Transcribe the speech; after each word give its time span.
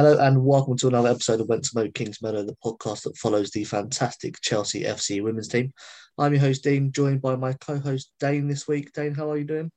Hello 0.00 0.16
and 0.18 0.42
welcome 0.42 0.78
to 0.78 0.88
another 0.88 1.10
episode 1.10 1.42
of 1.42 1.48
Went 1.48 1.62
to 1.64 1.72
Mow 1.74 1.86
Kingsmeadow, 1.88 2.46
the 2.46 2.56
podcast 2.64 3.02
that 3.02 3.18
follows 3.18 3.50
the 3.50 3.64
fantastic 3.64 4.40
Chelsea 4.40 4.84
FC 4.84 5.22
women's 5.22 5.46
team. 5.48 5.74
I'm 6.16 6.32
your 6.32 6.40
host 6.40 6.64
Dean, 6.64 6.90
joined 6.90 7.20
by 7.20 7.36
my 7.36 7.52
co-host 7.52 8.10
Dayne 8.18 8.48
this 8.48 8.66
week. 8.66 8.94
Dayne, 8.94 9.12
how 9.12 9.30
are 9.30 9.36
you 9.36 9.44
doing? 9.44 9.70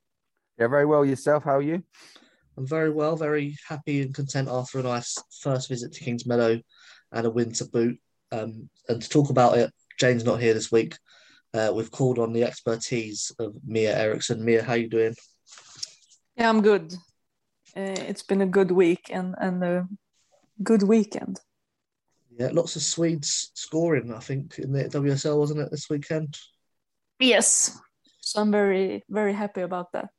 Yeah, 0.58 0.68
very 0.68 0.86
well. 0.86 1.04
Yourself? 1.04 1.44
How 1.44 1.58
are 1.58 1.62
you? 1.62 1.84
I'm 2.56 2.66
very 2.66 2.90
well, 2.90 3.18
very 3.18 3.58
happy 3.68 4.02
and 4.02 4.16
content 4.16 4.48
after 4.50 4.80
a 4.80 4.84
nice 4.84 5.18
first 5.42 5.68
visit 5.68 5.92
to 5.92 6.06
Kingsmeadow 6.06 6.64
and 7.12 7.26
a 7.26 7.30
win 7.30 7.52
to 7.56 7.66
boot. 7.66 8.00
Um, 8.32 8.70
and 8.88 9.02
to 9.02 9.10
talk 9.10 9.30
about 9.30 9.58
it, 9.58 9.74
Jane's 10.00 10.24
not 10.24 10.40
here 10.40 10.54
this 10.54 10.72
week. 10.72 10.96
Uh, 11.54 11.74
we've 11.76 11.92
called 11.92 12.18
on 12.18 12.32
the 12.32 12.46
expertise 12.46 13.30
of 13.40 13.56
Mia 13.66 13.94
Eriksson. 13.94 14.46
Mia, 14.46 14.64
how 14.64 14.72
are 14.72 14.78
you 14.78 14.88
doing? 14.88 15.16
Yeah, 16.38 16.48
I'm 16.48 16.62
good. 16.62 16.94
Uh, 17.76 18.00
it's 18.08 18.24
been 18.24 18.42
a 18.42 18.46
good 18.46 18.72
week 18.72 19.10
and 19.12 19.36
and 19.40 19.62
a 19.64 19.88
good 20.62 20.84
weekend. 20.84 21.40
Yeah, 22.38 22.50
lots 22.52 22.76
of 22.76 22.82
Swedes 22.82 23.52
scoring. 23.54 24.14
I 24.14 24.20
think 24.20 24.60
in 24.60 24.72
the 24.72 24.86
WSL 24.86 25.38
wasn't 25.38 25.62
it 25.62 25.72
this 25.72 25.90
weekend? 25.90 26.38
Yes, 27.20 27.80
so 28.20 28.42
I'm 28.42 28.52
very 28.52 29.04
very 29.10 29.34
happy 29.34 29.62
about 29.62 29.92
that. 29.94 30.12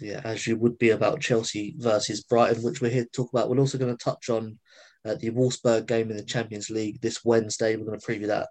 Yeah, 0.00 0.20
as 0.24 0.46
you 0.46 0.56
would 0.56 0.78
be 0.78 0.90
about 0.90 1.20
Chelsea 1.20 1.74
versus 1.78 2.22
Brighton, 2.22 2.62
which 2.62 2.80
we're 2.80 2.90
here 2.90 3.04
to 3.04 3.10
talk 3.10 3.30
about. 3.32 3.48
We're 3.48 3.58
also 3.58 3.78
going 3.78 3.96
to 3.96 4.04
touch 4.04 4.28
on 4.28 4.58
uh, 5.04 5.14
the 5.14 5.30
Wolfsburg 5.30 5.86
game 5.86 6.10
in 6.10 6.16
the 6.16 6.24
Champions 6.24 6.68
League 6.68 7.00
this 7.00 7.24
Wednesday. 7.24 7.76
We're 7.76 7.86
going 7.86 7.98
to 7.98 8.06
preview 8.06 8.26
that 8.26 8.48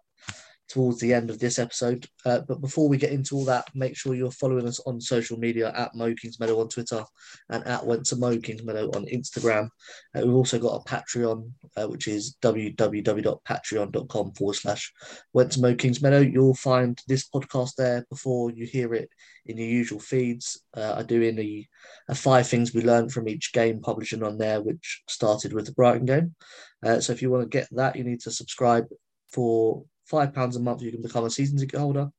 towards 0.67 0.99
the 0.99 1.13
end 1.13 1.29
of 1.29 1.39
this 1.39 1.59
episode. 1.59 2.07
Uh, 2.25 2.41
but 2.47 2.61
before 2.61 2.89
we 2.89 2.97
get 2.97 3.11
into 3.11 3.35
all 3.35 3.45
that, 3.45 3.67
make 3.75 3.95
sure 3.95 4.15
you're 4.15 4.31
following 4.31 4.67
us 4.67 4.79
on 4.85 4.99
social 4.99 5.37
media 5.37 5.71
at 5.75 5.93
Mow 5.95 6.13
Kingsmeadow 6.13 6.59
on 6.59 6.69
Twitter 6.69 7.03
and 7.49 7.65
at 7.67 7.85
Went 7.85 8.05
to 8.07 8.15
Mow 8.15 8.37
Kingsmeadow 8.37 8.95
on 8.95 9.05
Instagram. 9.05 9.69
Uh, 10.15 10.21
we've 10.23 10.33
also 10.35 10.59
got 10.59 10.81
a 10.81 10.89
Patreon, 10.89 11.51
uh, 11.77 11.87
which 11.87 12.07
is 12.07 12.35
www.patreon.com 12.41 14.31
forward 14.33 14.55
slash 14.55 14.91
Went 15.33 15.51
to 15.53 15.61
Mow 15.61 15.75
Kings 15.75 16.01
Meadow. 16.01 16.19
You'll 16.19 16.55
find 16.55 16.99
this 17.07 17.29
podcast 17.29 17.75
there 17.75 18.05
before 18.09 18.51
you 18.51 18.65
hear 18.65 18.93
it 18.93 19.09
in 19.45 19.57
your 19.57 19.67
usual 19.67 19.99
feeds. 19.99 20.61
Uh, 20.75 20.95
I 20.97 21.03
do 21.03 21.21
in 21.21 21.35
the 21.35 21.65
uh, 22.09 22.15
five 22.15 22.47
things 22.47 22.73
we 22.73 22.81
learned 22.81 23.11
from 23.11 23.27
each 23.27 23.53
game 23.53 23.81
publishing 23.81 24.23
on 24.23 24.37
there, 24.37 24.61
which 24.61 25.03
started 25.07 25.53
with 25.53 25.67
the 25.67 25.73
Brighton 25.73 26.05
game. 26.05 26.35
Uh, 26.83 26.99
so 26.99 27.13
if 27.13 27.21
you 27.21 27.29
want 27.29 27.43
to 27.43 27.49
get 27.49 27.67
that, 27.71 27.95
you 27.95 28.03
need 28.03 28.21
to 28.21 28.31
subscribe 28.31 28.85
for 29.31 29.83
five 30.05 30.33
pounds 30.33 30.55
a 30.55 30.59
month, 30.59 30.81
you 30.81 30.91
can 30.91 31.01
become 31.01 31.25
a 31.25 31.29
season 31.29 31.57
ticket 31.57 31.79
holder, 31.79 32.09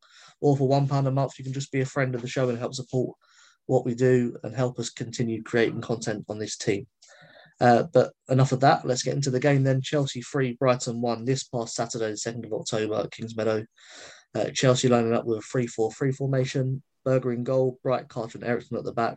or 0.41 0.57
for 0.57 0.69
one 0.69 0.89
pound 0.89 1.07
a 1.07 1.11
month, 1.11 1.39
you 1.39 1.45
can 1.45 1.53
just 1.53 1.73
be 1.73 1.81
a 1.81 1.87
friend 1.87 2.15
of 2.15 2.23
the 2.23 2.29
show 2.29 2.49
and 2.49 2.59
help 2.59 2.75
support 2.75 3.17
what 3.67 3.85
we 3.85 3.95
do 3.95 4.37
and 4.43 4.55
help 4.55 4.79
us 4.79 4.91
continue 4.91 5.43
creating 5.43 5.81
content 5.81 6.25
on 6.29 6.39
this 6.39 6.57
team. 6.57 6.87
Uh, 7.61 7.85
but 7.93 8.13
enough 8.29 8.53
of 8.53 8.61
that. 8.61 8.87
Let's 8.87 9.03
get 9.03 9.15
into 9.15 9.31
the 9.31 9.41
game 9.41 9.63
then. 9.63 9.81
Chelsea 9.81 10.21
3, 10.21 10.57
Brighton 10.61 11.01
1 11.01 11.25
this 11.25 11.45
past 11.45 11.75
Saturday, 11.75 12.11
the 12.11 12.13
2nd 12.13 12.45
of 12.45 12.53
October 12.53 12.95
at 12.97 13.11
Kingsmeadow. 13.11 13.65
Uh, 14.35 14.51
Chelsea 14.53 14.89
lining 14.89 15.15
up 15.15 15.25
with 15.25 15.39
a 15.39 15.43
3 15.43 15.67
4 15.67 15.93
3 15.93 16.13
formation. 16.13 16.83
Berger 17.05 17.33
in 17.33 17.45
goal, 17.45 17.79
Bright, 17.85 18.09
Carter, 18.09 18.39
and 18.39 18.47
Eriksson 18.47 18.77
at 18.77 18.85
the 18.85 18.93
back. 18.93 19.17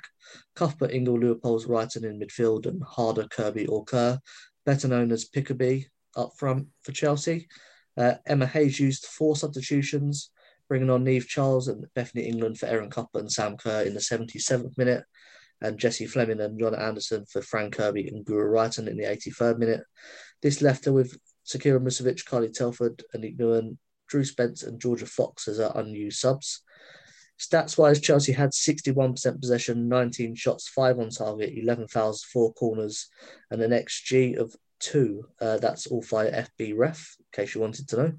Cuthbert, 0.56 0.92
Ingle, 0.92 1.18
Leupolz, 1.18 1.66
Reiten 1.68 2.04
in 2.04 2.20
midfield, 2.20 2.68
and 2.68 2.82
Harder, 2.84 3.28
Kirby, 3.28 3.66
or 3.66 3.84
Kerr. 3.84 4.20
Better 4.64 4.88
known 4.88 5.12
as 5.12 5.26
Pickaby 5.26 5.88
up 6.16 6.32
front 6.38 6.68
for 6.84 6.92
Chelsea. 6.92 7.48
Uh, 8.00 8.16
Emma 8.26 8.46
Hayes 8.46 8.80
used 8.80 9.06
four 9.06 9.36
substitutions, 9.36 10.32
bringing 10.70 10.90
on 10.90 11.04
Niamh 11.04 11.28
Charles 11.28 11.68
and 11.68 11.86
Bethany 11.96 12.24
England 12.24 12.58
for 12.58 12.68
Erin 12.68 12.90
Cuthbert 12.90 13.20
and 13.20 13.32
Sam 13.32 13.58
Kerr 13.58 13.82
in 13.82 13.94
the 13.94 14.00
77th 14.00 14.78
minute, 14.78 15.04
and 15.62 15.78
Jessie 15.78 16.08
Fleming 16.08 16.40
and 16.40 16.58
Jonna 16.58 16.80
Andersson 16.80 17.26
for 17.26 17.42
Fran 17.42 17.72
Kirby 17.72 18.08
and 18.08 18.26
Guro 18.26 18.50
Reiten 18.50 18.88
in 18.88 18.96
the 18.96 19.04
83rd 19.04 19.58
minute. 19.58 19.84
This 20.42 20.62
left 20.62 20.86
her 20.86 20.94
with 20.94 21.18
Zecira 21.46 21.82
Musovic, 21.82 22.26
Carly 22.26 22.48
Telford, 22.50 23.04
Aniek 23.14 23.38
Nouwen, 23.38 23.78
Drew 24.08 24.24
Spence, 24.24 24.64
and 24.64 24.80
Georgia 24.80 25.06
Fox 25.06 25.50
as 25.50 25.58
her 25.58 25.74
unused 25.76 26.20
subs. 26.20 26.62
Stats 27.38 27.78
wise, 27.78 28.00
Chelsea 28.00 28.32
had 28.32 28.52
61% 28.52 29.42
possession, 29.42 29.90
19 29.90 30.36
shots, 30.36 30.70
5 30.70 31.00
on 31.00 31.10
target, 31.10 31.54
11 31.54 31.90
fouls, 31.90 32.24
4 32.24 32.54
corners, 32.54 33.10
and 33.52 33.62
an 33.62 33.72
XG 33.72 34.38
of 34.38 34.56
two. 34.80 35.26
Uh, 35.40 35.58
that's 35.58 35.88
all 35.88 36.02
via 36.02 36.46
FB 36.60 36.78
Ref, 36.78 37.16
in 37.20 37.26
case 37.32 37.56
you 37.56 37.62
wanted 37.62 37.88
to 37.90 37.98
know. 37.98 38.14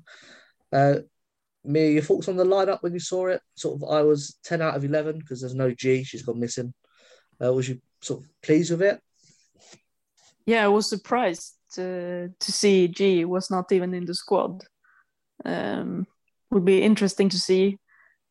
Uh, 0.72 0.94
Mia, 1.64 1.90
your 1.90 2.02
thoughts 2.02 2.28
on 2.28 2.36
the 2.36 2.44
lineup 2.44 2.82
when 2.82 2.94
you 2.94 3.00
saw 3.00 3.26
it? 3.26 3.42
Sort 3.54 3.82
of, 3.82 3.88
I 3.90 4.02
was 4.02 4.38
10 4.44 4.62
out 4.62 4.76
of 4.76 4.84
11 4.84 5.18
because 5.18 5.40
there's 5.40 5.54
no 5.54 5.72
Ji, 5.72 6.04
she's 6.04 6.22
gone 6.22 6.40
missing. 6.40 6.72
Uh, 7.42 7.52
was 7.52 7.68
you 7.68 7.80
sort 8.00 8.22
of 8.22 8.30
pleased 8.42 8.70
with 8.70 8.82
it? 8.82 9.00
Yeah, 10.46 10.64
I 10.64 10.68
was 10.68 10.88
surprised 10.88 11.54
to, 11.74 12.30
see 12.40 12.88
Ji 12.88 13.24
was 13.24 13.50
not 13.50 13.70
even 13.72 13.94
in 13.94 14.06
the 14.06 14.14
squad. 14.14 14.64
Um, 15.44 16.06
would 16.50 16.64
be 16.64 16.82
interesting 16.82 17.28
to 17.28 17.38
see 17.38 17.78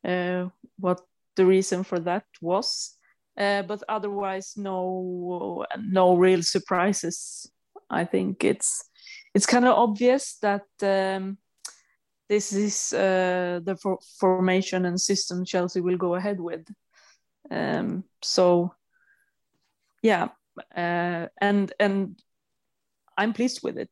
uh, 0.04 0.46
what 0.78 1.00
the 1.36 1.46
reason 1.46 1.84
for 1.84 1.98
that 2.00 2.24
was. 2.40 2.96
Uh, 3.38 3.62
but 3.62 3.82
otherwise, 3.88 4.54
no, 4.56 5.64
no 5.78 6.16
real 6.16 6.42
surprises 6.42 7.50
I 7.90 8.04
think 8.04 8.44
it's 8.44 8.84
it's 9.34 9.46
kind 9.46 9.64
of 9.64 9.76
obvious 9.76 10.36
that 10.42 10.66
um, 10.82 11.38
this 12.28 12.52
is 12.52 12.92
uh, 12.92 13.60
the 13.62 13.76
for 13.76 13.98
formation 14.18 14.84
and 14.84 15.00
system 15.00 15.44
Chelsea 15.44 15.80
will 15.80 15.96
go 15.96 16.14
ahead 16.14 16.40
with. 16.40 16.66
Um, 17.50 18.04
so 18.22 18.72
yeah, 20.02 20.28
uh, 20.76 21.26
and 21.40 21.72
and 21.78 22.20
I'm 23.16 23.32
pleased 23.32 23.60
with 23.62 23.78
it. 23.78 23.90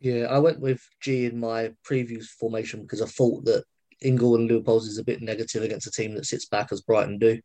Yeah, 0.00 0.26
I 0.26 0.38
went 0.38 0.60
with 0.60 0.80
Ji 1.00 1.26
in 1.26 1.40
my 1.40 1.72
previous 1.82 2.28
formation 2.30 2.82
because 2.82 3.02
I 3.02 3.06
thought 3.06 3.44
that 3.46 3.64
Ingle 4.02 4.36
and 4.36 4.48
Leupolz 4.48 4.82
is 4.82 4.98
a 4.98 5.04
bit 5.04 5.22
negative 5.22 5.62
against 5.62 5.86
a 5.86 5.90
team 5.90 6.14
that 6.14 6.26
sits 6.26 6.46
back 6.46 6.70
as 6.70 6.82
Brighton 6.82 7.18
do. 7.18 7.40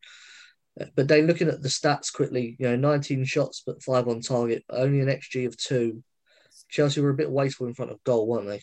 But 0.95 1.07
then 1.07 1.27
looking 1.27 1.49
at 1.49 1.61
the 1.61 1.69
stats 1.69 2.13
quickly, 2.13 2.55
you 2.57 2.67
know, 2.67 2.75
19 2.75 3.25
shots 3.25 3.61
but 3.65 3.83
five 3.83 4.07
on 4.07 4.21
target, 4.21 4.63
only 4.69 5.01
an 5.01 5.07
XG 5.07 5.45
of 5.45 5.57
two. 5.57 6.03
Chelsea 6.69 7.01
were 7.01 7.09
a 7.09 7.15
bit 7.15 7.29
wasteful 7.29 7.67
in 7.67 7.73
front 7.73 7.91
of 7.91 8.03
goal, 8.03 8.27
weren't 8.27 8.47
they? 8.47 8.61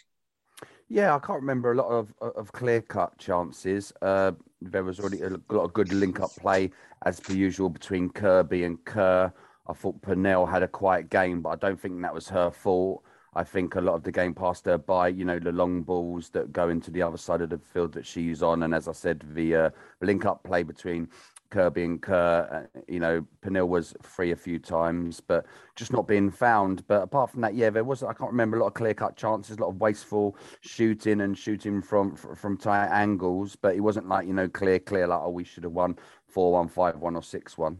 Yeah, 0.89 1.15
I 1.15 1.19
can't 1.19 1.41
remember 1.41 1.73
a 1.73 1.75
lot 1.75 1.89
of 1.89 2.15
of 2.21 2.51
clear 2.53 2.81
cut 2.81 3.19
chances. 3.19 3.93
Uh, 4.01 4.33
there 4.63 4.85
was 4.85 4.99
already 4.99 5.21
a 5.21 5.31
lot 5.51 5.65
of 5.65 5.73
good 5.75 5.93
link 5.93 6.21
up 6.21 6.31
play 6.37 6.71
as 7.05 7.21
per 7.21 7.35
usual 7.35 7.69
between 7.69 8.09
Kirby 8.09 8.65
and 8.65 8.83
Kerr. 8.87 9.33
I 9.67 9.73
thought 9.75 10.01
Pernille 10.01 10.51
had 10.51 10.63
a 10.63 10.69
quiet 10.69 11.11
game, 11.11 11.43
but 11.43 11.51
I 11.51 11.57
don't 11.57 11.79
think 11.79 12.01
that 12.01 12.15
was 12.15 12.29
her 12.31 12.51
fault. 12.51 13.05
I 13.35 13.45
think 13.45 13.75
a 13.75 13.81
lot 13.81 13.95
of 13.95 14.03
the 14.03 14.11
game 14.11 14.35
passed 14.35 14.65
her 14.65 14.79
by, 14.79 15.09
you 15.09 15.25
know, 15.27 15.39
the 15.39 15.53
long 15.53 15.83
balls 15.83 16.31
that 16.31 16.53
go 16.53 16.71
into 16.71 16.91
the 16.91 17.03
other 17.03 17.19
side 17.19 17.43
of 17.43 17.51
the 17.51 17.59
field 17.59 17.93
that 17.93 18.07
she's 18.07 18.43
on. 18.43 18.63
And 18.63 18.75
as 18.75 18.89
I 18.89 18.93
said, 18.93 19.23
the 19.35 19.55
uh, 19.55 19.71
link 20.01 20.25
up 20.25 20.43
play 20.43 20.63
between 20.63 21.09
Kerr. 21.51 22.69
Uh, 22.75 22.81
you 22.89 23.01
know, 23.01 23.25
Pernille 23.43 23.69
was 23.69 23.95
free 24.03 24.33
a 24.33 24.37
few 24.37 24.59
times, 24.59 25.21
but 25.21 25.47
just 25.77 25.93
not 25.93 26.07
being 26.07 26.31
found. 26.31 26.87
But 26.87 27.03
apart 27.03 27.31
from 27.31 27.41
that, 27.43 27.55
yeah, 27.55 27.71
there 27.71 27.85
was 27.85 28.03
I 28.03 28.13
can't 28.13 28.31
remember 28.31 28.57
a 28.57 28.61
lot 28.61 28.69
of 28.69 28.75
clear 28.75 28.95
cut 28.95 29.17
chances, 29.17 29.57
a 29.57 29.61
lot 29.61 29.71
of 29.71 29.81
wasteful 29.81 30.37
shooting 30.61 31.21
and 31.21 31.37
shooting 31.37 31.81
from 31.83 32.17
from 32.17 32.57
tight 32.57 32.89
angles. 32.89 33.57
But 33.57 33.77
it 33.77 33.81
wasn't 33.81 34.09
like 34.09 34.27
you 34.27 34.35
know 34.35 34.49
clear, 34.49 34.79
clear 34.79 35.07
like 35.07 35.21
oh 35.23 35.31
we 35.31 35.45
should 35.45 35.65
have 35.65 35.73
won 35.73 35.97
four 36.27 36.53
one, 36.53 36.69
five 36.69 36.97
one, 36.99 37.17
or 37.17 37.23
six 37.23 37.57
one. 37.57 37.79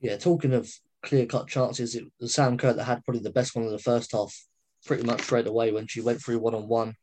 Yeah, 0.00 0.16
talking 0.16 0.52
of 0.52 0.70
clear 1.02 1.26
cut 1.26 1.48
chances, 1.48 1.94
it 1.94 2.04
was 2.20 2.34
Sam 2.34 2.56
Kerr 2.56 2.72
that 2.72 2.84
had 2.84 3.04
probably 3.04 3.22
the 3.22 3.30
best 3.30 3.54
one 3.54 3.64
in 3.64 3.72
the 3.72 3.78
first 3.78 4.12
half, 4.12 4.34
pretty 4.86 5.04
much 5.04 5.22
straight 5.22 5.46
away 5.46 5.72
when 5.72 5.86
she 5.86 6.00
went 6.00 6.22
through 6.22 6.38
one 6.38 6.54
on 6.54 6.68
one 6.68 6.94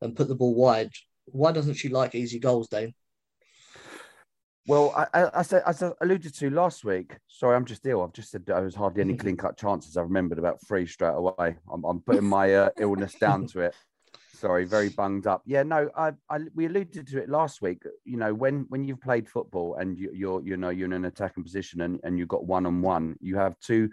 and 0.00 0.16
put 0.16 0.28
the 0.28 0.34
ball 0.34 0.54
wide. 0.54 0.90
Why 1.26 1.52
doesn't 1.52 1.74
she 1.74 1.88
like 1.88 2.14
easy 2.14 2.38
goals, 2.38 2.68
Dayne? 2.68 2.94
Well, 4.70 4.94
I, 4.96 5.22
I, 5.22 5.30
I, 5.40 5.42
said, 5.42 5.64
as 5.66 5.82
I 5.82 5.90
alluded 6.00 6.32
to 6.32 6.48
last 6.48 6.84
week, 6.84 7.16
sorry, 7.26 7.56
I'm 7.56 7.64
just 7.64 7.84
ill. 7.86 8.02
I've 8.02 8.12
just 8.12 8.30
said 8.30 8.46
there 8.46 8.62
was 8.62 8.76
hardly 8.76 9.00
any 9.00 9.16
clean 9.16 9.36
cut 9.36 9.56
chances. 9.56 9.96
I 9.96 10.02
remembered 10.02 10.38
about 10.38 10.64
three 10.64 10.86
straight 10.86 11.16
away. 11.16 11.56
I'm, 11.72 11.82
I'm 11.82 11.98
putting 11.98 12.22
my 12.22 12.54
uh, 12.54 12.70
illness 12.78 13.14
down 13.14 13.48
to 13.48 13.62
it. 13.62 13.74
Sorry, 14.32 14.64
very 14.66 14.88
bunged 14.88 15.26
up. 15.26 15.42
Yeah, 15.44 15.64
no, 15.64 15.90
I, 15.96 16.12
I, 16.30 16.38
we 16.54 16.66
alluded 16.66 17.08
to 17.08 17.20
it 17.20 17.28
last 17.28 17.60
week. 17.62 17.82
You 18.04 18.16
know, 18.16 18.32
when 18.32 18.66
when 18.68 18.84
you've 18.84 19.00
played 19.00 19.28
football 19.28 19.74
and 19.74 19.98
you, 19.98 20.12
you're 20.14 20.40
you 20.40 20.56
know 20.56 20.68
you're 20.68 20.86
in 20.86 20.92
an 20.92 21.04
attacking 21.04 21.42
position 21.42 21.80
and, 21.80 21.98
and 22.04 22.16
you've 22.16 22.28
got 22.28 22.44
one 22.46 22.64
on 22.64 22.80
one, 22.80 23.16
you 23.20 23.38
have 23.38 23.58
two. 23.58 23.90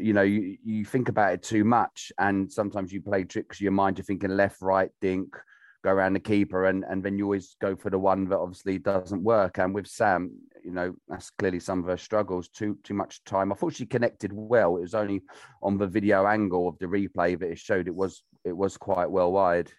You 0.00 0.12
know, 0.12 0.22
you, 0.22 0.58
you 0.64 0.84
think 0.84 1.08
about 1.08 1.34
it 1.34 1.44
too 1.44 1.62
much, 1.62 2.10
and 2.18 2.50
sometimes 2.50 2.92
you 2.92 3.00
play 3.00 3.22
tricks 3.22 3.60
your 3.60 3.70
mind. 3.70 3.96
You're 3.96 4.06
thinking 4.06 4.30
left, 4.30 4.60
right, 4.60 4.90
dink, 5.00 5.36
go 5.82 5.90
around 5.90 6.12
the 6.12 6.20
keeper 6.20 6.66
and 6.66 6.84
and 6.88 7.02
then 7.02 7.16
you 7.16 7.24
always 7.24 7.56
go 7.60 7.74
for 7.76 7.90
the 7.90 7.98
one 7.98 8.28
that 8.28 8.38
obviously 8.38 8.78
doesn't 8.78 9.22
work. 9.22 9.58
And 9.58 9.74
with 9.74 9.86
sam 9.86 10.30
you 10.62 10.72
know 10.72 10.94
that's 11.08 11.30
clearly 11.30 11.60
some 11.60 11.80
of 11.80 11.86
her 11.86 11.96
struggles. 11.96 12.48
Too 12.48 12.78
too 12.82 12.94
much 12.94 13.24
time. 13.24 13.52
I 13.52 13.54
thought 13.54 13.74
she 13.74 13.86
connected 13.86 14.32
well. 14.32 14.76
It 14.76 14.82
was 14.82 14.94
only 14.94 15.22
on 15.62 15.78
the 15.78 15.86
video 15.86 16.26
angle 16.26 16.68
of 16.68 16.78
the 16.78 16.86
replay 16.86 17.38
that 17.38 17.50
it 17.50 17.58
showed 17.58 17.88
it 17.88 17.94
was 17.94 18.22
it 18.44 18.56
was 18.56 18.76
quite 18.76 19.10
well 19.10 19.32
wide 19.32 19.70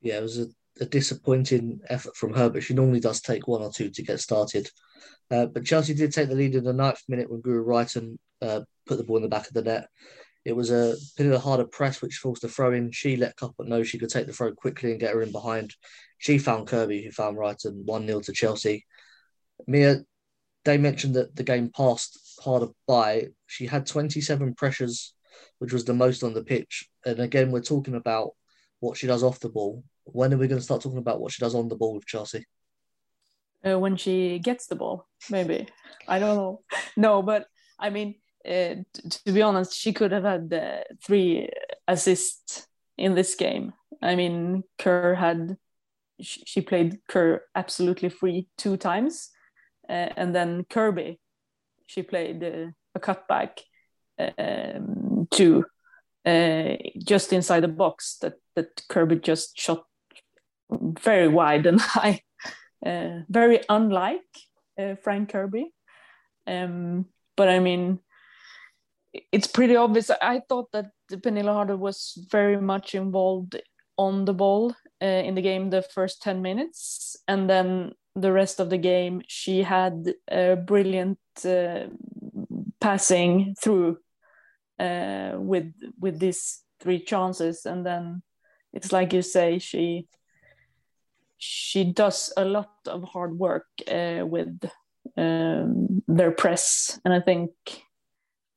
yeah 0.00 0.18
it 0.18 0.22
was 0.22 0.38
a, 0.38 0.46
a 0.80 0.86
disappointing 0.86 1.80
effort 1.88 2.16
from 2.16 2.32
her 2.34 2.48
but 2.48 2.62
she 2.62 2.74
normally 2.74 3.00
does 3.00 3.20
take 3.20 3.46
one 3.46 3.62
or 3.62 3.72
two 3.72 3.90
to 3.90 4.02
get 4.02 4.20
started. 4.20 4.68
Uh, 5.30 5.46
but 5.46 5.64
Chelsea 5.64 5.94
did 5.94 6.12
take 6.12 6.28
the 6.28 6.34
lead 6.34 6.54
in 6.54 6.64
the 6.64 6.72
ninth 6.72 7.02
minute 7.08 7.30
when 7.30 7.40
Guro 7.40 7.64
Reiten 7.64 8.18
uh, 8.42 8.60
put 8.86 8.98
the 8.98 9.04
ball 9.04 9.18
in 9.18 9.22
the 9.22 9.28
back 9.28 9.46
of 9.46 9.54
the 9.54 9.62
net. 9.62 9.88
It 10.44 10.56
was 10.56 10.70
a 10.70 10.96
bit 11.16 11.26
of 11.26 11.32
a 11.32 11.38
harder 11.38 11.64
press, 11.64 12.00
which 12.00 12.16
forced 12.16 12.42
the 12.42 12.48
throw 12.48 12.72
in. 12.72 12.92
She 12.92 13.16
let 13.16 13.36
Cuthbert 13.36 13.68
know 13.68 13.82
she 13.82 13.98
could 13.98 14.08
take 14.08 14.26
the 14.26 14.32
throw 14.32 14.52
quickly 14.52 14.90
and 14.90 15.00
get 15.00 15.12
her 15.12 15.22
in 15.22 15.32
behind. 15.32 15.74
She 16.18 16.38
found 16.38 16.66
Kirby, 16.66 17.02
who 17.04 17.10
found 17.10 17.36
Reiten 17.36 17.84
1 17.84 18.06
0 18.06 18.20
to 18.20 18.32
Chelsea. 18.32 18.86
Mia, 19.66 19.98
they 20.64 20.78
mentioned 20.78 21.14
that 21.14 21.36
the 21.36 21.42
game 21.42 21.70
passed 21.74 22.38
harder 22.42 22.68
by. 22.86 23.28
She 23.46 23.66
had 23.66 23.86
27 23.86 24.54
pressures, 24.54 25.14
which 25.58 25.72
was 25.72 25.84
the 25.84 25.94
most 25.94 26.22
on 26.22 26.34
the 26.34 26.44
pitch. 26.44 26.88
And 27.04 27.20
again, 27.20 27.50
we're 27.50 27.62
talking 27.62 27.94
about 27.94 28.30
what 28.80 28.96
she 28.96 29.06
does 29.06 29.22
off 29.22 29.40
the 29.40 29.48
ball. 29.48 29.84
When 30.04 30.32
are 30.32 30.38
we 30.38 30.48
going 30.48 30.58
to 30.58 30.64
start 30.64 30.82
talking 30.82 30.98
about 30.98 31.20
what 31.20 31.32
she 31.32 31.40
does 31.40 31.54
on 31.54 31.68
the 31.68 31.76
ball 31.76 31.94
with 31.94 32.06
Chelsea? 32.06 32.46
Uh, 33.66 33.78
when 33.78 33.96
she 33.96 34.38
gets 34.38 34.66
the 34.66 34.74
ball, 34.74 35.06
maybe. 35.28 35.68
I 36.08 36.18
don't 36.18 36.36
know. 36.36 36.62
No, 36.96 37.22
but 37.22 37.46
I 37.78 37.90
mean, 37.90 38.14
uh, 38.46 38.74
to 39.24 39.32
be 39.32 39.42
honest, 39.42 39.74
she 39.74 39.92
could 39.92 40.12
have 40.12 40.24
had 40.24 40.84
three 41.02 41.48
assists 41.86 42.66
in 42.96 43.14
this 43.14 43.34
game. 43.34 43.72
I 44.02 44.14
mean, 44.14 44.64
Kerr 44.78 45.14
had 45.14 45.56
she 46.22 46.60
played 46.60 47.00
Kerr 47.08 47.42
absolutely 47.54 48.08
free 48.10 48.48
two 48.58 48.76
times, 48.76 49.30
uh, 49.88 50.08
and 50.16 50.34
then 50.34 50.64
Kirby, 50.68 51.18
she 51.86 52.02
played 52.02 52.42
uh, 52.44 52.70
a 52.94 53.00
cutback 53.00 53.60
um, 54.38 55.26
two, 55.30 55.64
uh, 56.26 56.76
just 56.98 57.32
inside 57.32 57.60
the 57.60 57.68
box 57.68 58.18
that 58.20 58.34
that 58.54 58.82
Kirby 58.88 59.16
just 59.16 59.58
shot 59.58 59.84
very 60.70 61.28
wide 61.28 61.66
and 61.66 61.80
high, 61.80 62.20
uh, 62.84 63.20
very 63.28 63.60
unlike 63.68 64.20
Fran 65.02 65.26
Kirby. 65.26 65.72
Um, 66.46 67.06
but 67.36 67.48
I 67.48 67.58
mean, 67.58 68.00
it's 69.12 69.46
pretty 69.46 69.76
obvious. 69.76 70.10
I 70.10 70.40
thought 70.48 70.70
that 70.72 70.90
Pernille 71.10 71.52
Harder 71.52 71.76
was 71.76 72.26
very 72.30 72.60
much 72.60 72.94
involved 72.94 73.60
on 73.96 74.24
the 74.24 74.34
ball 74.34 74.74
uh, 75.02 75.06
in 75.06 75.34
the 75.34 75.42
game 75.42 75.70
the 75.70 75.82
first 75.82 76.22
10 76.22 76.42
minutes. 76.42 77.16
And 77.28 77.50
then 77.50 77.92
the 78.14 78.32
rest 78.32 78.60
of 78.60 78.70
the 78.70 78.78
game, 78.78 79.22
she 79.26 79.62
had 79.62 80.14
a 80.30 80.56
brilliant 80.56 81.18
uh, 81.44 81.86
passing 82.80 83.54
through 83.60 83.98
uh, 84.78 85.32
with 85.36 85.72
with 85.98 86.18
these 86.18 86.62
three 86.80 87.00
chances. 87.00 87.66
And 87.66 87.84
then 87.84 88.22
it's 88.72 88.92
like 88.92 89.12
you 89.12 89.22
say, 89.22 89.58
she 89.58 90.08
she 91.36 91.84
does 91.84 92.32
a 92.36 92.44
lot 92.44 92.70
of 92.86 93.04
hard 93.04 93.38
work 93.38 93.66
uh, 93.90 94.24
with 94.24 94.64
um, 95.16 96.02
their 96.06 96.30
press. 96.30 97.00
And 97.04 97.14
I 97.14 97.20
think 97.20 97.50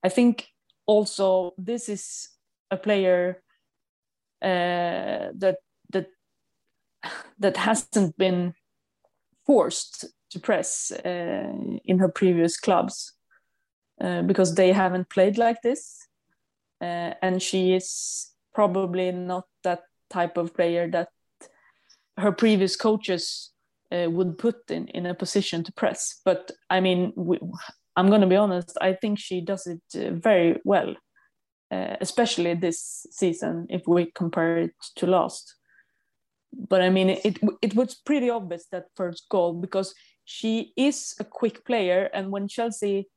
I 0.03 0.09
think 0.09 0.47
also 0.85 1.53
this 1.57 1.89
is 1.89 2.29
a 2.69 2.77
player 2.77 3.41
uh, 4.41 5.31
that 5.37 5.57
that 5.91 6.07
that 7.39 7.57
hasn't 7.57 8.17
been 8.17 8.53
forced 9.45 10.05
to 10.31 10.39
press 10.39 10.91
uh, 10.91 11.53
in 11.85 11.99
her 11.99 12.09
previous 12.09 12.59
clubs 12.59 13.13
uh, 14.01 14.21
because 14.23 14.55
they 14.55 14.71
haven't 14.71 15.09
played 15.09 15.37
like 15.37 15.61
this, 15.61 16.07
uh, 16.81 17.13
and 17.21 17.41
she 17.41 17.73
is 17.73 18.31
probably 18.53 19.11
not 19.11 19.45
that 19.63 19.83
type 20.09 20.37
of 20.37 20.53
player 20.53 20.89
that 20.89 21.09
her 22.17 22.31
previous 22.31 22.75
coaches 22.75 23.51
uh, 23.91 24.09
would 24.09 24.37
put 24.37 24.69
in 24.69 24.87
in 24.87 25.05
a 25.05 25.15
position 25.15 25.63
to 25.63 25.71
press. 25.73 26.19
But 26.25 26.51
I 26.69 26.79
mean, 26.79 27.13
we, 27.15 27.39
I'm 27.95 28.09
going 28.09 28.21
to 28.21 28.27
be 28.27 28.35
honest, 28.35 28.77
I 28.81 28.93
think 28.93 29.19
she 29.19 29.41
does 29.41 29.67
it 29.67 29.81
uh, 29.95 30.11
very 30.11 30.59
well, 30.63 30.95
uh, 31.71 31.95
especially 32.01 32.55
this 32.55 33.05
season 33.11 33.67
if 33.69 33.83
we 33.87 34.11
compare 34.15 34.57
it 34.57 34.75
to 34.97 35.07
last. 35.07 35.55
But 36.51 36.81
I 36.81 36.89
mean, 36.89 37.09
it 37.09 37.39
it 37.61 37.75
was 37.75 37.95
pretty 37.95 38.29
obvious 38.29 38.67
that 38.71 38.85
first 38.95 39.27
goal 39.29 39.53
because 39.53 39.93
she 40.25 40.73
is 40.77 41.15
a 41.19 41.23
quick 41.23 41.65
player, 41.65 42.09
and 42.13 42.31
when 42.31 42.47
Chelsea 42.47 43.07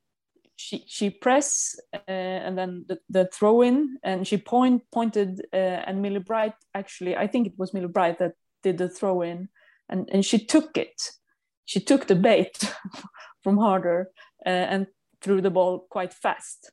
she 0.57 0.85
she 0.89 1.11
press 1.11 1.79
uh, 1.95 2.11
and 2.11 2.57
then 2.59 2.85
the, 2.89 2.99
the 3.11 3.29
throw 3.33 3.63
in 3.63 3.99
and 4.03 4.27
she 4.27 4.39
point 4.39 4.83
pointed 4.91 5.43
uh, 5.53 5.85
and 5.87 6.03
Millie 6.03 6.19
Bright 6.19 6.55
actually 6.75 7.15
I 7.15 7.27
think 7.27 7.47
it 7.47 7.53
was 7.59 7.75
Millie 7.75 7.89
Bright 7.89 8.19
that 8.19 8.33
did 8.63 8.79
the 8.79 8.89
throw 8.89 9.23
in 9.23 9.49
and 9.89 10.09
and 10.11 10.25
she 10.25 10.39
took 10.39 10.77
it 10.77 11.13
she 11.67 11.79
took 11.79 12.07
the 12.07 12.15
bait 12.17 12.73
from 13.45 13.59
Harder 13.59 14.09
and 14.51 14.87
threw 15.21 15.41
the 15.41 15.51
ball 15.51 15.87
quite 15.91 16.13
fast. 16.13 16.71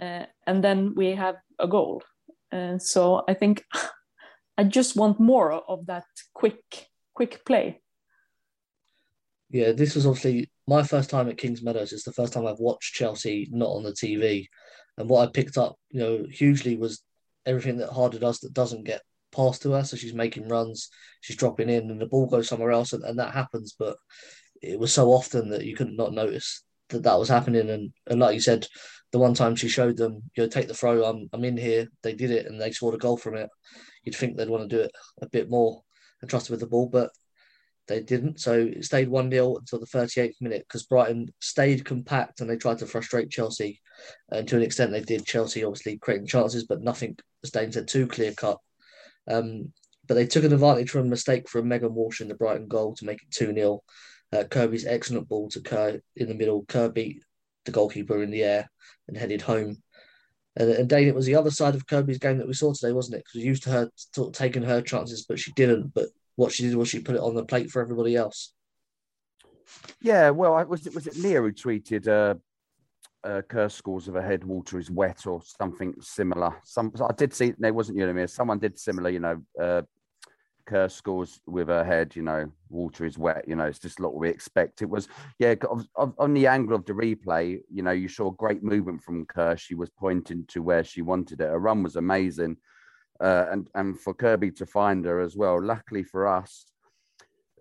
Uh, 0.00 0.24
and 0.46 0.62
then 0.62 0.94
we 0.94 1.14
have 1.14 1.36
a 1.58 1.68
goal. 1.68 2.02
And 2.50 2.80
so 2.80 3.24
I 3.28 3.34
think 3.34 3.64
I 4.58 4.64
just 4.64 4.96
want 4.96 5.20
more 5.20 5.52
of 5.52 5.86
that 5.86 6.04
quick, 6.34 6.88
quick 7.14 7.44
play. 7.44 7.80
Yeah, 9.50 9.72
this 9.72 9.94
was 9.94 10.06
obviously 10.06 10.50
my 10.66 10.82
first 10.82 11.10
time 11.10 11.28
at 11.28 11.36
Kingsmeadows. 11.36 11.92
It's 11.92 12.04
the 12.04 12.12
first 12.12 12.32
time 12.32 12.46
I've 12.46 12.58
watched 12.58 12.94
Chelsea 12.94 13.48
not 13.50 13.68
on 13.68 13.82
the 13.82 13.92
TV. 13.92 14.46
And 14.96 15.08
what 15.08 15.28
I 15.28 15.30
picked 15.30 15.58
up, 15.58 15.76
you 15.90 16.00
know, 16.00 16.26
hugely 16.30 16.76
was 16.76 17.02
everything 17.44 17.78
that 17.78 17.90
Harder 17.90 18.18
does 18.18 18.40
that 18.40 18.54
doesn't 18.54 18.84
get 18.84 19.02
passed 19.34 19.62
to 19.62 19.72
her. 19.72 19.84
So 19.84 19.96
she's 19.96 20.14
making 20.14 20.48
runs, 20.48 20.88
she's 21.20 21.36
dropping 21.36 21.68
in, 21.68 21.90
and 21.90 22.00
the 22.00 22.06
ball 22.06 22.26
goes 22.26 22.48
somewhere 22.48 22.70
else, 22.70 22.92
and, 22.92 23.04
and 23.04 23.18
that 23.18 23.34
happens. 23.34 23.74
But 23.78 23.96
it 24.62 24.78
was 24.78 24.92
so 24.92 25.08
often 25.08 25.50
that 25.50 25.64
you 25.64 25.76
could 25.76 25.92
not 25.92 26.12
not 26.12 26.26
notice 26.26 26.62
that 26.88 27.02
that 27.02 27.18
was 27.18 27.28
happening. 27.28 27.68
And, 27.70 27.92
and 28.06 28.20
like 28.20 28.34
you 28.34 28.40
said, 28.40 28.66
the 29.10 29.18
one 29.18 29.34
time 29.34 29.56
she 29.56 29.68
showed 29.68 29.96
them, 29.96 30.22
you 30.36 30.42
know, 30.42 30.48
take 30.48 30.68
the 30.68 30.74
throw, 30.74 31.04
I'm, 31.04 31.28
I'm 31.32 31.44
in 31.44 31.56
here. 31.56 31.88
They 32.02 32.14
did 32.14 32.30
it 32.30 32.46
and 32.46 32.60
they 32.60 32.70
scored 32.70 32.94
a 32.94 32.98
goal 32.98 33.16
from 33.16 33.36
it. 33.36 33.50
You'd 34.04 34.14
think 34.14 34.36
they'd 34.36 34.48
want 34.48 34.68
to 34.68 34.76
do 34.76 34.82
it 34.82 34.92
a 35.20 35.28
bit 35.28 35.50
more 35.50 35.82
and 36.20 36.30
trust 36.30 36.50
with 36.50 36.60
the 36.60 36.66
ball, 36.66 36.88
but 36.88 37.10
they 37.88 38.00
didn't. 38.00 38.40
So 38.40 38.54
it 38.54 38.84
stayed 38.84 39.08
1 39.08 39.30
0 39.30 39.56
until 39.56 39.80
the 39.80 39.86
38th 39.86 40.40
minute 40.40 40.64
because 40.66 40.84
Brighton 40.84 41.32
stayed 41.40 41.84
compact 41.84 42.40
and 42.40 42.48
they 42.48 42.56
tried 42.56 42.78
to 42.78 42.86
frustrate 42.86 43.30
Chelsea. 43.30 43.80
And 44.30 44.48
to 44.48 44.56
an 44.56 44.62
extent, 44.62 44.92
they 44.92 45.00
did. 45.00 45.26
Chelsea 45.26 45.64
obviously 45.64 45.98
creating 45.98 46.26
chances, 46.26 46.64
but 46.64 46.80
nothing, 46.80 47.18
as 47.42 47.50
Dayne 47.50 47.72
said, 47.72 47.88
too 47.88 48.06
clear 48.06 48.32
cut. 48.32 48.58
Um, 49.28 49.72
but 50.08 50.14
they 50.14 50.26
took 50.26 50.44
an 50.44 50.52
advantage 50.52 50.90
from 50.90 51.02
a 51.02 51.10
mistake 51.10 51.48
from 51.48 51.68
Megan 51.68 51.94
Walsh 51.94 52.20
in 52.20 52.28
the 52.28 52.34
Brighton 52.34 52.66
goal 52.66 52.94
to 52.96 53.04
make 53.04 53.22
it 53.22 53.30
2 53.30 53.52
0. 53.54 53.82
Uh, 54.32 54.44
Kirby's 54.44 54.86
excellent 54.86 55.28
ball 55.28 55.48
to 55.50 55.60
Kerr 55.60 56.00
in 56.16 56.28
the 56.28 56.34
middle. 56.34 56.64
Kerr 56.66 56.88
beat 56.88 57.22
the 57.64 57.72
goalkeeper 57.72 58.22
in 58.22 58.30
the 58.30 58.42
air 58.42 58.70
and 59.08 59.16
headed 59.16 59.42
home. 59.42 59.82
And, 60.56 60.70
and 60.70 60.88
Dayne, 60.88 61.08
it 61.08 61.14
was 61.14 61.26
the 61.26 61.34
other 61.34 61.50
side 61.50 61.74
of 61.74 61.86
Kirby's 61.86 62.18
game 62.18 62.38
that 62.38 62.46
we 62.46 62.54
saw 62.54 62.72
today, 62.72 62.92
wasn't 62.92 63.16
it? 63.16 63.24
Because 63.24 63.40
we 63.40 63.46
used 63.46 63.62
to 63.64 63.70
her 63.70 63.90
taking 64.32 64.62
her 64.62 64.80
chances, 64.80 65.24
but 65.26 65.38
she 65.38 65.52
didn't. 65.52 65.94
But 65.94 66.06
what 66.36 66.52
she 66.52 66.64
did 66.64 66.76
was 66.76 66.88
she 66.88 67.00
put 67.00 67.16
it 67.16 67.20
on 67.20 67.34
the 67.34 67.44
plate 67.44 67.70
for 67.70 67.82
everybody 67.82 68.16
else. 68.16 68.52
Yeah, 70.00 70.30
well, 70.30 70.64
was 70.66 70.86
it 70.86 70.94
was 70.94 71.06
it 71.06 71.16
Leah 71.16 71.40
who 71.40 71.52
tweeted 71.52 72.08
uh, 72.08 72.34
uh, 73.26 73.42
Kerr 73.42 73.68
scores 73.68 74.08
of 74.08 74.16
a 74.16 74.22
head 74.22 74.44
water 74.44 74.78
is 74.78 74.90
wet 74.90 75.26
or 75.26 75.40
something 75.60 75.94
similar. 76.00 76.54
Some 76.64 76.92
I 77.00 77.12
did 77.14 77.32
see. 77.32 77.54
It 77.58 77.74
wasn't 77.74 77.98
you, 77.98 78.26
Someone 78.26 78.58
did 78.58 78.78
similar. 78.78 79.10
You 79.10 79.20
know, 79.20 79.42
uh, 79.60 79.82
Kerr 80.66 80.88
scores 80.88 81.40
with 81.46 81.68
her 81.68 81.84
head, 81.84 82.14
you 82.16 82.22
know, 82.22 82.50
water 82.68 83.04
is 83.04 83.18
wet, 83.18 83.44
you 83.46 83.56
know, 83.56 83.64
it's 83.64 83.78
just 83.78 84.00
what 84.00 84.14
we 84.14 84.28
expect. 84.28 84.82
It 84.82 84.88
was, 84.88 85.08
yeah, 85.38 85.54
on 85.96 86.34
the 86.34 86.46
angle 86.46 86.76
of 86.76 86.84
the 86.84 86.92
replay, 86.92 87.60
you 87.70 87.82
know, 87.82 87.90
you 87.90 88.08
saw 88.08 88.30
great 88.30 88.62
movement 88.62 89.02
from 89.02 89.26
Kerr. 89.26 89.56
She 89.56 89.74
was 89.74 89.90
pointing 89.90 90.44
to 90.48 90.62
where 90.62 90.84
she 90.84 91.02
wanted 91.02 91.40
it. 91.40 91.48
Her 91.48 91.58
run 91.58 91.82
was 91.82 91.96
amazing. 91.96 92.56
Uh, 93.20 93.46
and, 93.52 93.68
and 93.74 94.00
for 94.00 94.14
Kirby 94.14 94.50
to 94.52 94.66
find 94.66 95.04
her 95.04 95.20
as 95.20 95.36
well. 95.36 95.62
Luckily 95.62 96.02
for 96.02 96.26
us, 96.26 96.66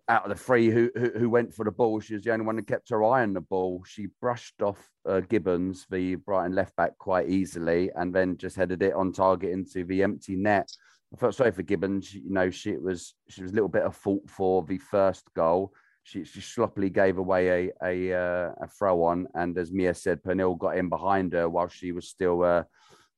out 0.08 0.24
of 0.24 0.30
the 0.30 0.44
three 0.44 0.70
who, 0.70 0.90
who, 0.96 1.12
who 1.18 1.30
went 1.30 1.54
for 1.54 1.64
the 1.64 1.72
ball, 1.72 2.00
she 2.00 2.16
was 2.16 2.24
the 2.24 2.34
only 2.34 2.46
one 2.46 2.58
who 2.58 2.64
kept 2.64 2.90
her 2.90 3.04
eye 3.04 3.22
on 3.22 3.34
the 3.34 3.42
ball. 3.42 3.84
She 3.88 4.08
brushed 4.20 4.62
off 4.62 4.90
uh, 5.08 5.22
Gibbons, 5.22 5.86
the 5.90 6.16
Brighton 6.16 6.56
left 6.56 6.76
back, 6.76 6.98
quite 6.98 7.30
easily, 7.30 7.92
and 7.96 8.14
then 8.14 8.38
just 8.38 8.56
headed 8.56 8.82
it 8.82 8.94
on 8.94 9.14
target 9.14 9.52
into 9.52 9.84
the 9.84 10.04
empty 10.04 10.36
net. 10.36 10.70
I 11.14 11.18
felt 11.18 11.36
sorry 11.36 11.52
for 11.52 11.64
Gibbons. 11.64 12.14
You 12.14 12.32
know, 12.32 12.50
she 12.50 12.78
was 12.78 13.16
she 13.28 13.42
was 13.42 13.52
a 13.52 13.56
little 13.56 13.70
bit 13.70 13.84
of 13.84 13.96
fault 13.96 14.30
for 14.30 14.64
the 14.64 14.78
first 14.78 15.26
goal. 15.34 15.74
She, 16.04 16.24
she 16.24 16.42
sloppily 16.42 16.90
gave 16.90 17.18
away 17.18 17.72
a 17.84 17.86
a, 17.86 18.18
uh, 18.18 18.52
a 18.62 18.68
throw 18.68 19.04
on, 19.04 19.28
and 19.36 19.58
as 19.58 19.72
Mia 19.72 19.94
said, 19.94 20.24
Pernille 20.24 20.58
got 20.58 20.78
in 20.78 20.90
behind 20.90 21.34
her 21.34 21.50
while 21.50 21.68
she 21.68 21.92
was 21.92 22.08
still 22.08 22.44
uh, 22.44 22.64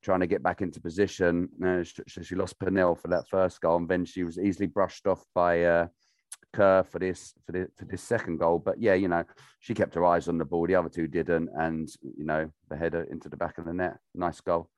trying 0.02 0.20
to 0.22 0.28
get 0.28 0.44
back 0.44 0.62
into 0.62 0.82
position. 0.82 1.50
Uh, 1.64 1.84
she, 1.84 2.24
she, 2.24 2.36
lost 2.36 2.60
Pernille 2.60 3.00
for 3.00 3.08
that 3.10 3.30
first 3.30 3.62
goal, 3.62 3.78
and 3.78 3.88
then 3.88 4.06
she 4.06 4.24
was 4.24 4.38
easily 4.40 4.68
brushed 4.68 5.08
off 5.08 5.24
by 5.34 5.64
uh, 5.64 5.88
Kerr 6.52 6.84
for 6.84 7.00
this 7.00 7.34
for 7.46 7.52
this 7.52 7.70
for 7.78 7.86
this 7.86 8.02
second 8.02 8.40
goal. 8.40 8.58
But 8.58 8.82
yeah, 8.82 8.96
you 8.96 9.08
know, 9.08 9.24
she 9.60 9.76
kept 9.76 9.94
her 9.94 10.06
eyes 10.06 10.28
on 10.28 10.40
the 10.40 10.46
ball. 10.46 10.66
The 10.66 10.76
other 10.76 10.90
two 10.90 11.08
didn't, 11.08 11.50
and 11.56 11.88
you 12.02 12.26
know, 12.26 12.50
the 12.70 12.76
header 12.76 13.04
into 13.04 13.30
the 13.30 13.38
back 13.38 13.60
of 13.60 13.66
the 13.66 13.74
net. 13.74 13.98
Nice 14.16 14.42
goal 14.42 14.70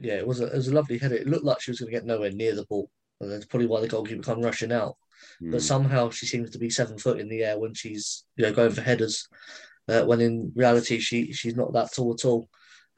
yeah, 0.00 0.14
it 0.14 0.26
was 0.26 0.40
a 0.40 0.46
it 0.46 0.56
was 0.56 0.68
a 0.68 0.74
lovely 0.74 0.98
header. 0.98 1.14
It 1.14 1.26
looked 1.26 1.44
like 1.44 1.60
she 1.60 1.70
was 1.70 1.80
going 1.80 1.92
to 1.92 1.96
get 1.96 2.06
nowhere 2.06 2.32
near 2.32 2.54
the 2.54 2.66
ball, 2.66 2.90
and 3.20 3.30
that's 3.30 3.46
probably 3.46 3.66
why 3.66 3.80
the 3.80 3.88
goalkeeper 3.88 4.22
come 4.22 4.42
rushing 4.42 4.72
out. 4.72 4.96
mm. 5.42 5.50
but 5.50 5.60
hmm. 5.60 5.66
somehow 5.66 6.10
she 6.10 6.26
seems 6.26 6.50
to 6.50 6.58
be 6.58 6.70
seven 6.70 6.98
foot 6.98 7.20
in 7.20 7.28
the 7.28 7.44
air 7.44 7.58
when 7.58 7.74
she's 7.74 8.24
you 8.36 8.44
know 8.44 8.52
going 8.52 8.70
for 8.72 8.82
headers. 8.82 9.28
Uh, 9.88 10.04
when 10.04 10.20
in 10.20 10.52
reality 10.54 10.98
she 11.00 11.32
she's 11.32 11.56
not 11.56 11.72
that 11.72 11.92
tall 11.92 12.14
at 12.14 12.24
all. 12.24 12.48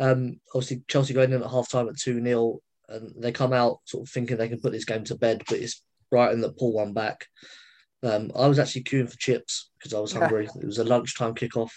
Um, 0.00 0.40
obviously 0.54 0.82
Chelsea 0.88 1.14
going 1.14 1.32
in 1.32 1.42
at 1.42 1.50
half 1.50 1.70
time 1.70 1.88
at 1.88 1.98
two 1.98 2.22
0 2.22 2.60
and 2.88 3.12
they 3.22 3.32
come 3.32 3.52
out 3.52 3.80
sort 3.84 4.06
of 4.06 4.12
thinking 4.12 4.36
they 4.36 4.48
can 4.48 4.60
put 4.60 4.72
this 4.72 4.84
game 4.84 5.04
to 5.04 5.14
bed, 5.14 5.42
but 5.48 5.58
it's 5.58 5.82
Brighton 6.10 6.40
that 6.42 6.58
pull 6.58 6.72
one 6.72 6.92
back. 6.92 7.26
Um, 8.02 8.30
I 8.36 8.46
was 8.48 8.58
actually 8.58 8.84
queuing 8.84 9.10
for 9.10 9.16
chips 9.16 9.70
because 9.78 9.94
I 9.94 10.00
was 10.00 10.12
hungry. 10.18 10.46
it 10.46 10.66
was 10.66 10.78
a 10.78 10.84
lunchtime 10.84 11.34
kickoff. 11.34 11.70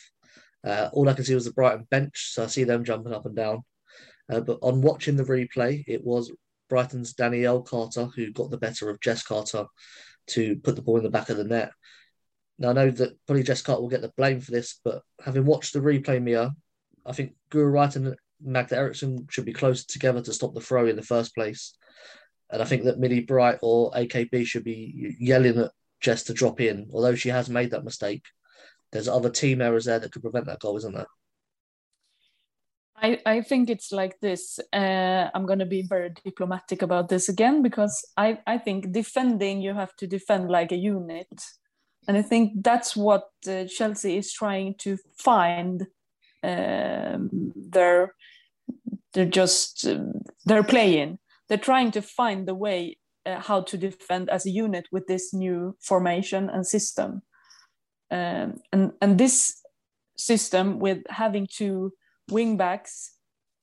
Uh, 0.66 0.90
all 0.94 1.08
I 1.08 1.14
could 1.14 1.26
see 1.26 1.36
was 1.36 1.46
the 1.46 1.54
Brighton 1.54 1.88
bench, 1.90 2.32
so 2.34 2.44
I 2.44 2.48
see 2.48 2.64
them 2.64 2.84
jumping 2.84 3.14
up 3.14 3.26
and 3.26 3.36
down. 3.36 3.64
Uh, 4.32 4.40
but 4.40 4.60
on 4.62 4.82
watching 4.82 5.16
the 5.16 5.24
replay, 5.24 5.84
it 5.88 6.04
was 6.04 6.32
Brighton's 6.70 7.14
Danielle 7.14 7.62
Carter 7.62 8.06
who 8.06 8.32
got 8.32 8.50
the 8.50 8.58
better 8.58 8.90
of 8.90 9.00
Jess 9.00 9.24
Carter 9.24 9.66
to 10.28 10.56
put 10.58 10.76
the 10.76 10.82
ball 10.82 10.98
in 10.98 11.04
the 11.04 11.10
back 11.10 11.30
of 11.30 11.38
the 11.38 11.44
net. 11.44 11.72
Now 12.58 12.70
I 12.70 12.74
know 12.74 12.92
that 12.92 13.18
probably 13.26 13.44
Jess 13.44 13.62
Carter 13.62 13.82
will 13.82 13.90
get 13.90 14.02
the 14.02 14.14
blame 14.18 14.40
for 14.40 14.52
this, 14.52 14.80
but 14.84 15.02
having 15.24 15.46
watched 15.46 15.74
the 15.74 15.80
replay, 15.80 16.22
Mia, 16.22 16.54
I 17.06 17.12
think 17.12 17.34
Guro 17.52 17.72
Reiten 17.72 18.08
and 18.08 18.16
Magda 18.42 18.76
Eriksson 18.76 19.28
should 19.30 19.46
be 19.46 19.54
closer 19.54 19.86
together 19.88 20.22
to 20.22 20.34
stop 20.34 20.54
the 20.54 20.62
throw 20.62 20.88
in 20.88 20.96
the 20.96 21.04
first 21.04 21.36
place. 21.36 21.76
And 22.50 22.62
I 22.62 22.66
think 22.66 22.84
that 22.84 23.00
Millie 23.00 23.22
Bright 23.22 23.60
or 23.62 23.92
AKB 23.92 24.46
should 24.46 24.64
be 24.64 25.16
yelling 25.20 25.60
at 25.60 25.72
Jess 26.00 26.24
to 26.24 26.34
drop 26.34 26.62
in, 26.62 26.90
although 26.94 27.16
she 27.16 27.30
has 27.30 27.50
made 27.50 27.72
that 27.72 27.84
mistake. 27.84 28.24
There's 28.92 29.08
other 29.08 29.30
team 29.30 29.62
errors 29.62 29.86
there 29.86 30.00
that 30.00 30.12
could 30.12 30.22
prevent 30.22 30.46
that 30.46 30.60
goal, 30.60 30.78
isn't 30.78 30.94
there? 30.94 31.08
I, 32.98 33.20
I 33.26 33.42
think 33.42 33.70
it's 33.70 33.92
like 33.92 34.20
this. 34.22 34.60
Uh, 34.72 35.30
I'm 35.34 35.46
going 35.46 35.60
to 35.60 35.66
be 35.66 35.82
very 35.82 36.12
diplomatic 36.24 36.82
about 36.82 37.10
this 37.10 37.28
again 37.28 37.62
because 37.62 38.06
I, 38.16 38.40
I 38.48 38.58
think 38.58 38.92
defending, 38.92 39.62
you 39.62 39.74
have 39.74 39.96
to 39.98 40.08
defend 40.08 40.50
like 40.50 40.72
a 40.72 40.78
unit. 40.78 41.44
And 42.08 42.18
I 42.18 42.22
think 42.22 42.64
that's 42.64 42.96
what 42.96 43.30
uh, 43.48 43.66
Chelsea 43.66 44.18
is 44.18 44.32
trying 44.32 44.76
to 44.80 44.98
find. 45.18 45.88
Um, 46.44 47.52
they're, 47.56 48.14
they're 49.14 49.26
just, 49.26 49.86
uh, 49.86 50.00
they're 50.46 50.64
playing. 50.64 51.20
They're 51.50 51.58
trying 51.58 51.92
to 51.92 52.02
find 52.02 52.48
the 52.48 52.56
way 52.56 52.98
uh, 53.26 53.40
how 53.40 53.62
to 53.62 53.78
defend 53.78 54.30
as 54.30 54.46
a 54.46 54.52
unit 54.52 54.88
with 54.92 55.08
this 55.08 55.34
new 55.34 55.76
formation 55.82 56.50
and 56.50 56.66
system. 56.66 57.24
Um, 58.12 58.60
and, 58.72 58.92
and 59.02 59.18
this 59.18 59.62
system 60.18 60.80
with 60.80 61.00
having 61.10 61.48
to 62.28 62.36
wingbacks 62.36 63.10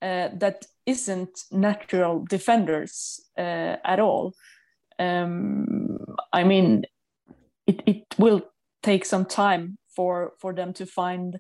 uh, 0.01 0.29
that 0.35 0.67
isn't 0.87 1.43
natural 1.51 2.25
defenders 2.29 3.21
uh, 3.39 3.77
at 3.85 4.01
all. 4.01 4.35
Um, 4.99 5.99
I 6.33 6.45
mean, 6.45 6.85
it, 7.67 7.83
it 7.87 8.05
will 8.19 8.43
take 8.83 9.05
some 9.05 9.25
time 9.25 9.79
for 9.95 10.33
for 10.41 10.53
them 10.53 10.73
to 10.75 10.87
find 10.87 11.39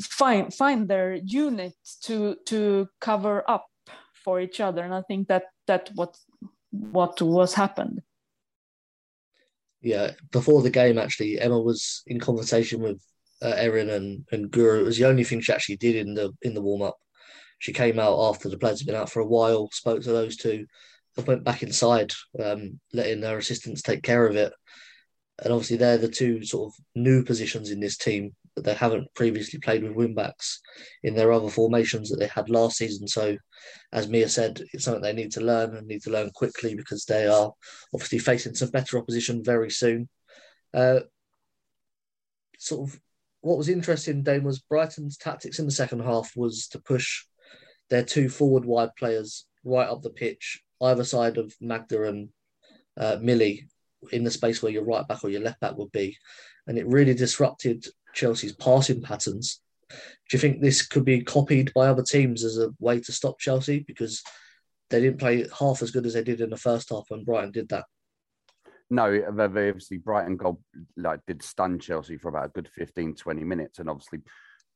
find 0.00 0.52
find 0.54 0.88
their 0.88 1.14
unit 1.14 1.74
to 2.02 2.36
to 2.46 2.88
cover 3.00 3.48
up 3.48 3.66
for 4.24 4.40
each 4.40 4.60
other, 4.60 4.82
and 4.82 4.94
I 4.94 5.02
think 5.02 5.28
that 5.28 5.44
that 5.66 5.90
what 5.94 6.16
what 6.70 7.20
was 7.20 7.54
happened. 7.54 8.02
Yeah, 9.80 10.12
before 10.30 10.62
the 10.62 10.70
game, 10.70 10.96
actually, 10.98 11.40
Emma 11.40 11.60
was 11.60 12.02
in 12.06 12.20
conversation 12.20 12.80
with 12.80 13.02
uh, 13.42 13.54
Erin 13.56 13.90
and, 13.90 14.24
and 14.32 14.50
Guro. 14.50 14.80
It 14.80 14.84
was 14.84 14.98
the 14.98 15.06
only 15.06 15.24
thing 15.24 15.40
she 15.40 15.52
actually 15.52 15.76
did 15.76 15.96
in 15.96 16.14
the 16.14 16.32
in 16.42 16.54
the 16.54 16.62
warm 16.62 16.82
up. 16.82 16.96
She 17.58 17.72
came 17.72 17.98
out 17.98 18.18
after 18.18 18.48
the 18.48 18.58
players 18.58 18.80
had 18.80 18.86
been 18.86 18.96
out 18.96 19.10
for 19.10 19.20
a 19.20 19.26
while, 19.26 19.68
spoke 19.72 20.02
to 20.02 20.12
those 20.12 20.36
two, 20.36 20.66
went 21.26 21.44
back 21.44 21.62
inside, 21.62 22.12
um, 22.42 22.80
letting 22.92 23.20
their 23.20 23.38
assistants 23.38 23.82
take 23.82 24.02
care 24.02 24.26
of 24.26 24.36
it. 24.36 24.52
And 25.42 25.52
obviously, 25.52 25.76
they're 25.76 25.98
the 25.98 26.08
two 26.08 26.44
sort 26.44 26.72
of 26.72 26.84
new 26.94 27.24
positions 27.24 27.70
in 27.70 27.80
this 27.80 27.96
team 27.96 28.32
that 28.54 28.64
they 28.64 28.74
haven't 28.74 29.14
previously 29.14 29.58
played 29.58 29.82
with 29.82 29.96
wingbacks 29.96 30.58
in 31.02 31.14
their 31.14 31.32
other 31.32 31.48
formations 31.48 32.10
that 32.10 32.18
they 32.18 32.26
had 32.26 32.50
last 32.50 32.76
season. 32.76 33.08
So, 33.08 33.36
as 33.92 34.08
Mia 34.08 34.28
said, 34.28 34.62
it's 34.72 34.84
something 34.84 35.02
they 35.02 35.12
need 35.12 35.32
to 35.32 35.40
learn 35.40 35.74
and 35.74 35.86
need 35.86 36.02
to 36.02 36.10
learn 36.10 36.30
quickly 36.34 36.74
because 36.74 37.04
they 37.04 37.26
are 37.26 37.52
obviously 37.94 38.18
facing 38.18 38.54
some 38.54 38.70
better 38.70 38.98
opposition 38.98 39.42
very 39.42 39.70
soon. 39.70 40.08
Uh, 40.74 41.00
sort 42.58 42.88
of 42.88 43.00
what 43.42 43.58
was 43.58 43.68
interesting, 43.68 44.22
Dayne, 44.22 44.44
was 44.44 44.60
Brighton's 44.60 45.16
tactics 45.16 45.58
in 45.58 45.66
the 45.66 45.72
second 45.72 46.00
half 46.00 46.32
was 46.36 46.68
to 46.68 46.80
push 46.80 47.24
their 47.90 48.04
two 48.04 48.28
forward 48.28 48.64
wide 48.64 48.94
players 48.96 49.46
right 49.64 49.88
up 49.88 50.00
the 50.02 50.10
pitch, 50.10 50.62
either 50.80 51.04
side 51.04 51.36
of 51.36 51.52
Magda 51.60 52.04
and 52.04 52.28
uh, 52.96 53.18
Millie, 53.20 53.68
in 54.12 54.24
the 54.24 54.30
space 54.30 54.62
where 54.62 54.72
your 54.72 54.84
right 54.84 55.06
back 55.06 55.24
or 55.24 55.28
your 55.28 55.42
left 55.42 55.60
back 55.60 55.76
would 55.76 55.92
be. 55.92 56.16
And 56.66 56.78
it 56.78 56.86
really 56.86 57.14
disrupted 57.14 57.84
Chelsea's 58.14 58.54
passing 58.54 59.02
patterns. 59.02 59.60
Do 59.90 59.96
you 60.36 60.38
think 60.38 60.60
this 60.60 60.86
could 60.86 61.04
be 61.04 61.22
copied 61.22 61.72
by 61.74 61.88
other 61.88 62.02
teams 62.02 62.44
as 62.44 62.58
a 62.58 62.70
way 62.78 63.00
to 63.00 63.12
stop 63.12 63.40
Chelsea? 63.40 63.80
Because 63.80 64.22
they 64.88 65.00
didn't 65.00 65.18
play 65.18 65.46
half 65.58 65.82
as 65.82 65.90
good 65.90 66.06
as 66.06 66.14
they 66.14 66.22
did 66.22 66.40
in 66.40 66.50
the 66.50 66.56
first 66.56 66.90
half 66.90 67.04
when 67.08 67.24
Brighton 67.24 67.50
did 67.50 67.68
that 67.70 67.86
no, 68.92 69.10
they 69.10 69.68
obviously 69.70 69.96
Brighton 69.96 70.36
goal 70.36 70.60
like 70.98 71.20
did 71.26 71.42
stun 71.42 71.78
Chelsea 71.78 72.18
for 72.18 72.28
about 72.28 72.46
a 72.46 72.50
good 72.50 72.68
15, 72.68 73.14
20 73.14 73.42
minutes. 73.42 73.78
And 73.78 73.88
obviously, 73.88 74.20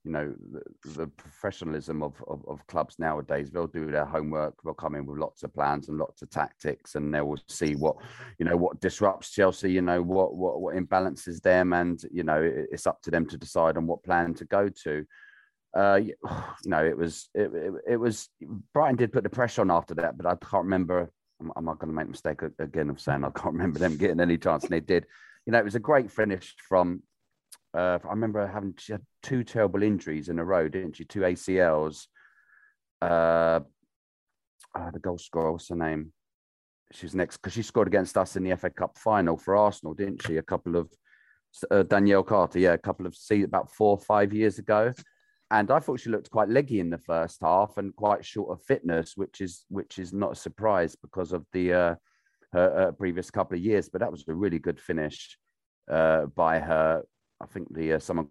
you 0.05 0.11
know, 0.11 0.35
the, 0.53 0.63
the 0.93 1.07
professionalism 1.07 2.03
of, 2.03 2.15
of, 2.27 2.43
of, 2.49 2.67
clubs 2.67 2.99
nowadays, 2.99 3.51
they'll 3.51 3.67
do 3.67 3.91
their 3.91 4.07
homework, 4.07 4.55
they'll 4.65 4.73
come 4.73 4.95
in 4.95 5.05
with 5.05 5.19
lots 5.19 5.43
of 5.43 5.53
plans 5.53 5.89
and 5.89 5.99
lots 5.99 6.23
of 6.23 6.31
tactics, 6.31 6.95
and 6.95 7.13
they 7.13 7.21
will 7.21 7.39
see 7.49 7.75
what, 7.75 7.97
you 8.39 8.47
know, 8.47 8.57
what 8.57 8.81
disrupts 8.81 9.33
Chelsea, 9.33 9.71
you 9.71 9.83
know, 9.83 10.01
what 10.01 10.35
what 10.35 10.63
what 10.63 10.77
imbalances 10.77 11.43
them, 11.43 11.75
and 11.75 12.01
you 12.11 12.23
know, 12.23 12.41
it, 12.41 12.69
it's 12.73 12.87
up 12.87 13.03
to 13.03 13.11
them 13.11 13.27
to 13.27 13.37
decide 13.37 13.77
on 13.77 13.87
what 13.87 14.03
plan 14.03 14.33
to 14.35 14.47
go 14.47 14.71
to. 14.85 15.05
Uh, 15.77 15.97
you 16.05 16.15
know, 16.65 16.83
it 16.83 16.97
was 16.97 17.29
it, 17.35 17.53
it, 17.53 17.73
it 17.87 17.97
was 17.97 18.31
Brighton 18.73 18.97
did 18.97 19.13
put 19.13 19.25
the 19.25 19.29
pressure 19.29 19.61
on 19.61 19.71
after 19.71 19.95
that, 19.97 20.17
but 20.17 20.25
I 20.25 20.37
can't 20.37 20.65
remember 20.65 21.11
I'm, 21.41 21.53
I'm 21.57 21.65
not 21.65 21.79
going 21.79 21.91
to 21.91 21.97
make 21.97 22.07
a 22.07 22.11
mistake 22.11 22.41
again 22.59 22.91
of 22.91 23.01
saying 23.01 23.25
I 23.25 23.31
can't 23.31 23.47
remember 23.55 23.79
them 23.79 23.97
getting 23.97 24.21
any 24.21 24.39
chance, 24.39 24.65
and 24.65 24.73
they 24.73 24.81
did. 24.81 25.07
You 25.45 25.53
know, 25.53 25.59
it 25.59 25.65
was 25.65 25.75
a 25.75 25.81
great 25.81 26.11
finish 26.11 26.55
from. 26.69 27.03
Uh, 27.75 27.99
I 28.05 28.11
remember 28.11 28.47
having 28.47 28.75
she 28.79 28.93
had 28.93 29.03
two 29.23 29.45
terrible 29.45 29.83
injuries 29.83 30.29
in 30.29 30.39
a 30.39 30.45
row, 30.45 30.69
didn't 30.69 30.97
she? 30.97 31.05
Two 31.05 31.21
ACLs. 31.21 32.07
Uh, 33.03 33.61
uh, 34.75 34.91
the 34.93 34.99
goal 34.99 35.19
scorer, 35.19 35.53
what's 35.53 35.69
her 35.69 35.77
name? 35.77 36.13
She's 36.93 37.15
next 37.15 37.39
because 37.39 37.53
she 37.53 37.63
scored 37.63 37.89
against 37.89 38.17
us 38.17 38.37
in 38.37 38.45
the 38.45 38.57
FA 38.57 38.71
Cup 38.71 38.97
final 38.99 39.37
for 39.37 39.57
Arsenal, 39.57 39.95
didn't 39.95 40.23
she? 40.27 40.37
A 40.37 40.43
couple 40.43 40.77
of 40.77 40.91
uh, 41.71 41.83
Danielle 41.83 42.23
Carter, 42.23 42.59
yeah, 42.59 42.73
a 42.73 42.79
couple 42.79 43.07
of 43.07 43.15
see 43.15 43.43
about 43.43 43.73
four 43.73 43.91
or 43.91 43.99
five 43.99 44.33
years 44.33 44.59
ago 44.59 44.93
and 45.51 45.71
I 45.71 45.79
thought 45.79 46.01
she 46.01 46.11
looked 46.11 46.31
quite 46.31 46.49
leggy 46.49 46.81
in 46.81 46.91
the 46.91 46.99
first 46.99 47.39
half 47.41 47.77
and 47.77 47.95
quite 47.95 48.25
short 48.25 48.51
of 48.51 48.65
fitness, 48.65 49.13
which 49.17 49.41
is 49.41 49.65
which 49.69 49.99
is 49.99 50.13
not 50.13 50.33
a 50.33 50.37
surprise 50.37 50.97
because 50.97 51.33
of 51.33 51.47
the 51.53 51.73
uh, 51.73 51.95
her 52.53 52.89
uh, 52.89 52.93
previous 52.93 53.31
couple 53.31 53.57
of 53.57 53.63
years. 53.65 53.89
But 53.89 54.01
that 54.01 54.11
was 54.11 54.25
a 54.29 54.35
really 54.35 54.59
good 54.59 54.81
finish 54.81 55.39
uh, 55.91 56.27
by 56.27 56.59
her. 56.59 57.03
I 57.41 57.47
think 57.47 57.73
the 57.73 57.95
uh, 57.95 57.99
someone 58.01 58.29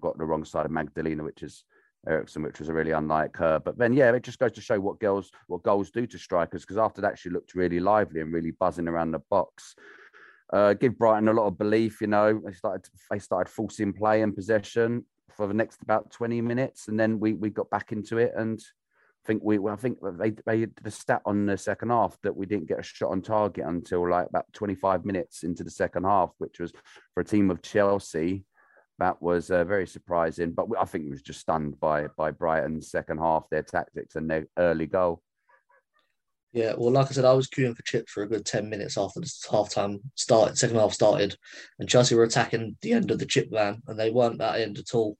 got 0.00 0.18
the 0.18 0.26
wrong 0.26 0.44
side 0.44 0.66
of 0.66 0.72
Magdalena, 0.72 1.24
which 1.24 1.42
is 1.42 1.64
Eriksson, 2.06 2.42
which 2.42 2.58
was 2.58 2.68
really 2.68 2.92
unlike 2.92 3.36
her. 3.38 3.58
But 3.58 3.78
then, 3.78 3.94
yeah, 3.94 4.12
it 4.12 4.22
just 4.22 4.38
goes 4.38 4.52
to 4.52 4.60
show 4.60 4.78
what 4.78 5.00
girls, 5.00 5.30
what 5.46 5.62
goals 5.62 5.90
do 5.90 6.06
to 6.06 6.18
strikers. 6.18 6.62
Because 6.62 6.76
after 6.76 7.00
that, 7.00 7.18
she 7.18 7.30
looked 7.30 7.54
really 7.54 7.80
lively 7.80 8.20
and 8.20 8.32
really 8.32 8.50
buzzing 8.50 8.88
around 8.88 9.12
the 9.12 9.20
box. 9.30 9.74
Uh, 10.52 10.74
give 10.74 10.98
Brighton 10.98 11.28
a 11.28 11.32
lot 11.32 11.46
of 11.46 11.58
belief. 11.58 12.02
You 12.02 12.08
know, 12.08 12.42
they 12.44 12.52
started 12.52 12.86
they 13.10 13.18
started 13.18 13.50
forcing 13.50 13.94
play 13.94 14.20
and 14.20 14.34
possession 14.34 15.06
for 15.38 15.46
the 15.46 15.54
next 15.54 15.80
about 15.82 16.10
20 16.10 16.40
minutes 16.40 16.88
and 16.88 16.98
then 16.98 17.20
we 17.20 17.32
we 17.32 17.48
got 17.48 17.70
back 17.70 17.92
into 17.92 18.18
it 18.18 18.32
and 18.36 18.60
I 18.60 19.26
think 19.26 19.42
we 19.44 19.56
I 19.58 19.76
think 19.76 19.98
they 20.18 20.32
they 20.44 20.58
did 20.58 20.72
a 20.84 20.90
stat 20.90 21.22
on 21.24 21.46
the 21.46 21.56
second 21.56 21.90
half 21.90 22.18
that 22.22 22.36
we 22.36 22.44
didn't 22.44 22.66
get 22.66 22.80
a 22.80 22.82
shot 22.82 23.12
on 23.12 23.22
target 23.22 23.64
until 23.64 24.10
like 24.10 24.26
about 24.28 24.52
25 24.52 25.04
minutes 25.04 25.44
into 25.44 25.62
the 25.62 25.70
second 25.70 26.04
half 26.04 26.30
which 26.38 26.58
was 26.58 26.72
for 27.14 27.20
a 27.20 27.24
team 27.24 27.52
of 27.52 27.62
Chelsea 27.62 28.44
that 28.98 29.22
was 29.22 29.52
uh, 29.52 29.62
very 29.62 29.86
surprising 29.86 30.50
but 30.50 30.66
I 30.76 30.84
think 30.84 31.04
we 31.04 31.10
was 31.12 31.22
just 31.22 31.40
stunned 31.40 31.78
by 31.78 32.08
by 32.16 32.32
Brighton's 32.32 32.90
second 32.90 33.18
half 33.18 33.48
their 33.48 33.62
tactics 33.62 34.16
and 34.16 34.28
their 34.28 34.46
early 34.58 34.86
goal 34.86 35.22
yeah, 36.52 36.72
well, 36.78 36.90
like 36.90 37.08
I 37.08 37.10
said, 37.10 37.26
I 37.26 37.34
was 37.34 37.46
queuing 37.46 37.76
for 37.76 37.82
chips 37.82 38.10
for 38.10 38.22
a 38.22 38.28
good 38.28 38.46
10 38.46 38.70
minutes 38.70 38.96
after 38.96 39.20
the 39.20 39.30
half 39.50 39.68
time 39.68 40.00
started, 40.14 40.56
second 40.56 40.76
half 40.76 40.94
started, 40.94 41.36
and 41.78 41.88
Chelsea 41.88 42.14
were 42.14 42.24
attacking 42.24 42.76
the 42.80 42.94
end 42.94 43.10
of 43.10 43.18
the 43.18 43.26
chip 43.26 43.50
van, 43.50 43.82
and 43.86 43.98
they 43.98 44.10
weren't 44.10 44.38
that 44.38 44.58
end 44.58 44.78
at 44.78 44.94
all. 44.94 45.18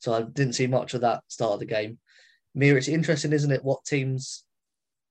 So 0.00 0.12
I 0.12 0.22
didn't 0.22 0.54
see 0.54 0.66
much 0.66 0.94
of 0.94 1.02
that 1.02 1.22
start 1.28 1.54
of 1.54 1.60
the 1.60 1.66
game. 1.66 1.98
Mia, 2.54 2.74
it's 2.74 2.88
interesting, 2.88 3.32
isn't 3.32 3.52
it, 3.52 3.64
what 3.64 3.84
teams 3.84 4.44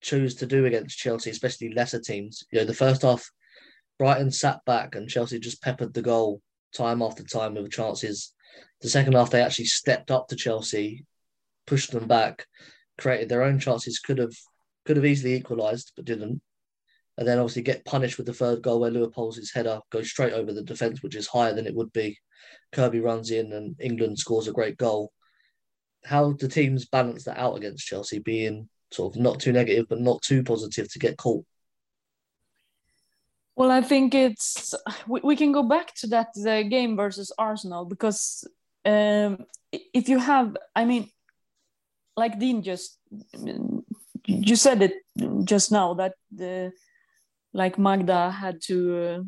choose 0.01 0.35
to 0.35 0.45
do 0.45 0.65
against 0.65 0.97
Chelsea, 0.97 1.29
especially 1.29 1.73
lesser 1.73 1.99
teams. 1.99 2.43
You 2.51 2.59
know, 2.59 2.65
the 2.65 2.73
first 2.73 3.03
half, 3.03 3.29
Brighton 3.97 4.31
sat 4.31 4.59
back 4.65 4.95
and 4.95 5.09
Chelsea 5.09 5.39
just 5.39 5.61
peppered 5.61 5.93
the 5.93 6.01
goal 6.01 6.41
time 6.73 7.01
after 7.01 7.23
time 7.23 7.55
with 7.55 7.71
chances. 7.71 8.33
The 8.81 8.89
second 8.89 9.13
half, 9.13 9.29
they 9.29 9.41
actually 9.41 9.65
stepped 9.65 10.11
up 10.11 10.27
to 10.29 10.35
Chelsea, 10.35 11.05
pushed 11.67 11.91
them 11.91 12.07
back, 12.07 12.45
created 12.97 13.29
their 13.29 13.43
own 13.43 13.59
chances, 13.59 13.99
could 13.99 14.17
have 14.17 14.33
could 14.85 14.95
have 14.95 15.05
easily 15.05 15.35
equalised, 15.35 15.91
but 15.95 16.05
didn't. 16.05 16.41
And 17.19 17.27
then 17.27 17.37
obviously 17.37 17.61
get 17.61 17.83
punished 17.83 18.17
with 18.17 18.25
the 18.25 18.33
third 18.33 18.61
goal 18.61 18.79
where 18.79 18.89
Leupolz's 18.89 19.51
header 19.51 19.81
goes 19.91 20.09
straight 20.09 20.31
over 20.31 20.53
the 20.53 20.63
defence, 20.63 21.03
which 21.03 21.17
is 21.17 21.27
higher 21.27 21.53
than 21.53 21.67
it 21.67 21.75
would 21.75 21.91
be. 21.91 22.17
Kirby 22.71 23.01
runs 23.01 23.29
in 23.29 23.51
and 23.51 23.75
England 23.77 24.17
scores 24.17 24.47
a 24.47 24.53
great 24.53 24.77
goal. 24.77 25.11
How 26.05 26.31
do 26.31 26.47
teams 26.47 26.85
balance 26.85 27.25
that 27.25 27.37
out 27.37 27.57
against 27.57 27.85
Chelsea, 27.85 28.19
being 28.19 28.69
sort 28.91 29.13
of 29.13 29.21
not 29.21 29.41
too 29.41 29.51
negative 29.51 29.87
but 29.89 29.99
not 29.99 30.21
too 30.21 30.43
positive 30.43 30.89
to 30.93 30.97
get 30.97 31.17
caught? 31.17 31.45
Well, 33.57 33.69
I 33.69 33.81
think 33.81 34.15
it's 34.15 34.73
we, 35.05 35.19
we 35.21 35.35
can 35.35 35.51
go 35.51 35.63
back 35.63 35.93
to 35.95 36.07
that 36.07 36.29
the 36.35 36.63
game 36.63 36.95
versus 36.95 37.33
Arsenal 37.37 37.83
because 37.83 38.47
um, 38.85 39.43
if 39.73 40.07
you 40.07 40.19
have, 40.19 40.55
I 40.73 40.85
mean, 40.85 41.09
like 42.15 42.39
Dean 42.39 42.63
just 42.63 42.97
you 44.25 44.55
said 44.55 44.81
it 44.81 44.93
just 45.43 45.69
now 45.73 45.95
that 45.95 46.13
the 46.31 46.71
like 47.53 47.77
Magda 47.77 48.31
had 48.31 48.61
to 48.63 48.77
uh, 48.97 49.19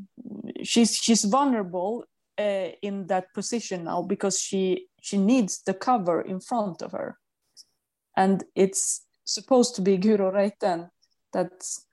she's 0.63 0.95
she's 0.95 1.23
vulnerable 1.25 2.05
uh, 2.37 2.69
in 2.81 3.07
that 3.07 3.33
position 3.33 3.83
now 3.85 4.01
because 4.01 4.39
she 4.39 4.87
she 5.01 5.17
needs 5.17 5.61
the 5.63 5.73
cover 5.73 6.21
in 6.21 6.39
front 6.39 6.81
of 6.81 6.91
her 6.91 7.17
and 8.15 8.43
it's 8.55 9.05
supposed 9.25 9.75
to 9.75 9.81
be 9.81 9.97
Guro 9.97 10.31
Reiten 10.31 10.89
that's 11.33 11.85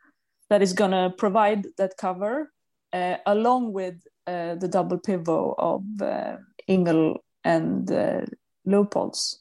that 0.51 0.63
is 0.63 0.73
going 0.73 0.91
to 0.91 1.13
provide 1.17 1.67
that 1.77 1.97
cover 1.97 2.53
uh, 2.93 3.17
along 3.27 3.73
with 3.73 3.97
uh, 4.27 4.55
the 4.57 4.69
double 4.69 4.99
pivot 4.99 5.55
of 5.59 5.83
uh, 6.01 6.37
Ingle 6.67 7.23
and 7.45 7.91
uh, 7.91 8.23
Leupolz. 8.67 9.37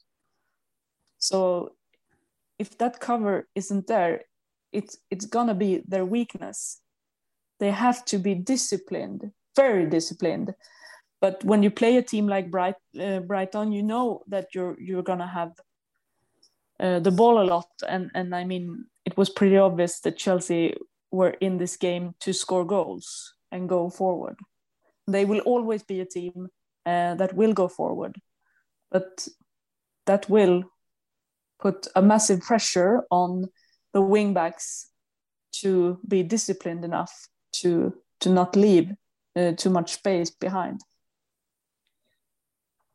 So 1.18 1.74
if 2.60 2.78
that 2.78 3.00
cover 3.00 3.48
isn't 3.56 3.88
there, 3.88 4.22
it's 4.78 4.98
it's 5.10 5.26
gonna 5.26 5.56
be 5.56 5.82
their 5.88 6.06
weakness. 6.06 6.82
They 7.60 7.72
have 7.72 8.06
to 8.06 8.20
be 8.20 8.36
disciplined, 8.36 9.32
very 9.56 9.86
disciplined. 9.90 10.54
But 11.20 11.44
when 11.44 11.64
you 11.64 11.72
play 11.72 11.98
a 11.98 12.04
team 12.04 12.28
like 12.28 12.52
Bright, 12.52 12.76
uh, 13.02 13.22
Brighton, 13.22 13.72
you 13.72 13.82
know 13.82 14.22
that 14.28 14.54
you're 14.54 14.78
you're 14.80 15.08
gonna 15.12 15.32
have 15.40 15.54
uh, 16.80 17.00
the 17.00 17.12
ball 17.12 17.42
a 17.42 17.50
lot, 17.54 17.70
and 17.88 18.12
and 18.14 18.36
I 18.36 18.44
mean 18.44 18.86
it 19.06 19.18
was 19.18 19.30
pretty 19.30 19.58
obvious 19.58 20.00
that 20.02 20.18
Chelsea 20.18 20.76
were 21.12 21.36
in 21.42 21.58
this 21.58 21.78
game 21.78 22.14
to 22.20 22.34
score 22.34 22.66
goals 22.66 23.34
and 23.52 23.70
go 23.70 23.90
forward. 23.90 24.38
They 25.08 25.26
will 25.26 25.40
always 25.40 25.84
be 25.84 26.02
a 26.02 26.06
team 26.06 26.50
uh, 26.86 27.16
that 27.16 27.34
will 27.34 27.54
go 27.54 27.68
forward, 27.68 28.22
but 28.92 29.28
that 30.06 30.30
will 30.30 30.64
put 31.60 31.88
a 31.96 32.02
massive 32.02 32.42
pressure 32.42 33.04
on 33.10 33.46
the 33.94 34.02
wingbacks 34.02 34.86
to 35.62 36.00
be 36.08 36.24
disciplined 36.24 36.86
enough 36.86 37.28
to 37.52 37.94
to 38.20 38.30
not 38.30 38.56
leave 38.56 38.92
uh, 39.36 39.52
too 39.54 39.70
much 39.70 39.94
space 39.94 40.32
behind. 40.32 40.82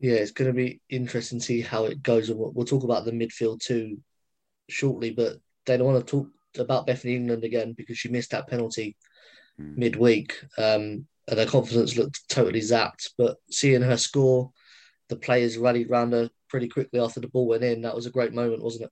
Yeah, 0.00 0.14
it's 0.14 0.32
going 0.32 0.50
to 0.50 0.54
be 0.54 0.80
interesting 0.90 1.38
to 1.38 1.44
see 1.44 1.60
how 1.60 1.84
it 1.84 2.02
goes. 2.02 2.28
And 2.28 2.38
we'll, 2.38 2.50
we'll 2.50 2.66
talk 2.66 2.82
about 2.82 3.04
the 3.04 3.12
midfield 3.12 3.60
too 3.60 3.98
shortly, 4.68 5.12
but 5.12 5.36
they 5.64 5.76
don't 5.76 5.86
want 5.86 6.04
to 6.04 6.10
talk 6.10 6.28
about 6.58 6.86
Bethany 6.86 7.14
England 7.14 7.44
again 7.44 7.72
because 7.72 7.98
she 7.98 8.08
missed 8.08 8.32
that 8.32 8.48
penalty 8.48 8.96
mm. 9.60 9.76
midweek. 9.76 10.42
Um, 10.58 11.06
and 11.28 11.38
her 11.38 11.46
confidence 11.46 11.96
looked 11.96 12.28
totally 12.28 12.60
zapped. 12.60 13.10
But 13.16 13.36
seeing 13.48 13.82
her 13.82 13.96
score, 13.96 14.50
the 15.08 15.16
players 15.16 15.56
rallied 15.56 15.88
around 15.88 16.12
her 16.12 16.30
pretty 16.48 16.68
quickly 16.68 16.98
after 16.98 17.20
the 17.20 17.28
ball 17.28 17.46
went 17.46 17.62
in. 17.62 17.82
That 17.82 17.94
was 17.94 18.06
a 18.06 18.10
great 18.10 18.32
moment, 18.32 18.62
wasn't 18.62 18.86
it? 18.86 18.90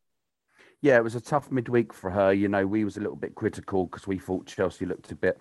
Yeah, 0.83 0.97
it 0.97 1.05
was 1.05 1.15
a 1.15 1.21
tough 1.21 1.51
midweek 1.51 1.93
for 1.93 2.11
her. 2.11 2.33
You 2.33 2.49
know, 2.49 2.67
we 2.67 2.85
was 2.85 2.97
a 2.97 3.01
little 3.01 3.17
bit 3.17 3.35
critical 3.35 3.87
because 3.87 4.07
we 4.07 4.19
thought 4.19 4.47
Chelsea 4.47 4.87
looked 4.87 5.13
a 5.13 5.15
bit, 5.15 5.39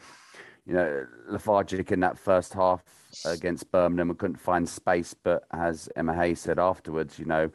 you 0.66 0.74
know, 0.74 1.06
lethargic 1.30 1.92
in 1.92 2.02
that 2.02 2.18
first 2.18 2.54
half 2.54 2.84
against 3.26 3.72
Birmingham 3.72 4.10
and 4.10 4.20
couldn't 4.20 4.40
find 4.40 4.68
space. 4.68 5.14
But 5.14 5.44
as 5.54 5.88
Emma 5.96 6.14
Hayes 6.14 6.42
said 6.42 6.60
afterwards, 6.60 7.18
you 7.18 7.26
know, 7.26 7.50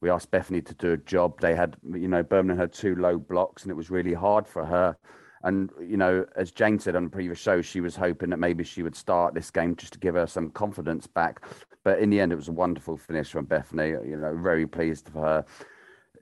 we 0.00 0.08
asked 0.08 0.30
Bethany 0.30 0.62
to 0.62 0.74
do 0.74 0.92
a 0.92 0.96
job. 0.96 1.40
They 1.40 1.54
had, 1.54 1.76
you 1.92 2.08
know, 2.08 2.22
Birmingham 2.22 2.58
had 2.58 2.72
two 2.72 2.96
low 2.96 3.18
blocks 3.18 3.62
and 3.62 3.70
it 3.70 3.76
was 3.76 3.90
really 3.90 4.14
hard 4.14 4.46
for 4.46 4.64
her. 4.64 4.96
And, 5.42 5.70
you 5.80 5.98
know, 5.98 6.24
as 6.36 6.50
Jane 6.50 6.78
said 6.78 6.96
on 6.96 7.04
the 7.04 7.10
previous 7.10 7.38
show, 7.38 7.60
she 7.60 7.80
was 7.80 7.94
hoping 7.94 8.30
that 8.30 8.38
maybe 8.38 8.64
she 8.64 8.82
would 8.82 8.96
start 8.96 9.34
this 9.34 9.50
game 9.50 9.76
just 9.76 9.92
to 9.92 9.98
give 9.98 10.14
her 10.14 10.26
some 10.26 10.50
confidence 10.50 11.06
back. 11.06 11.44
But 11.84 11.98
in 11.98 12.10
the 12.10 12.18
end, 12.18 12.32
it 12.32 12.36
was 12.36 12.48
a 12.48 12.52
wonderful 12.52 12.96
finish 12.96 13.30
from 13.30 13.44
Bethany. 13.44 13.90
You 13.90 14.16
know, 14.16 14.36
very 14.42 14.66
pleased 14.66 15.10
for 15.10 15.20
her. 15.20 15.44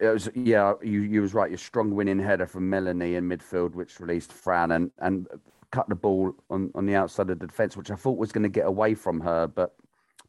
It 0.01 0.09
was, 0.09 0.29
yeah, 0.35 0.75
you, 0.83 1.01
you 1.03 1.23
was 1.23 1.35
right. 1.35 1.51
Your 1.51 1.59
strong 1.59 1.95
winning 1.95 2.19
header 2.19 2.47
from 2.47 2.69
Melanie 2.69 3.15
in 3.15 3.29
midfield, 3.29 3.75
which 3.75 4.01
released 4.01 4.33
Fran 4.33 4.73
and, 4.73 4.91
and 4.99 5.27
cut 5.71 5.89
the 5.89 5.95
ball 5.95 6.33
on, 6.51 6.71
on 6.75 6.87
the 6.87 6.95
outside 6.95 7.31
of 7.31 7.39
the 7.39 7.47
defence, 7.47 7.77
which 7.77 7.91
I 7.91 7.97
thought 7.97 8.19
was 8.19 8.33
going 8.33 8.43
to 8.43 8.49
get 8.49 8.67
away 8.67 8.95
from 8.95 9.21
her. 9.21 9.47
But 9.47 9.75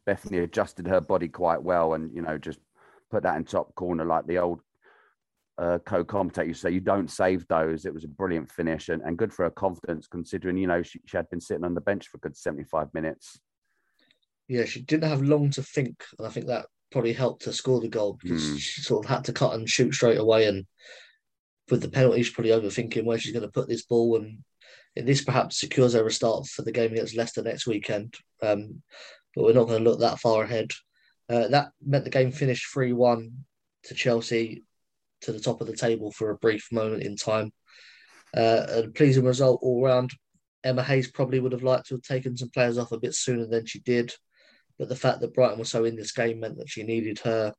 Bethany 0.04 0.38
adjusted 0.38 0.86
her 0.86 1.00
body 1.00 1.28
quite 1.28 1.62
well 1.62 1.94
and, 1.94 2.14
you 2.14 2.22
know, 2.22 2.38
just 2.38 2.58
put 3.10 3.22
that 3.22 3.36
in 3.36 3.44
top 3.44 3.74
corner 3.74 4.04
like 4.04 4.26
the 4.26 4.38
old 4.38 4.60
uh, 5.58 5.78
co-commentator 5.86 6.54
say 6.54 6.70
you 6.70 6.80
don't 6.80 7.10
save 7.10 7.46
those. 7.48 7.86
It 7.86 7.94
was 7.94 8.04
a 8.04 8.08
brilliant 8.08 8.50
finish 8.50 8.88
and, 8.88 9.02
and 9.02 9.16
good 9.16 9.32
for 9.32 9.44
her 9.44 9.50
confidence, 9.50 10.06
considering 10.06 10.58
you 10.58 10.66
know 10.66 10.82
she, 10.82 11.00
she 11.06 11.16
had 11.16 11.30
been 11.30 11.40
sitting 11.40 11.64
on 11.64 11.74
the 11.74 11.80
bench 11.80 12.08
for 12.08 12.18
a 12.18 12.20
good 12.20 12.36
seventy-five 12.36 12.92
minutes. 12.92 13.40
Yeah, 14.48 14.64
she 14.64 14.80
didn't 14.80 15.08
have 15.08 15.22
long 15.22 15.50
to 15.50 15.62
think, 15.62 16.04
and 16.18 16.26
I 16.26 16.30
think 16.30 16.46
that 16.46 16.66
probably 16.90 17.12
helped 17.12 17.44
her 17.44 17.52
score 17.52 17.80
the 17.80 17.88
goal 17.88 18.18
because 18.22 18.42
mm. 18.42 18.58
she 18.58 18.82
sort 18.82 19.04
of 19.04 19.10
had 19.10 19.24
to 19.24 19.32
cut 19.32 19.54
and 19.54 19.68
shoot 19.68 19.94
straight 19.94 20.18
away. 20.18 20.46
And 20.46 20.66
with 21.70 21.82
the 21.82 21.88
penalty, 21.88 22.22
she's 22.22 22.32
probably 22.32 22.52
overthinking 22.52 23.04
where 23.04 23.18
she's 23.18 23.32
going 23.32 23.44
to 23.44 23.52
put 23.52 23.68
this 23.68 23.84
ball, 23.84 24.16
and, 24.16 24.38
and 24.96 25.06
this 25.06 25.24
perhaps 25.24 25.60
secures 25.60 25.94
her 25.94 26.06
a 26.06 26.10
start 26.10 26.46
for 26.46 26.62
the 26.62 26.72
game 26.72 26.92
against 26.92 27.16
Leicester 27.16 27.42
next 27.42 27.66
weekend. 27.66 28.14
Um, 28.42 28.82
but 29.34 29.44
we're 29.44 29.52
not 29.52 29.66
going 29.66 29.82
to 29.82 29.90
look 29.90 30.00
that 30.00 30.20
far 30.20 30.44
ahead. 30.44 30.70
Uh, 31.28 31.48
that 31.48 31.70
meant 31.84 32.04
the 32.04 32.10
game 32.10 32.30
finished 32.30 32.72
3 32.72 32.92
1 32.92 33.30
to 33.84 33.94
Chelsea 33.94 34.62
to 35.22 35.32
the 35.32 35.40
top 35.40 35.60
of 35.60 35.66
the 35.66 35.76
table 35.76 36.12
for 36.12 36.30
a 36.30 36.38
brief 36.38 36.68
moment 36.70 37.02
in 37.02 37.16
time. 37.16 37.52
Uh, 38.36 38.66
a 38.68 38.88
pleasing 38.88 39.24
result 39.24 39.60
all 39.62 39.82
round. 39.82 40.12
Emma 40.64 40.82
Hayes 40.82 41.10
probably 41.10 41.40
would 41.40 41.52
have 41.52 41.62
liked 41.62 41.86
to 41.86 41.94
have 41.94 42.02
taken 42.02 42.36
some 42.36 42.50
players 42.50 42.78
off 42.78 42.92
a 42.92 42.98
bit 42.98 43.14
sooner 43.14 43.46
than 43.46 43.66
she 43.66 43.80
did, 43.80 44.12
but 44.78 44.88
the 44.88 44.96
fact 44.96 45.20
that 45.20 45.34
Brighton 45.34 45.58
was 45.58 45.70
so 45.70 45.84
in 45.84 45.96
this 45.96 46.12
game 46.12 46.40
meant 46.40 46.58
that 46.58 46.68
she 46.68 46.82
needed 46.82 47.18
her, 47.20 47.52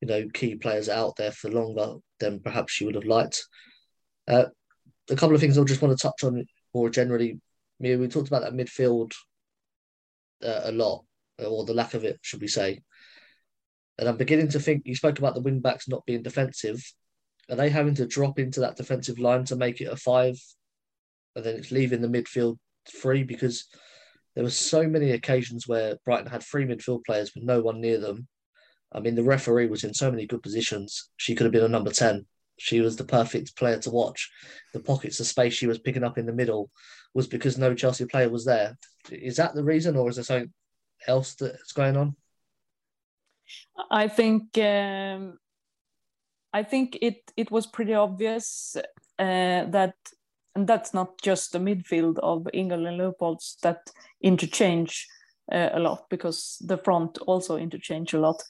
you 0.00 0.08
know, 0.08 0.28
key 0.32 0.56
players 0.56 0.88
out 0.88 1.16
there 1.16 1.32
for 1.32 1.50
longer 1.50 1.96
than 2.20 2.40
perhaps 2.40 2.72
she 2.72 2.84
would 2.84 2.94
have 2.94 3.04
liked. 3.04 3.44
Uh, 4.28 4.46
a 5.10 5.16
couple 5.16 5.34
of 5.34 5.40
things 5.40 5.56
I'll 5.56 5.64
just 5.64 5.82
want 5.82 5.96
to 5.96 6.02
touch 6.02 6.24
on 6.24 6.44
more 6.74 6.90
generally. 6.90 7.40
Mia, 7.78 7.98
we 7.98 8.08
talked 8.08 8.28
about 8.28 8.42
that 8.42 8.54
midfield 8.54 9.12
uh, 10.42 10.62
a 10.64 10.72
lot, 10.72 11.04
or 11.38 11.64
the 11.64 11.74
lack 11.74 11.94
of 11.94 12.04
it, 12.04 12.18
should 12.22 12.40
we 12.40 12.48
say? 12.48 12.80
And 13.98 14.08
I'm 14.08 14.16
beginning 14.16 14.48
to 14.48 14.60
think 14.60 14.82
you 14.84 14.94
spoke 14.94 15.18
about 15.18 15.34
the 15.34 15.40
wing 15.40 15.60
backs 15.60 15.88
not 15.88 16.04
being 16.06 16.22
defensive. 16.22 16.82
Are 17.48 17.56
they 17.56 17.70
having 17.70 17.94
to 17.96 18.06
drop 18.06 18.38
into 18.38 18.60
that 18.60 18.76
defensive 18.76 19.18
line 19.18 19.44
to 19.46 19.56
make 19.56 19.80
it 19.80 19.92
a 19.92 19.96
five? 19.96 20.36
And 21.34 21.44
then 21.44 21.56
it's 21.56 21.70
leaving 21.70 22.00
the 22.00 22.08
midfield 22.08 22.56
free 22.90 23.22
because 23.22 23.66
there 24.36 24.44
were 24.44 24.50
so 24.50 24.86
many 24.86 25.12
occasions 25.12 25.66
where 25.66 25.96
Brighton 26.04 26.30
had 26.30 26.42
three 26.42 26.66
midfield 26.66 27.04
players 27.04 27.34
with 27.34 27.42
no 27.42 27.62
one 27.62 27.80
near 27.80 27.98
them. 27.98 28.28
I 28.92 29.00
mean, 29.00 29.14
the 29.14 29.24
referee 29.24 29.66
was 29.66 29.82
in 29.82 29.94
so 29.94 30.10
many 30.10 30.26
good 30.26 30.42
positions. 30.42 31.08
She 31.16 31.34
could 31.34 31.44
have 31.44 31.52
been 31.52 31.64
a 31.64 31.68
number 31.68 31.90
10. 31.90 32.26
She 32.58 32.80
was 32.80 32.96
the 32.96 33.04
perfect 33.04 33.56
player 33.56 33.78
to 33.80 33.90
watch. 33.90 34.30
The 34.74 34.80
pockets 34.80 35.18
of 35.20 35.26
space 35.26 35.54
she 35.54 35.66
was 35.66 35.78
picking 35.78 36.04
up 36.04 36.18
in 36.18 36.26
the 36.26 36.32
middle 36.34 36.70
was 37.14 37.26
because 37.26 37.56
no 37.56 37.74
Chelsea 37.74 38.04
player 38.04 38.28
was 38.28 38.44
there. 38.44 38.76
Is 39.10 39.36
that 39.36 39.54
the 39.54 39.64
reason, 39.64 39.96
or 39.96 40.08
is 40.10 40.16
there 40.16 40.24
something 40.24 40.52
else 41.06 41.34
that's 41.34 41.72
going 41.72 41.96
on? 41.96 42.14
I 43.90 44.08
think 44.08 44.56
um, 44.58 45.38
I 46.52 46.62
think 46.62 46.98
it 47.00 47.32
it 47.36 47.50
was 47.50 47.66
pretty 47.66 47.94
obvious 47.94 48.76
uh, 49.18 49.64
that, 49.70 49.94
and 50.56 50.66
that's 50.66 50.94
not 50.94 51.20
just 51.22 51.52
the 51.52 51.58
midfield 51.58 52.18
of 52.22 52.48
Ingle 52.54 52.86
and 52.86 52.98
Leupolz 52.98 53.60
that 53.60 53.90
interchange 54.22 55.06
uh, 55.52 55.68
a 55.72 55.78
lot 55.78 56.06
because 56.08 56.56
the 56.66 56.78
front 56.78 57.18
also 57.26 57.56
interchange 57.56 58.14
a 58.14 58.18
lot. 58.18 58.42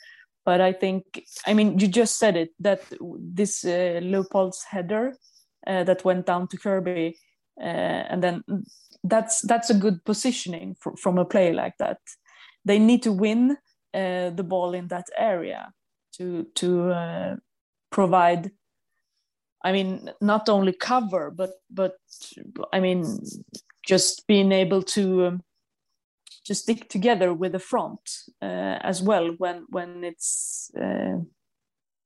But 0.45 0.61
I 0.61 0.73
think, 0.73 1.25
I 1.45 1.55
mean, 1.55 1.79
you 1.81 1.89
just 1.89 2.19
said 2.19 2.37
it 2.37 2.51
that 2.61 2.81
this 3.19 3.65
uh, 3.65 4.01
Leupolz 4.01 4.65
header 4.71 5.17
uh, 5.67 5.83
that 5.83 6.05
went 6.05 6.27
down 6.27 6.47
to 6.49 6.57
Kirby, 6.57 7.19
uh, 7.61 7.65
and 7.65 8.23
then 8.23 8.45
that's 9.03 9.41
that's 9.41 9.71
a 9.71 9.75
good 9.75 10.05
positioning 10.05 10.77
for, 10.81 10.97
from 10.97 11.19
a 11.19 11.25
play 11.25 11.53
like 11.53 11.75
that. 11.81 11.99
They 12.65 12.79
need 12.79 13.03
to 13.03 13.13
win 13.13 13.57
uh, 13.93 14.31
the 14.31 14.45
ball 14.45 14.75
in 14.75 14.87
that 14.89 15.07
area 15.19 15.73
to 16.19 16.47
to 16.55 16.91
uh, 16.93 17.37
provide 17.91 18.53
i 19.69 19.73
mean 19.73 20.11
not 20.21 20.49
only 20.49 20.73
cover 20.73 21.25
but 21.31 21.53
but 21.81 21.95
i 22.73 22.79
mean 22.81 23.03
just 23.87 24.27
being 24.27 24.53
able 24.53 24.83
to 24.83 25.27
um, 25.27 25.43
to 26.47 26.55
stick 26.55 26.89
together 26.89 27.35
with 27.35 27.53
the 27.53 27.59
front 27.59 28.01
uh, 28.41 28.79
as 28.91 29.03
well 29.03 29.35
when 29.39 29.65
when 29.69 30.05
it's 30.05 30.71
uh, 30.81 31.19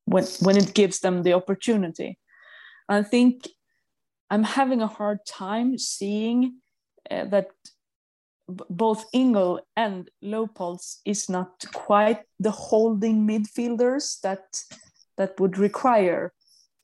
when 0.06 0.24
when 0.40 0.56
it 0.56 0.74
gives 0.74 1.00
them 1.00 1.22
the 1.22 1.34
opportunity. 1.34 2.18
I 2.88 3.02
think 3.02 3.48
I'm 4.30 4.44
having 4.44 4.82
a 4.82 4.94
hard 4.98 5.18
time 5.26 5.78
seeing 5.78 6.60
uh, 7.10 7.24
that 7.26 7.48
both 8.48 9.04
Ingle 9.12 9.60
and 9.76 10.10
Leupolz 10.24 11.00
is 11.04 11.28
not 11.28 11.64
quite 11.72 12.22
the 12.40 12.50
holding 12.50 13.26
midfielders 13.26 14.20
that 14.22 14.44
that 15.18 15.38
would 15.38 15.58
require 15.58 16.32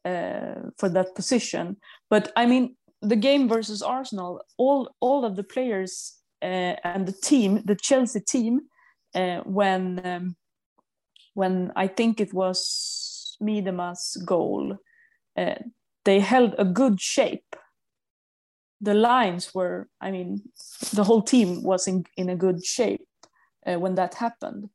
uh, 0.07 0.71
for 0.79 0.89
that 0.89 1.15
position. 1.15 1.77
But 2.09 2.33
I 2.37 2.47
mean, 2.47 2.77
the 3.03 3.17
game 3.17 3.49
versus 3.49 3.83
Arsenal, 3.83 4.41
all 4.57 4.95
all 5.01 5.25
of 5.25 5.37
the 5.37 5.45
players 5.45 6.15
uh, 6.43 6.75
and 6.85 7.07
the 7.07 7.19
team, 7.29 7.63
the 7.65 7.77
Chelsea 7.77 8.21
team, 8.21 8.61
uh, 9.15 9.41
when 9.45 10.01
um, 10.05 10.37
when 11.35 11.73
I 11.77 11.89
think 11.89 12.21
it 12.21 12.33
was 12.33 13.37
Miedema's 13.41 14.17
goal, 14.25 14.79
uh, 15.37 15.55
they 16.05 16.21
held 16.21 16.55
a 16.59 16.65
good 16.65 17.01
shape. 17.01 17.57
The 18.81 18.95
lines 18.95 19.55
were, 19.55 19.89
I 20.01 20.11
mean, 20.11 20.43
the 20.93 21.05
whole 21.05 21.23
team 21.23 21.63
was 21.63 21.89
in, 21.89 22.05
in 22.17 22.29
a 22.29 22.37
good 22.37 22.65
shape 22.65 23.07
uh, 23.67 23.79
when 23.79 23.95
that 23.97 24.15
happened. 24.15 24.69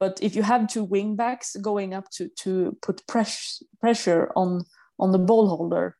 But 0.00 0.18
if 0.22 0.34
you 0.34 0.42
have 0.42 0.66
two 0.66 0.82
wing 0.82 1.14
backs 1.14 1.54
going 1.56 1.94
up 1.94 2.10
to, 2.12 2.28
to 2.40 2.76
put 2.82 3.06
press, 3.06 3.62
pressure 3.80 4.32
on, 4.34 4.64
on 4.98 5.12
the 5.12 5.18
ball 5.18 5.48
holder 5.48 5.96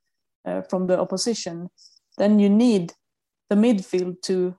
uh, 0.47 0.63
from 0.63 0.87
the 0.87 0.99
opposition, 0.99 1.69
then 2.19 2.39
you 2.39 2.49
need 2.49 2.95
the 3.51 3.57
midfield 3.57 4.23
to, 4.23 4.57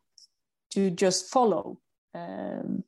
to 0.71 0.91
just 0.91 1.29
follow 1.29 1.79
um, 2.13 2.83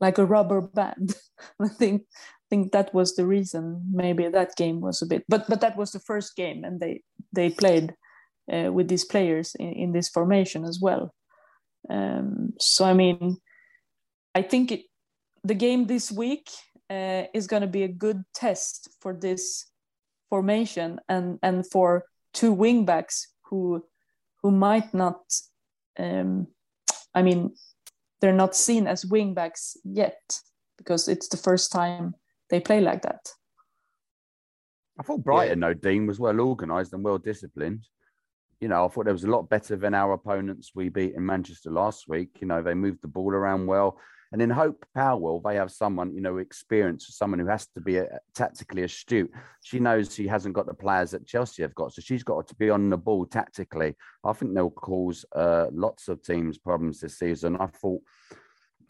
like 0.00 0.18
a 0.18 0.26
rubber 0.26 0.60
band. 0.60 1.16
I 1.60 1.68
think 1.68 2.02
think 2.50 2.72
that 2.72 2.92
was 2.94 3.16
the 3.16 3.26
reason 3.26 3.82
maybe 3.92 4.28
that 4.28 4.56
game 4.56 4.80
was 4.80 5.02
a 5.02 5.06
bit 5.06 5.24
but 5.28 5.44
but 5.48 5.60
that 5.60 5.76
was 5.76 5.92
the 5.92 6.00
first 6.00 6.36
game 6.36 6.64
and 6.64 6.80
they 6.80 7.02
they 7.32 7.50
played 7.50 7.94
uh, 8.52 8.70
with 8.72 8.88
these 8.88 9.04
players 9.04 9.54
in, 9.58 9.72
in 9.72 9.92
this 9.92 10.08
formation 10.08 10.64
as 10.64 10.78
well 10.80 11.14
um, 11.90 12.52
so 12.60 12.84
i 12.84 12.92
mean 12.92 13.36
i 14.34 14.42
think 14.42 14.72
it, 14.72 14.82
the 15.44 15.54
game 15.54 15.86
this 15.86 16.10
week 16.10 16.50
uh, 16.90 17.24
is 17.32 17.46
going 17.46 17.62
to 17.62 17.68
be 17.68 17.84
a 17.84 17.88
good 17.88 18.24
test 18.34 18.88
for 19.00 19.14
this 19.14 19.66
formation 20.30 20.98
and 21.08 21.38
and 21.42 21.66
for 21.70 22.04
two 22.32 22.54
wingbacks 22.54 23.26
who 23.44 23.84
who 24.42 24.50
might 24.50 24.92
not 24.92 25.22
um, 25.98 26.46
i 27.14 27.22
mean 27.22 27.52
they're 28.20 28.32
not 28.32 28.56
seen 28.56 28.86
as 28.86 29.04
wingbacks 29.04 29.76
yet 29.84 30.40
because 30.78 31.08
it's 31.08 31.28
the 31.28 31.36
first 31.36 31.70
time 31.70 32.14
they 32.50 32.60
play 32.60 32.80
like 32.80 33.02
that. 33.02 33.28
I 34.98 35.02
thought 35.02 35.24
Brighton, 35.24 35.60
yeah. 35.60 35.68
though, 35.68 35.74
Dean 35.74 36.06
was 36.06 36.20
well 36.20 36.40
organised 36.40 36.92
and 36.92 37.02
well 37.02 37.18
disciplined. 37.18 37.86
You 38.60 38.68
know, 38.68 38.84
I 38.84 38.88
thought 38.88 39.04
there 39.04 39.12
was 39.12 39.24
a 39.24 39.30
lot 39.30 39.50
better 39.50 39.76
than 39.76 39.94
our 39.94 40.12
opponents 40.12 40.70
we 40.74 40.88
beat 40.88 41.14
in 41.14 41.26
Manchester 41.26 41.70
last 41.70 42.08
week. 42.08 42.30
You 42.40 42.46
know, 42.46 42.62
they 42.62 42.74
moved 42.74 43.02
the 43.02 43.08
ball 43.08 43.32
around 43.32 43.66
well. 43.66 43.98
And 44.32 44.42
in 44.42 44.50
Hope 44.50 44.84
Powell, 44.94 45.40
they 45.40 45.56
have 45.56 45.70
someone, 45.70 46.14
you 46.14 46.20
know, 46.20 46.38
experienced, 46.38 47.16
someone 47.16 47.38
who 47.38 47.46
has 47.46 47.66
to 47.68 47.80
be 47.80 47.98
a, 47.98 48.18
tactically 48.34 48.82
astute. 48.82 49.30
She 49.62 49.78
knows 49.78 50.14
she 50.14 50.26
hasn't 50.26 50.54
got 50.54 50.66
the 50.66 50.74
players 50.74 51.12
that 51.12 51.26
Chelsea 51.26 51.62
have 51.62 51.74
got. 51.74 51.92
So 51.92 52.02
she's 52.02 52.24
got 52.24 52.48
to 52.48 52.54
be 52.56 52.70
on 52.70 52.90
the 52.90 52.96
ball 52.96 53.26
tactically. 53.26 53.94
I 54.24 54.32
think 54.32 54.54
they'll 54.54 54.70
cause 54.70 55.24
uh, 55.36 55.66
lots 55.72 56.08
of 56.08 56.22
teams 56.22 56.58
problems 56.58 57.00
this 57.00 57.18
season. 57.18 57.56
I 57.56 57.66
thought 57.66 58.02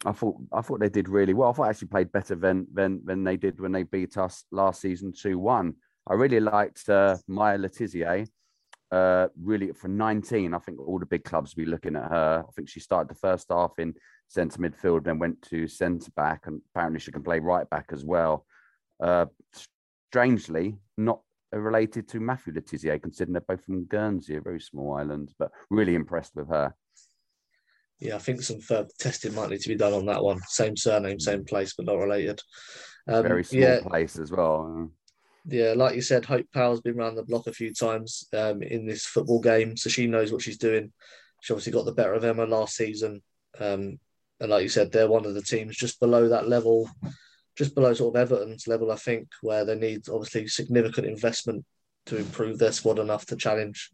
I 0.05 0.11
thought 0.11 0.35
I 0.51 0.61
thought 0.61 0.79
they 0.79 0.89
did 0.89 1.09
really 1.09 1.33
well. 1.33 1.49
I 1.49 1.53
thought 1.53 1.67
I 1.67 1.69
actually 1.69 1.87
played 1.87 2.11
better 2.11 2.35
than 2.35 2.67
than 2.73 3.01
than 3.05 3.23
they 3.23 3.37
did 3.37 3.59
when 3.59 3.71
they 3.71 3.83
beat 3.83 4.17
us 4.17 4.43
last 4.51 4.81
season 4.81 5.13
two 5.13 5.39
one. 5.39 5.75
I 6.07 6.13
really 6.13 6.39
liked 6.39 6.87
uh, 6.89 7.17
Maya 7.27 7.57
Le 7.57 7.69
Tissier. 7.69 8.27
Uh, 8.91 9.27
really 9.41 9.71
for 9.73 9.87
19, 9.87 10.53
I 10.53 10.59
think 10.59 10.79
all 10.79 10.99
the 10.99 11.07
big 11.07 11.23
clubs 11.23 11.55
will 11.55 11.65
be 11.65 11.69
looking 11.69 11.95
at 11.95 12.09
her. 12.09 12.45
I 12.47 12.51
think 12.51 12.69
she 12.69 12.79
started 12.79 13.09
the 13.09 13.19
first 13.19 13.47
half 13.49 13.73
in 13.79 13.95
centre 14.27 14.59
midfield, 14.59 15.03
then 15.03 15.19
went 15.19 15.41
to 15.43 15.67
centre 15.67 16.11
back, 16.15 16.47
and 16.47 16.61
apparently 16.73 16.99
she 16.99 17.11
can 17.11 17.23
play 17.23 17.39
right 17.39 17.69
back 17.69 17.89
as 17.91 18.03
well. 18.03 18.45
Uh, 19.01 19.25
strangely, 20.11 20.77
not 20.97 21.21
related 21.51 22.07
to 22.09 22.19
Matthew 22.19 22.53
Le 22.53 22.61
Tissier, 22.61 23.01
considering 23.01 23.33
they're 23.33 23.41
both 23.41 23.63
from 23.63 23.85
Guernsey, 23.85 24.35
a 24.35 24.41
very 24.41 24.59
small 24.59 24.97
island, 24.97 25.33
but 25.39 25.51
really 25.69 25.95
impressed 25.95 26.35
with 26.35 26.49
her. 26.49 26.73
Yeah, 27.99 28.15
I 28.15 28.19
think 28.19 28.41
some 28.41 28.59
further 28.59 28.89
testing 28.99 29.33
might 29.35 29.49
need 29.49 29.61
to 29.61 29.69
be 29.69 29.75
done 29.75 29.93
on 29.93 30.05
that 30.07 30.23
one. 30.23 30.39
Same 30.47 30.75
surname, 30.75 31.19
same 31.19 31.45
place, 31.45 31.73
but 31.75 31.85
not 31.85 31.97
related. 31.97 32.41
Um, 33.07 33.23
Very 33.23 33.43
small 33.43 33.61
yeah, 33.61 33.79
place 33.81 34.17
as 34.17 34.31
well. 34.31 34.89
Yeah, 35.47 35.73
like 35.75 35.95
you 35.95 36.01
said, 36.01 36.25
Hope 36.25 36.47
Powell's 36.53 36.81
been 36.81 36.99
around 36.99 37.15
the 37.15 37.23
block 37.23 37.47
a 37.47 37.53
few 37.53 37.73
times 37.73 38.27
um, 38.33 38.63
in 38.63 38.85
this 38.85 39.05
football 39.05 39.39
game, 39.39 39.77
so 39.77 39.89
she 39.89 40.07
knows 40.07 40.31
what 40.31 40.41
she's 40.41 40.57
doing. 40.57 40.91
She 41.41 41.53
obviously 41.53 41.71
got 41.71 41.85
the 41.85 41.93
better 41.93 42.13
of 42.13 42.23
Emma 42.23 42.45
last 42.45 42.75
season, 42.75 43.21
um, 43.59 43.99
and 44.39 44.51
like 44.51 44.63
you 44.63 44.69
said, 44.69 44.91
they're 44.91 45.07
one 45.07 45.25
of 45.25 45.33
the 45.33 45.41
teams 45.41 45.77
just 45.77 45.99
below 45.99 46.27
that 46.29 46.49
level, 46.49 46.89
just 47.55 47.73
below 47.75 47.93
sort 47.93 48.15
of 48.15 48.21
Everton's 48.21 48.67
level, 48.67 48.91
I 48.91 48.95
think, 48.95 49.27
where 49.41 49.65
they 49.65 49.75
need 49.75 50.09
obviously 50.09 50.47
significant 50.47 51.07
investment 51.07 51.65
to 52.07 52.17
improve 52.17 52.59
their 52.59 52.71
squad 52.71 52.99
enough 52.99 53.25
to 53.27 53.35
challenge 53.35 53.91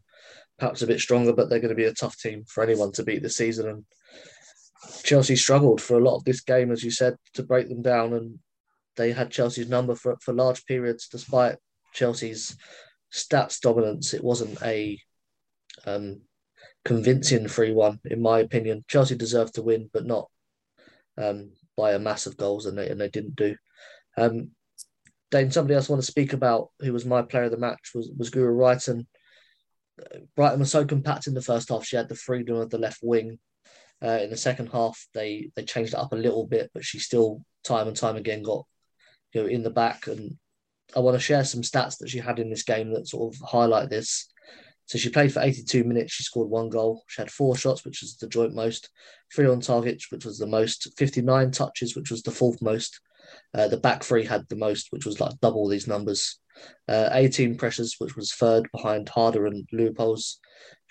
perhaps 0.58 0.82
a 0.82 0.88
bit 0.88 1.00
stronger, 1.00 1.34
but 1.34 1.50
they're 1.50 1.60
going 1.60 1.70
to 1.70 1.76
be 1.76 1.86
a 1.86 1.94
tough 1.94 2.18
team 2.18 2.44
for 2.48 2.64
anyone 2.64 2.92
to 2.94 3.04
beat 3.04 3.24
this 3.24 3.38
season. 3.38 3.68
And 3.68 3.86
Chelsea 5.04 5.36
struggled 5.36 5.82
for 5.82 5.98
a 5.98 6.04
lot 6.04 6.18
of 6.18 6.24
this 6.24 6.42
game, 6.42 6.72
as 6.72 6.84
you 6.84 6.92
said, 6.92 7.16
to 7.34 7.44
break 7.44 7.68
them 7.68 7.82
down, 7.82 8.14
and 8.14 8.40
they 8.96 9.12
had 9.12 9.32
Chelsea's 9.32 9.70
number 9.70 9.96
for 9.96 10.18
for 10.22 10.34
large 10.34 10.66
periods, 10.66 11.08
despite 11.08 11.56
Chelsea's 11.94 12.56
stats 13.12 13.60
dominance. 13.60 14.14
It 14.14 14.24
wasn't 14.24 14.62
a 14.62 15.00
um, 15.86 16.22
convincing 16.86 17.48
three 17.48 17.74
one, 17.74 18.00
in 18.06 18.22
my 18.22 18.40
opinion. 18.40 18.84
Chelsea 18.88 19.16
deserved 19.16 19.56
to 19.56 19.62
win, 19.62 19.90
but 19.94 20.06
not 20.06 20.30
um, 21.18 21.52
by 21.78 21.94
a 21.94 22.00
massive 22.00 22.38
goals, 22.38 22.66
and 22.66 22.78
they 22.78 22.90
and 22.90 23.00
they 23.00 23.10
didn't 23.10 23.36
do. 23.36 23.56
Um, 24.18 24.52
Dayne, 25.30 25.52
somebody 25.52 25.76
else 25.76 25.90
I 25.90 25.94
want 25.94 26.04
to 26.04 26.12
speak 26.12 26.34
about 26.34 26.70
who 26.80 26.92
was 26.92 27.06
my 27.06 27.22
player 27.22 27.46
of 27.46 27.52
the 27.52 27.58
match 27.58 27.92
was 27.96 28.12
was 28.18 28.30
Guro 28.30 28.54
Reiten. 28.56 29.06
Brighton 30.36 30.60
was 30.60 30.72
so 30.72 30.86
compact 30.86 31.28
in 31.28 31.34
the 31.34 31.42
first 31.42 31.70
half. 31.70 31.86
She 31.86 31.96
had 31.96 32.10
the 32.10 32.16
freedom 32.16 32.58
of 32.58 32.70
the 32.70 32.78
left 32.78 33.00
wing. 33.02 33.40
Uh, 34.04 34.20
in 34.22 34.30
the 34.32 34.38
second 34.38 34.68
half, 34.68 35.08
they 35.14 35.52
they 35.56 35.64
changed 35.64 35.94
it 35.94 36.00
up 36.00 36.12
a 36.12 36.18
little 36.18 36.48
bit, 36.48 36.72
but 36.74 36.84
she 36.84 37.00
still 37.00 37.44
time 37.64 37.88
and 37.88 37.96
time 37.96 38.16
again 38.16 38.42
got 38.42 38.66
you 39.34 39.42
know 39.42 39.48
in 39.48 39.64
the 39.64 39.70
back. 39.70 40.08
And 40.08 40.38
I 40.96 41.00
want 41.00 41.16
to 41.16 41.20
share 41.20 41.46
some 41.46 41.62
stats 41.62 42.00
that 42.00 42.10
she 42.10 42.20
had 42.20 42.40
in 42.40 42.50
this 42.50 42.64
game 42.64 42.94
that 42.94 43.08
sort 43.08 43.34
of 43.34 43.42
highlight 43.48 43.90
this. 43.90 44.31
So 44.92 44.98
she 44.98 45.08
played 45.08 45.32
for 45.32 45.40
82 45.40 45.86
minutes. 45.86 46.12
She 46.12 46.24
scored 46.24 46.50
one 46.50 46.68
goal. 46.68 47.06
She 47.08 47.22
had 47.22 47.32
four 47.32 47.56
shots, 47.56 47.86
which 47.86 48.02
was 48.02 48.18
the 48.18 48.28
joint 48.28 48.54
most, 48.54 48.90
three 49.34 49.48
on 49.48 49.62
target, 49.62 50.04
which 50.10 50.26
was 50.26 50.38
the 50.38 50.46
most, 50.46 50.86
59 50.98 51.52
touches, 51.52 51.96
which 51.96 52.12
was 52.12 52.24
the 52.24 52.32
fourth 52.32 52.62
most. 52.62 53.00
Uh, 53.54 53.70
the 53.70 53.78
back 53.78 54.04
three 54.04 54.26
had 54.26 54.46
the 54.50 54.58
most, 54.58 54.88
which 54.90 55.06
was 55.06 55.22
like 55.22 55.40
double 55.40 55.70
these 55.70 55.88
numbers. 55.88 56.40
Uh, 56.90 57.08
18 57.14 57.58
pressures, 57.58 57.96
which 58.00 58.18
was 58.18 58.34
third 58.34 58.68
behind 58.74 59.08
Harder 59.08 59.46
and 59.46 59.66
Leupolz. 59.74 60.40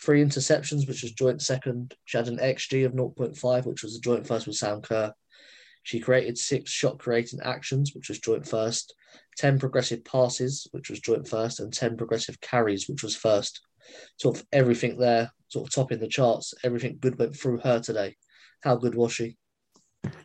Three 0.02 0.24
interceptions, 0.24 0.88
which 0.88 1.02
was 1.02 1.12
joint 1.12 1.42
second. 1.42 1.94
She 2.06 2.16
had 2.16 2.28
an 2.28 2.38
XG 2.38 2.86
of 2.86 2.92
0.5, 2.92 3.66
which 3.66 3.82
was 3.82 3.96
a 3.96 4.00
joint 4.00 4.26
first 4.26 4.46
with 4.46 4.56
Sam 4.56 4.80
Kerr. 4.80 5.12
She 5.82 6.00
created 6.00 6.38
six 6.38 6.70
shot 6.70 6.98
creating 6.98 7.40
actions, 7.44 7.94
which 7.94 8.08
was 8.08 8.18
joint 8.18 8.48
first, 8.48 8.94
10 9.36 9.58
progressive 9.58 10.06
passes, 10.06 10.66
which 10.70 10.88
was 10.88 11.00
joint 11.00 11.28
first, 11.28 11.60
and 11.60 11.70
10 11.70 11.98
progressive 11.98 12.40
carries, 12.40 12.88
which 12.88 13.02
was 13.02 13.14
first. 13.14 13.60
Sort 14.18 14.38
of 14.38 14.46
everything 14.52 14.98
there, 14.98 15.32
sort 15.48 15.68
of 15.68 15.74
topping 15.74 16.00
the 16.00 16.08
charts. 16.08 16.54
Everything 16.64 16.98
good 17.00 17.18
went 17.18 17.36
through 17.36 17.58
her 17.58 17.80
today. 17.80 18.16
How 18.62 18.76
good 18.76 18.94
was 18.94 19.12
she? 19.12 19.36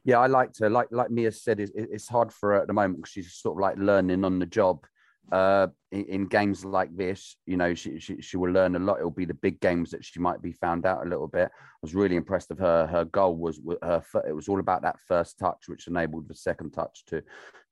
Yeah, 0.03 0.19
I 0.19 0.27
liked 0.27 0.59
her. 0.59 0.69
Like 0.69 0.87
like 0.91 1.11
Mia 1.11 1.31
said, 1.31 1.59
it's, 1.59 2.07
hard 2.07 2.31
for 2.31 2.53
her 2.53 2.61
at 2.61 2.67
the 2.67 2.73
moment 2.73 2.99
because 2.99 3.11
she's 3.11 3.33
sort 3.33 3.57
of 3.57 3.61
like 3.61 3.77
learning 3.77 4.23
on 4.23 4.39
the 4.39 4.45
job 4.45 4.85
uh, 5.31 5.67
in, 5.91 6.05
in, 6.05 6.25
games 6.27 6.63
like 6.63 6.95
this, 6.95 7.37
you 7.45 7.57
know, 7.57 7.73
she, 7.73 7.99
she, 7.99 8.21
she 8.21 8.37
will 8.37 8.51
learn 8.51 8.75
a 8.75 8.79
lot. 8.79 8.97
It'll 8.97 9.09
be 9.09 9.25
the 9.25 9.33
big 9.33 9.59
games 9.59 9.91
that 9.91 10.05
she 10.05 10.19
might 10.19 10.41
be 10.41 10.51
found 10.51 10.85
out 10.85 11.05
a 11.05 11.09
little 11.09 11.27
bit. 11.27 11.49
I 11.51 11.77
was 11.81 11.95
really 11.95 12.15
impressed 12.15 12.49
with 12.49 12.59
her. 12.59 12.85
Her 12.85 13.05
goal 13.05 13.35
was 13.35 13.59
her. 13.81 14.03
It 14.27 14.35
was 14.35 14.47
all 14.47 14.59
about 14.59 14.83
that 14.83 14.99
first 15.07 15.39
touch, 15.39 15.63
which 15.67 15.87
enabled 15.87 16.27
the 16.27 16.35
second 16.35 16.71
touch 16.71 17.03
to 17.07 17.23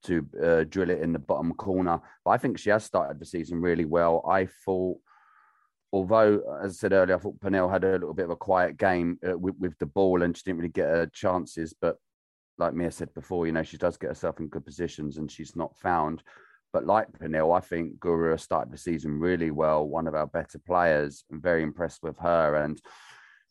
to 0.06 0.28
uh, 0.44 0.64
drill 0.66 0.90
it 0.90 1.02
in 1.02 1.14
the 1.14 1.20
bottom 1.20 1.54
corner. 1.54 2.00
But 2.26 2.32
I 2.32 2.38
think 2.38 2.58
she 2.58 2.70
has 2.72 2.84
started 2.84 3.20
the 3.20 3.26
season 3.26 3.62
really 3.62 3.86
well. 3.86 4.26
I 4.28 4.48
thought. 4.66 5.00
Although, 5.94 6.42
as 6.64 6.72
I 6.72 6.74
said 6.74 6.92
earlier, 6.92 7.16
I 7.16 7.20
thought 7.20 7.40
Pernille 7.40 7.72
had 7.72 7.84
a 7.84 7.92
little 7.92 8.16
bit 8.16 8.26
of 8.26 8.32
a 8.32 8.36
quiet 8.36 8.78
game 8.78 9.20
uh, 9.26 9.38
with, 9.38 9.54
with 9.60 9.78
the 9.78 9.86
ball 9.86 10.24
and 10.24 10.36
she 10.36 10.42
didn't 10.44 10.58
really 10.58 10.70
get 10.70 10.88
her 10.88 11.06
chances. 11.06 11.76
But 11.80 11.98
like 12.58 12.74
Mia 12.74 12.90
said 12.90 13.14
before, 13.14 13.46
you 13.46 13.52
know, 13.52 13.62
she 13.62 13.78
does 13.78 13.96
get 13.96 14.08
herself 14.08 14.40
in 14.40 14.48
good 14.48 14.66
positions 14.66 15.18
and 15.18 15.32
she's 15.32 15.56
not 15.56 15.78
found. 15.78 16.24
But 16.74 16.88
like 16.88 17.12
Pernille, 17.12 17.56
I 17.56 17.60
think 17.60 18.00
Guro 18.00 18.40
started 18.40 18.74
the 18.74 18.78
season 18.80 19.20
really 19.20 19.52
well, 19.52 19.88
one 19.88 20.08
of 20.08 20.16
our 20.16 20.26
better 20.26 20.58
players. 20.58 21.26
I'm 21.32 21.40
very 21.40 21.62
impressed 21.62 22.02
with 22.02 22.18
her. 22.18 22.56
And, 22.56 22.82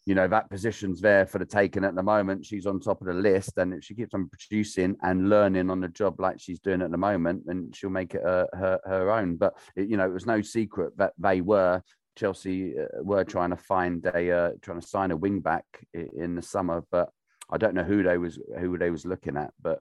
you 0.04 0.16
know, 0.16 0.26
that 0.26 0.50
position's 0.50 1.00
there 1.00 1.26
for 1.26 1.38
the 1.38 1.44
taking 1.44 1.84
at 1.84 1.94
the 1.94 2.02
moment. 2.02 2.44
She's 2.44 2.66
on 2.66 2.80
top 2.80 3.00
of 3.00 3.06
the 3.06 3.14
list 3.14 3.52
and 3.56 3.72
if 3.72 3.84
she 3.84 3.94
keeps 3.94 4.14
on 4.14 4.28
producing 4.28 4.96
and 5.02 5.28
learning 5.28 5.70
on 5.70 5.78
the 5.78 5.86
job 5.86 6.18
like 6.18 6.40
she's 6.40 6.58
doing 6.58 6.82
at 6.82 6.90
the 6.90 6.98
moment, 6.98 7.44
and 7.46 7.72
she'll 7.76 7.90
make 7.90 8.16
it 8.16 8.26
uh, 8.26 8.46
her, 8.52 8.80
her 8.84 9.12
own. 9.12 9.36
But, 9.36 9.56
it, 9.76 9.88
you 9.88 9.96
know, 9.96 10.06
it 10.06 10.12
was 10.12 10.26
no 10.26 10.42
secret 10.42 10.98
that 10.98 11.12
they 11.18 11.40
were 11.40 11.80
Chelsea 12.16 12.74
uh, 12.78 13.02
were 13.02 13.24
trying 13.24 13.50
to 13.50 13.56
find 13.56 14.04
a 14.06 14.30
uh, 14.30 14.50
trying 14.60 14.80
to 14.80 14.86
sign 14.86 15.10
a 15.10 15.16
wing 15.16 15.40
back 15.40 15.64
in 15.94 16.34
the 16.34 16.42
summer, 16.42 16.84
but 16.90 17.10
I 17.50 17.58
don't 17.58 17.74
know 17.74 17.84
who 17.84 18.02
they 18.02 18.18
was 18.18 18.38
who 18.58 18.78
they 18.78 18.90
was 18.90 19.06
looking 19.06 19.36
at, 19.36 19.52
but 19.60 19.80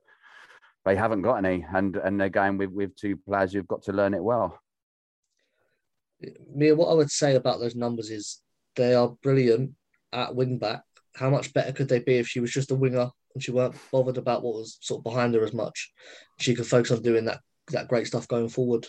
they 0.86 0.96
haven't 0.96 1.22
got 1.22 1.44
any, 1.44 1.66
and 1.74 1.96
and 1.96 2.20
they're 2.20 2.30
going 2.30 2.58
with 2.58 2.72
with 2.72 2.96
two 2.96 3.18
players 3.18 3.54
who've 3.54 3.68
got 3.68 3.84
to 3.84 3.94
learn 3.94 4.14
it 4.14 4.24
well. 4.24 4.60
Mia, 6.54 6.76
what 6.76 6.90
I 6.90 6.94
would 6.94 7.12
say 7.12 7.36
about 7.36 7.60
those 7.60 7.76
numbers 7.76 8.10
is 8.10 8.42
they 8.76 8.94
are 8.94 9.16
brilliant 9.24 9.72
at 10.14 10.36
wing 10.36 10.58
back. 10.58 10.84
How 11.16 11.30
much 11.30 11.54
better 11.54 11.72
could 11.72 11.90
they 11.90 12.00
be 12.00 12.18
if 12.18 12.28
she 12.28 12.40
was 12.40 12.52
just 12.52 12.72
a 12.72 12.76
winger 12.76 13.10
and 13.34 13.44
she 13.44 13.52
weren't 13.52 13.76
bothered 13.92 14.18
about 14.18 14.44
what 14.44 14.56
was 14.56 14.78
sort 14.82 15.00
of 15.00 15.04
behind 15.04 15.34
her 15.34 15.44
as 15.44 15.54
much? 15.54 15.92
She 16.40 16.56
could 16.56 16.68
focus 16.68 16.92
on 16.92 17.02
doing 17.02 17.26
that 17.26 17.42
that 17.70 17.88
great 17.88 18.08
stuff 18.08 18.28
going 18.28 18.50
forward. 18.50 18.88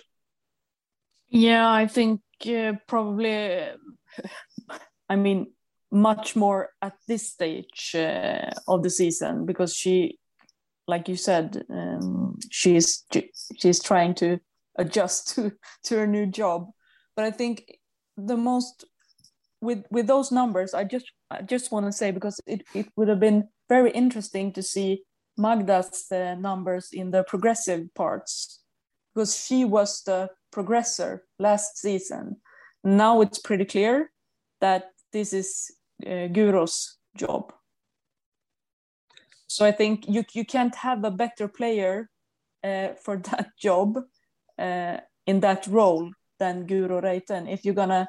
Yeah, 1.33 1.71
I 1.73 1.87
think 1.87 2.21
uh, 2.47 2.75
probably. 2.87 3.66
I 5.09 5.16
mean, 5.16 5.53
much 5.90 6.37
more 6.37 6.71
at 6.83 6.95
this 7.09 7.31
stage 7.31 7.95
uh, 7.95 8.51
of 8.68 8.83
the 8.83 8.90
season 8.90 9.47
because 9.47 9.75
she, 9.75 10.18
like 10.87 11.09
you 11.09 11.16
said, 11.16 11.64
um, 11.71 12.38
she's 12.51 13.05
she's 13.59 13.83
trying 13.83 14.14
to 14.16 14.38
adjust 14.77 15.35
to 15.35 15.53
to 15.85 15.99
her 16.01 16.07
new 16.07 16.27
job. 16.27 16.71
But 17.16 17.25
I 17.25 17.31
think 17.31 17.64
the 18.16 18.37
most 18.37 18.85
with 19.62 19.85
with 19.90 20.07
those 20.07 20.33
numbers, 20.33 20.75
I 20.75 20.85
just 20.85 21.11
I 21.31 21.40
just 21.40 21.73
want 21.73 21.87
to 21.87 21.92
say 21.92 22.11
because 22.11 22.38
it 22.47 22.62
it 22.75 22.88
would 22.97 23.09
have 23.09 23.21
been 23.21 23.49
very 23.71 23.90
interesting 23.90 24.53
to 24.53 24.62
see 24.62 25.03
Magda's 25.38 26.12
uh, 26.12 26.35
numbers 26.35 26.90
in 26.92 27.11
the 27.11 27.25
progressive 27.25 27.95
parts 27.95 28.61
because 29.14 29.35
she 29.47 29.64
was 29.64 30.03
the 30.03 30.29
progressor 30.55 31.21
last 31.38 31.79
season. 31.79 32.37
Now 32.85 33.21
it's 33.21 33.38
pretty 33.38 33.65
clear 33.65 34.11
that 34.61 34.91
this 35.12 35.33
is 35.33 35.71
uh, 36.05 36.29
Guro's 36.29 36.99
job. 37.17 37.53
So 39.47 39.67
I 39.67 39.73
think 39.73 40.09
you 40.09 40.25
you 40.33 40.45
can't 40.45 40.75
have 40.77 41.05
a 41.05 41.11
better 41.11 41.49
player 41.49 42.09
uh, 42.65 42.95
for 43.05 43.17
that 43.31 43.51
job 43.59 43.99
uh, 44.59 44.97
in 45.27 45.41
that 45.41 45.67
role 45.67 46.11
than 46.38 46.67
Guro 46.67 47.03
Reiten. 47.03 47.53
If 47.53 47.65
you're 47.65 47.75
gonna 47.75 48.09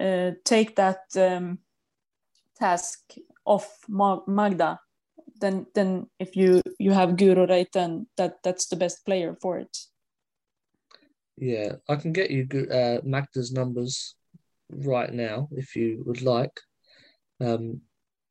uh, 0.00 0.30
take 0.44 0.76
that 0.76 1.00
um, 1.16 1.58
task 2.58 2.98
off 3.44 3.68
Magda, 3.88 4.78
then 5.40 5.66
then 5.74 6.06
if 6.18 6.36
you 6.36 6.62
you 6.78 6.92
have 6.92 7.16
Guro 7.16 7.46
Reiten, 7.46 8.06
that 8.16 8.42
that's 8.42 8.66
the 8.68 8.76
best 8.76 9.04
player 9.04 9.36
for 9.42 9.58
it. 9.58 9.76
Yeah, 11.36 11.76
I 11.88 11.96
can 11.96 12.12
get 12.12 12.30
you 12.30 12.46
uh, 12.70 13.00
Magda's 13.04 13.52
numbers 13.52 14.14
right 14.70 15.12
now 15.12 15.48
if 15.52 15.74
you 15.76 16.02
would 16.06 16.22
like. 16.22 16.60
Um, 17.40 17.80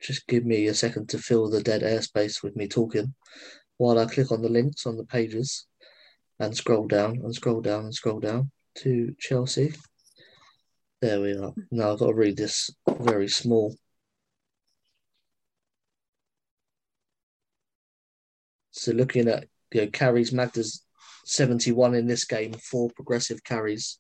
just 0.01 0.27
give 0.27 0.45
me 0.45 0.67
a 0.67 0.73
second 0.73 1.09
to 1.09 1.17
fill 1.17 1.49
the 1.49 1.61
dead 1.61 1.81
airspace 1.81 2.41
with 2.43 2.55
me 2.55 2.67
talking 2.67 3.13
while 3.77 3.99
I 3.99 4.05
click 4.05 4.31
on 4.31 4.41
the 4.41 4.49
links 4.49 4.85
on 4.85 4.97
the 4.97 5.05
pages 5.05 5.65
and 6.39 6.55
scroll 6.55 6.87
down 6.87 7.21
and 7.23 7.33
scroll 7.33 7.61
down 7.61 7.85
and 7.85 7.93
scroll 7.93 8.19
down 8.19 8.51
to 8.75 9.15
Chelsea. 9.19 9.73
There 11.01 11.19
we 11.21 11.33
are. 11.33 11.53
Now 11.71 11.93
I've 11.93 11.99
got 11.99 12.07
to 12.07 12.13
read 12.13 12.37
this 12.37 12.69
very 12.87 13.27
small. 13.27 13.75
So 18.71 18.91
looking 18.91 19.27
at 19.27 19.47
you 19.73 19.81
know 19.81 19.87
carries 19.87 20.31
Magda's 20.31 20.83
71 21.25 21.95
in 21.95 22.07
this 22.07 22.25
game, 22.25 22.53
four 22.53 22.89
progressive 22.95 23.43
carries, 23.43 23.99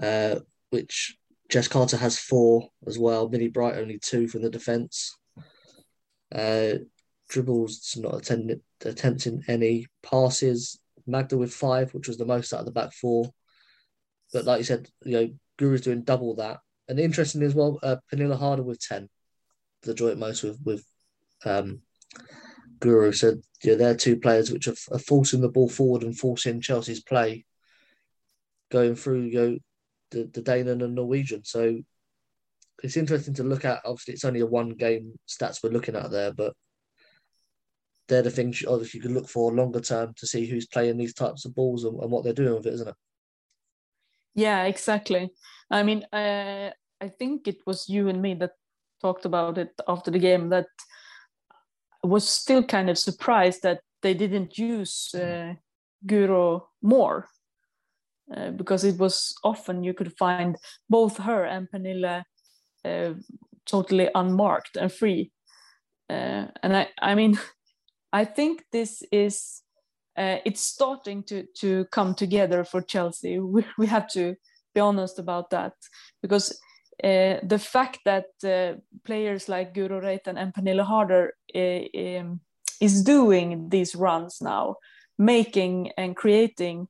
uh, 0.00 0.36
which 0.70 1.16
Jess 1.48 1.68
Carter 1.68 1.96
has 1.96 2.18
four 2.18 2.68
as 2.86 2.98
well. 2.98 3.28
Millie 3.28 3.48
Bright 3.48 3.76
only 3.76 3.98
two 3.98 4.28
from 4.28 4.42
the 4.42 4.50
defence. 4.50 5.16
Uh, 6.34 6.74
dribbles 7.28 7.96
not 7.96 8.30
attempting 8.84 9.42
any 9.48 9.86
passes. 10.02 10.78
Magda 11.06 11.38
with 11.38 11.52
five, 11.52 11.92
which 11.94 12.06
was 12.06 12.18
the 12.18 12.26
most 12.26 12.52
out 12.52 12.60
of 12.60 12.66
the 12.66 12.72
back 12.72 12.92
four. 12.92 13.30
But 14.32 14.44
like 14.44 14.58
you 14.58 14.64
said, 14.64 14.88
you 15.04 15.12
know, 15.12 15.30
Guro's 15.58 15.80
doing 15.80 16.02
double 16.02 16.34
that. 16.36 16.58
And 16.86 17.00
interesting 17.00 17.42
as 17.42 17.54
well, 17.54 17.78
uh, 17.82 17.96
Pernille 18.12 18.38
Harder 18.38 18.62
with 18.62 18.80
ten, 18.80 19.08
the 19.82 19.94
joint 19.94 20.18
most 20.18 20.42
with 20.42 20.58
with 20.64 20.84
um, 21.44 21.80
Guro. 22.78 23.14
So 23.14 23.36
yeah, 23.62 23.74
they're 23.74 23.96
two 23.96 24.16
players 24.16 24.50
which 24.50 24.68
are, 24.68 24.76
are 24.92 24.98
forcing 24.98 25.40
the 25.40 25.48
ball 25.48 25.68
forward 25.68 26.02
and 26.02 26.16
forcing 26.16 26.60
Chelsea's 26.60 27.02
play, 27.02 27.44
going 28.70 28.94
through 28.94 29.22
you 29.22 29.38
know 29.38 29.58
the, 30.10 30.30
the 30.32 30.42
Dane 30.42 30.68
and 30.68 30.80
the 30.80 30.88
Norwegian. 30.88 31.44
So 31.44 31.78
it's 32.82 32.96
interesting 32.96 33.34
to 33.34 33.44
look 33.44 33.64
at. 33.64 33.80
Obviously, 33.84 34.14
it's 34.14 34.24
only 34.24 34.40
a 34.40 34.46
one 34.46 34.70
game 34.70 35.18
stats 35.28 35.62
we're 35.62 35.70
looking 35.70 35.96
at 35.96 36.10
there, 36.10 36.32
but 36.32 36.54
they're 38.08 38.22
the 38.22 38.30
things 38.30 38.64
obviously 38.66 38.98
you 38.98 39.02
can 39.02 39.14
look 39.14 39.28
for 39.28 39.52
longer 39.52 39.80
term 39.80 40.14
to 40.16 40.26
see 40.26 40.46
who's 40.46 40.66
playing 40.66 40.96
these 40.96 41.14
types 41.14 41.44
of 41.44 41.54
balls 41.54 41.84
and, 41.84 42.00
and 42.00 42.10
what 42.10 42.24
they're 42.24 42.32
doing 42.32 42.54
with 42.54 42.66
it, 42.66 42.74
isn't 42.74 42.88
it? 42.88 42.94
Yeah, 44.34 44.64
exactly. 44.64 45.30
I 45.70 45.82
mean, 45.82 46.04
uh, 46.12 46.70
I 47.00 47.08
think 47.08 47.48
it 47.48 47.58
was 47.66 47.88
you 47.88 48.08
and 48.08 48.22
me 48.22 48.34
that 48.34 48.52
talked 49.00 49.24
about 49.24 49.58
it 49.58 49.72
after 49.86 50.10
the 50.10 50.18
game 50.18 50.48
that 50.48 50.66
was 52.02 52.28
still 52.28 52.62
kind 52.62 52.90
of 52.90 52.98
surprised 52.98 53.62
that 53.62 53.80
they 54.02 54.14
didn't 54.14 54.58
use 54.58 55.14
uh, 55.14 55.54
Guro 56.06 56.62
more 56.82 57.28
uh, 58.34 58.50
because 58.50 58.84
it 58.84 58.98
was 58.98 59.34
often 59.42 59.82
you 59.82 59.94
could 59.94 60.12
find 60.16 60.56
both 60.88 61.18
her 61.18 61.44
and 61.44 61.68
Pernille 61.70 62.22
uh, 62.84 63.14
totally 63.66 64.08
unmarked 64.14 64.76
and 64.76 64.92
free. 64.92 65.30
Uh, 66.10 66.46
and 66.62 66.76
I, 66.76 66.88
I 67.00 67.14
mean, 67.14 67.38
I 68.12 68.24
think 68.24 68.64
this 68.72 69.02
is 69.12 69.62
uh, 70.16 70.38
it's 70.44 70.62
starting 70.62 71.22
to 71.24 71.44
to 71.60 71.84
come 71.92 72.14
together 72.14 72.64
for 72.64 72.82
Chelsea. 72.82 73.38
We, 73.38 73.64
we 73.78 73.86
have 73.86 74.08
to 74.08 74.34
be 74.74 74.80
honest 74.80 75.18
about 75.18 75.50
that 75.50 75.74
because 76.22 76.58
uh, 77.02 77.38
the 77.42 77.58
fact 77.58 78.00
that 78.04 78.26
uh, 78.44 78.78
players 79.04 79.48
like 79.48 79.74
Guro 79.74 80.02
Reiten 80.02 80.36
and 80.36 80.52
Pernille 80.52 80.84
Harder 80.84 81.34
um, 81.54 82.40
is 82.80 83.02
doing 83.04 83.68
these 83.68 83.94
runs 83.94 84.40
now, 84.40 84.76
making 85.16 85.92
and 85.96 86.16
creating 86.16 86.88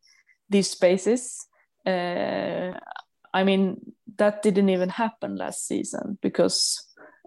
these 0.49 0.71
spaces. 0.71 1.47
I 1.87 3.45
mean, 3.45 3.93
that 4.17 4.43
didn't 4.43 4.71
even 4.71 4.89
happen 4.89 5.37
last 5.37 5.67
season 5.67 6.19
because 6.23 6.83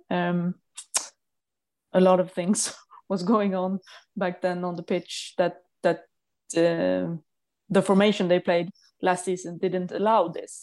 um, 0.10 0.56
a 1.94 2.02
lot 2.02 2.20
of 2.20 2.32
things 2.32 2.76
was 3.10 3.24
going 3.24 3.54
on 3.56 3.80
back 4.17 4.41
then 4.41 4.63
on 4.63 4.76
the 4.76 4.84
pitch 4.84 5.34
that 5.38 5.58
that 5.84 6.06
the 6.54 7.82
formation 7.82 8.28
they 8.28 8.39
played 8.39 8.70
last 9.02 9.26
season 9.26 9.58
didn't 9.58 9.91
allow 9.91 10.28
this. 10.28 10.62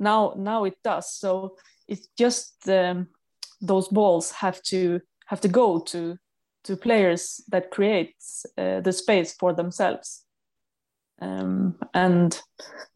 Now, 0.00 0.34
now 0.36 0.64
it 0.64 0.78
does. 0.82 1.12
So 1.12 1.56
it's 1.86 2.08
just 2.18 2.68
um, 2.68 3.08
those 3.60 3.88
balls 3.88 4.32
have 4.32 4.62
to 4.64 5.00
have 5.26 5.40
to 5.42 5.48
go 5.48 5.78
to 5.78 6.16
to 6.64 6.76
players 6.76 7.40
that 7.48 7.70
creates 7.70 8.44
uh, 8.58 8.80
the 8.80 8.92
space 8.92 9.34
for 9.34 9.52
themselves. 9.52 10.24
Um, 11.20 11.76
and 11.94 12.40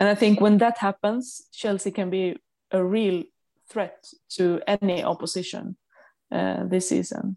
and 0.01 0.09
I 0.09 0.15
think 0.15 0.41
when 0.41 0.59
that 0.59 0.79
happens, 0.79 1.43
Chelsea 1.53 1.91
can 1.91 2.11
be 2.11 2.37
a 2.71 2.83
real 2.83 3.23
threat 3.69 4.07
to 4.31 4.61
any 4.67 5.05
opposition 5.05 5.77
uh, 6.33 6.65
this 6.65 6.89
season. 6.89 7.37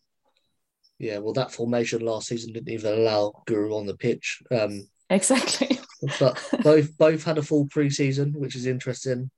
Yeah, 1.00 1.20
well, 1.20 1.34
that 1.34 1.52
formation 1.52 2.02
last 2.02 2.28
season 2.28 2.54
didn't 2.54 2.74
even 2.74 3.00
allow 3.00 3.44
Guro 3.48 3.78
on 3.78 3.86
the 3.86 3.96
pitch. 3.96 4.42
Um, 4.50 4.88
exactly. 5.10 5.80
but 6.20 6.42
both 6.64 6.98
both 6.98 7.24
had 7.24 7.38
a 7.38 7.44
full 7.44 7.68
preseason, 7.68 8.34
which 8.36 8.56
is 8.56 8.66
interesting. 8.66 9.30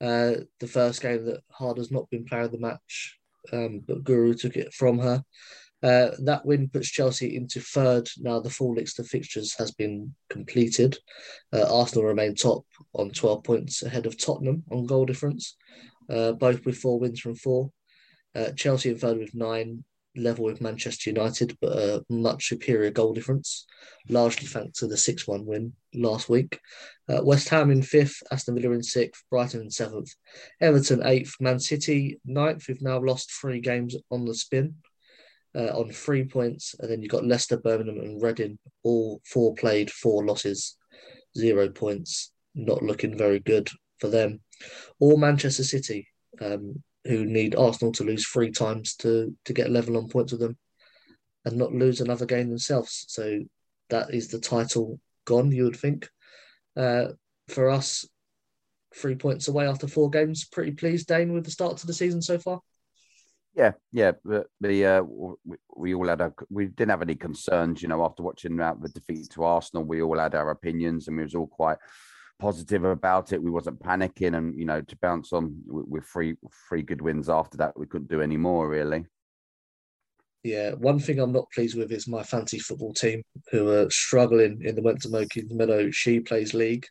Uh, 0.00 0.44
the 0.60 0.66
first 0.66 1.02
game 1.02 1.26
that 1.26 1.40
Harder's 1.50 1.90
not 1.90 2.08
been 2.10 2.24
player 2.24 2.42
of 2.42 2.52
the 2.52 2.58
match, 2.58 3.18
um, 3.52 3.82
but 3.86 4.04
Guro 4.04 4.38
took 4.38 4.56
it 4.56 4.72
from 4.72 4.98
her. 4.98 5.22
Uh, 5.82 6.10
that 6.24 6.44
win 6.44 6.68
puts 6.68 6.90
Chelsea 6.90 7.36
into 7.36 7.60
third. 7.60 8.08
Now 8.18 8.40
the 8.40 8.50
full 8.50 8.74
list 8.74 8.98
of 8.98 9.06
fixtures 9.06 9.54
has 9.58 9.70
been 9.70 10.14
completed. 10.28 10.98
Uh, 11.52 11.66
Arsenal 11.74 12.04
remain 12.04 12.34
top 12.34 12.64
on 12.92 13.10
12 13.10 13.44
points 13.44 13.82
ahead 13.82 14.06
of 14.06 14.18
Tottenham 14.18 14.62
on 14.70 14.86
goal 14.86 15.06
difference, 15.06 15.56
uh, 16.10 16.32
both 16.32 16.64
with 16.66 16.76
four 16.76 16.98
wins 16.98 17.20
from 17.20 17.34
four. 17.34 17.70
Uh, 18.34 18.50
Chelsea 18.52 18.90
in 18.90 18.98
third 18.98 19.18
with 19.18 19.34
nine, 19.34 19.84
level 20.16 20.44
with 20.44 20.60
Manchester 20.60 21.10
United, 21.10 21.56
but 21.60 21.76
a 21.76 22.04
much 22.08 22.48
superior 22.48 22.90
goal 22.90 23.12
difference, 23.12 23.66
largely 24.08 24.46
thanks 24.46 24.80
to 24.80 24.86
the 24.86 24.96
6 24.96 25.26
1 25.26 25.46
win 25.46 25.72
last 25.94 26.28
week. 26.28 26.58
Uh, 27.08 27.20
West 27.22 27.48
Ham 27.48 27.70
in 27.70 27.82
fifth, 27.82 28.22
Aston 28.30 28.54
Villa 28.54 28.74
in 28.74 28.82
sixth, 28.82 29.24
Brighton 29.30 29.62
in 29.62 29.70
seventh, 29.70 30.10
Everton 30.60 31.04
eighth, 31.04 31.34
Man 31.40 31.58
City 31.58 32.20
ninth, 32.24 32.66
who've 32.66 32.82
now 32.82 33.00
lost 33.00 33.32
three 33.32 33.60
games 33.60 33.96
on 34.10 34.24
the 34.24 34.34
spin 34.34 34.76
uh, 35.54 35.76
on 35.76 35.90
three 35.90 36.24
points, 36.24 36.74
and 36.78 36.90
then 36.90 37.02
you've 37.02 37.10
got 37.10 37.26
Leicester, 37.26 37.56
Birmingham, 37.56 37.98
and 37.98 38.22
Reading, 38.22 38.58
all 38.82 39.20
four 39.24 39.54
played, 39.54 39.90
four 39.90 40.24
losses, 40.24 40.76
zero 41.36 41.68
points. 41.68 42.32
Not 42.54 42.82
looking 42.82 43.16
very 43.16 43.38
good 43.38 43.68
for 43.98 44.08
them. 44.08 44.40
or 44.98 45.16
Manchester 45.18 45.64
City, 45.64 46.08
um, 46.40 46.82
who 47.04 47.24
need 47.24 47.54
Arsenal 47.54 47.92
to 47.92 48.04
lose 48.04 48.26
three 48.26 48.50
times 48.50 48.94
to 48.96 49.34
to 49.44 49.52
get 49.52 49.70
level 49.70 49.96
on 49.96 50.08
points 50.08 50.32
with 50.32 50.40
them, 50.40 50.58
and 51.44 51.56
not 51.56 51.72
lose 51.72 52.00
another 52.00 52.26
game 52.26 52.48
themselves. 52.48 53.06
So 53.08 53.40
that 53.88 54.14
is 54.14 54.28
the 54.28 54.40
title 54.40 55.00
gone. 55.24 55.52
You 55.52 55.64
would 55.64 55.76
think. 55.76 56.08
Uh, 56.76 57.08
for 57.48 57.68
us, 57.68 58.06
three 58.94 59.16
points 59.16 59.48
away 59.48 59.66
after 59.66 59.86
four 59.86 60.10
games. 60.10 60.44
Pretty 60.44 60.72
pleased, 60.72 61.08
Dayne, 61.08 61.32
with 61.32 61.44
the 61.44 61.50
start 61.50 61.76
to 61.78 61.86
the 61.86 61.94
season 61.94 62.22
so 62.22 62.38
far. 62.38 62.60
Yeah, 63.54 63.72
yeah. 63.92 64.12
The, 64.60 64.86
uh, 64.86 65.02
we, 65.02 65.56
we, 65.76 65.94
all 65.94 66.06
had 66.06 66.20
our, 66.20 66.32
we 66.48 66.66
didn't 66.66 66.90
have 66.90 67.02
any 67.02 67.16
concerns, 67.16 67.82
you 67.82 67.88
know, 67.88 68.04
after 68.04 68.22
watching 68.22 68.56
that 68.56 68.80
the 68.80 68.88
defeat 68.88 69.28
to 69.30 69.42
Arsenal. 69.42 69.84
We 69.84 70.02
all 70.02 70.18
had 70.18 70.34
our 70.34 70.50
opinions, 70.50 71.08
and 71.08 71.16
we 71.16 71.24
was 71.24 71.34
all 71.34 71.48
quite 71.48 71.78
positive 72.40 72.84
about 72.84 73.32
it. 73.32 73.42
We 73.42 73.50
wasn't 73.50 73.82
panicking, 73.82 74.36
and 74.36 74.58
you 74.58 74.64
know, 74.64 74.80
to 74.80 74.96
bounce 74.96 75.32
on 75.32 75.56
with 75.66 76.04
three 76.04 76.34
three 76.68 76.82
good 76.82 77.00
wins 77.00 77.28
after 77.28 77.56
that, 77.58 77.78
we 77.78 77.86
couldn't 77.86 78.10
do 78.10 78.20
any 78.20 78.36
more 78.36 78.68
really. 78.68 79.06
Yeah, 80.42 80.72
one 80.72 80.98
thing 80.98 81.18
I'm 81.18 81.32
not 81.32 81.50
pleased 81.52 81.76
with 81.76 81.92
is 81.92 82.08
my 82.08 82.22
fancy 82.22 82.58
football 82.58 82.94
team, 82.94 83.22
who 83.50 83.68
are 83.68 83.90
struggling 83.90 84.62
in 84.64 84.74
the 84.74 84.82
Wentworth 84.82 85.28
Meadow 85.50 85.88
ShePlays 85.88 86.54
League. 86.54 86.86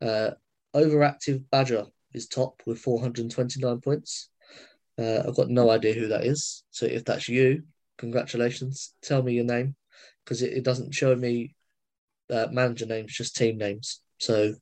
Uh, 0.00 0.30
overactive 0.74 1.44
Badger 1.50 1.86
is 2.14 2.26
top 2.26 2.62
with 2.66 2.78
429 2.78 3.80
points. 3.80 4.30
Uh, 4.98 5.22
I've 5.26 5.36
got 5.36 5.50
no 5.50 5.70
idea 5.70 5.94
who 5.94 6.08
that 6.08 6.24
is. 6.24 6.64
So 6.70 6.86
if 6.86 7.04
that's 7.04 7.28
you, 7.28 7.64
congratulations. 7.98 8.94
Tell 9.02 9.22
me 9.22 9.34
your 9.34 9.44
name 9.44 9.76
because 10.24 10.42
it, 10.42 10.52
it, 10.54 10.64
doesn't 10.64 10.94
show 10.94 11.14
me 11.14 11.54
uh, 12.30 12.46
manager 12.50 12.86
names, 12.86 13.12
just 13.12 13.36
team 13.36 13.58
names. 13.58 14.00
So 14.20 14.54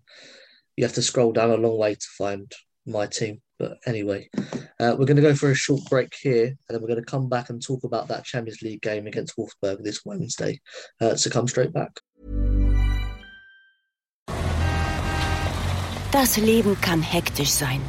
you 0.76 0.84
have 0.84 0.94
to 0.94 1.02
scroll 1.02 1.32
down 1.32 1.50
a 1.50 1.56
long 1.56 1.76
way 1.76 1.94
to 1.94 2.06
find 2.16 2.50
my 2.86 3.06
team. 3.06 3.42
But 3.58 3.78
anyway, 3.86 4.30
uh, 4.78 4.94
we're 4.96 5.04
going 5.04 5.16
to 5.16 5.22
go 5.22 5.34
for 5.34 5.50
a 5.50 5.54
short 5.54 5.82
break 5.90 6.14
here, 6.14 6.46
and 6.46 6.56
then 6.68 6.80
we're 6.80 6.88
going 6.88 7.04
to 7.04 7.10
come 7.10 7.28
back 7.28 7.50
and 7.50 7.60
talk 7.60 7.82
about 7.82 8.06
that 8.08 8.24
Champions 8.24 8.62
League 8.62 8.82
game 8.82 9.06
against 9.06 9.36
Wolfsburg 9.36 9.82
this 9.82 10.04
Wednesday. 10.04 10.60
Uh, 11.00 11.16
so 11.16 11.28
come 11.28 11.48
straight 11.48 11.72
back. 11.72 12.00
Das 16.12 16.38
Leben 16.38 16.80
kann 16.80 17.02
hektisch 17.02 17.50
sein. 17.50 17.82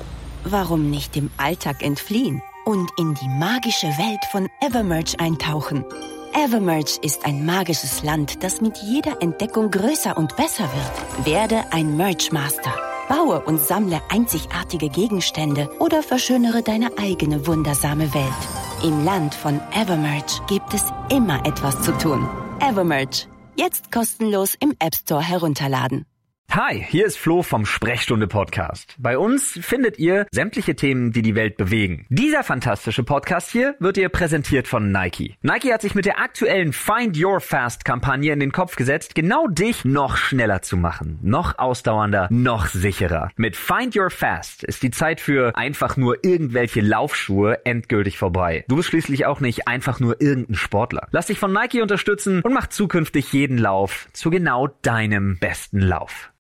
Warum 0.44 0.90
nicht 0.90 1.16
dem 1.16 1.30
Alltag 1.38 1.84
entfliehen 1.84 2.42
und 2.66 2.90
in 2.98 3.14
die 3.14 3.30
magische 3.40 3.88
Welt 3.88 4.26
von 4.32 4.50
Evermerge 4.62 5.20
eintauchen? 5.20 5.86
Evermerge 6.34 7.00
ist 7.02 7.26
ein 7.26 7.46
magisches 7.46 8.04
Land, 8.04 8.44
das 8.44 8.62
mit 8.62 8.78
jeder 8.78 9.22
Entdeckung 9.22 9.72
größer 9.72 10.18
und 10.18 10.36
besser 10.36 10.64
wird. 10.64 11.26
Werde 11.26 11.64
ein 11.72 11.98
Merge 11.98 12.30
Master. 12.32 12.74
Baue 13.08 13.42
und 13.42 13.60
sammle 13.60 14.02
einzigartige 14.10 14.90
Gegenstände 14.90 15.70
oder 15.80 16.04
verschönere 16.04 16.62
deine 16.62 16.98
eigene 16.98 17.48
wundersame 17.48 18.14
Welt. 18.14 18.84
Im 18.84 19.04
Land 19.04 19.34
von 19.34 19.60
Evermerge 19.74 20.42
gibt 20.48 20.74
es 20.74 20.86
immer 21.10 21.46
etwas 21.46 21.82
zu 21.82 21.92
tun. 21.98 22.30
Evermerge. 22.62 23.28
Jetzt 23.56 23.92
kostenlos 23.92 24.56
im 24.60 24.74
App 24.80 24.96
Store 24.96 25.22
herunterladen. 25.22 26.06
Hi, 26.52 26.84
hier 26.84 27.06
ist 27.06 27.20
Flo 27.20 27.44
vom 27.44 27.64
Sprechstunde 27.64 28.26
Podcast. 28.26 28.96
Bei 28.98 29.20
uns 29.20 29.60
findet 29.62 30.00
ihr 30.00 30.26
sämtliche 30.32 30.76
Themen, 30.76 31.12
die 31.12 31.22
die 31.22 31.36
Welt 31.36 31.58
bewegen. 31.58 32.08
Dieser 32.10 32.44
fantastische 32.44 33.04
Podcast 33.04 33.52
hier 33.52 33.76
wird 33.78 33.98
dir 33.98 34.10
präsentiert 34.10 34.68
von 34.68 34.92
Nike. 34.92 35.38
Nike 35.44 35.72
hat 35.72 35.84
sich 35.84 35.94
mit 35.94 36.06
der 36.06 36.20
aktuellen 36.20 36.74
Find 36.74 37.24
Your 37.24 37.40
Fast 37.40 37.86
Kampagne 37.86 38.34
in 38.34 38.40
den 38.40 38.52
Kopf 38.52 38.78
gesetzt, 38.78 39.14
genau 39.14 39.46
dich 39.46 39.86
noch 39.86 40.18
schneller 40.18 40.64
zu 40.64 40.76
machen, 40.76 41.20
noch 41.22 41.60
ausdauernder, 41.60 42.30
noch 42.32 42.66
sicherer. 42.66 43.30
Mit 43.36 43.56
Find 43.56 43.96
Your 43.96 44.10
Fast 44.10 44.64
ist 44.64 44.82
die 44.82 44.92
Zeit 44.92 45.22
für 45.22 45.56
einfach 45.56 45.98
nur 45.98 46.26
irgendwelche 46.26 46.82
Laufschuhe 46.82 47.64
endgültig 47.64 48.18
vorbei. 48.18 48.66
Du 48.68 48.76
bist 48.76 48.90
schließlich 48.90 49.28
auch 49.28 49.40
nicht 49.40 49.68
einfach 49.68 50.00
nur 50.00 50.20
irgendein 50.20 50.56
Sportler. 50.56 51.10
Lass 51.12 51.28
dich 51.28 51.38
von 51.38 51.54
Nike 51.54 51.84
unterstützen 51.84 52.42
und 52.42 52.54
mach 52.54 52.66
zukünftig 52.66 53.32
jeden 53.34 53.60
Lauf 53.60 54.08
zu 54.14 54.32
genau 54.32 54.68
deinem 54.82 55.38
besten 55.38 55.82
Lauf. 55.82 56.32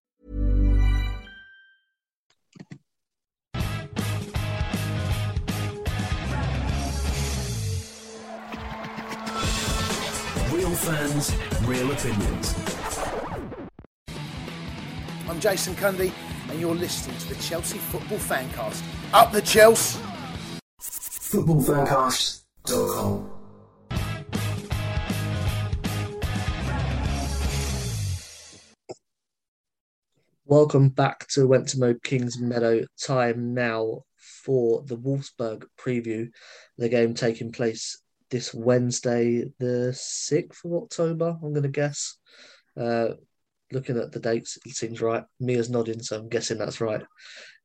Fans, 10.79 11.35
real 11.63 11.91
opinions. 11.91 12.55
I'm 15.27 15.39
Jason 15.41 15.75
Cundy, 15.75 16.13
and 16.49 16.59
you're 16.59 16.73
listening 16.73 17.17
to 17.17 17.33
the 17.33 17.43
Chelsea 17.43 17.77
Football 17.77 18.17
Fancast. 18.17 18.81
Up 19.13 19.33
the 19.33 19.41
Chelsea! 19.41 19.99
Footballfancast.com 20.79 23.29
Welcome 30.45 30.89
back 30.89 31.27
to 31.27 31.45
Went 31.45 31.67
To 31.69 31.79
Mow 31.79 31.93
Kingsmeadow. 31.93 32.87
Time 32.99 33.53
now 33.53 34.01
for 34.17 34.81
the 34.83 34.97
Wolfsburg 34.97 35.65
preview. 35.77 36.31
The 36.77 36.89
game 36.89 37.13
taking 37.13 37.51
place 37.51 38.01
this 38.29 38.53
Wednesday, 38.53 39.45
the 39.59 39.91
6th 39.91 40.65
of 40.65 40.73
October, 40.73 41.37
I'm 41.41 41.53
going 41.53 41.63
to 41.63 41.69
guess. 41.69 42.17
Uh, 42.77 43.09
looking 43.71 43.97
at 43.97 44.11
the 44.11 44.19
dates, 44.19 44.57
it 44.65 44.75
seems 44.75 45.01
right. 45.01 45.23
Mia's 45.39 45.69
nodding, 45.69 46.01
so 46.01 46.17
I'm 46.17 46.29
guessing 46.29 46.57
that's 46.57 46.81
right. 46.81 47.01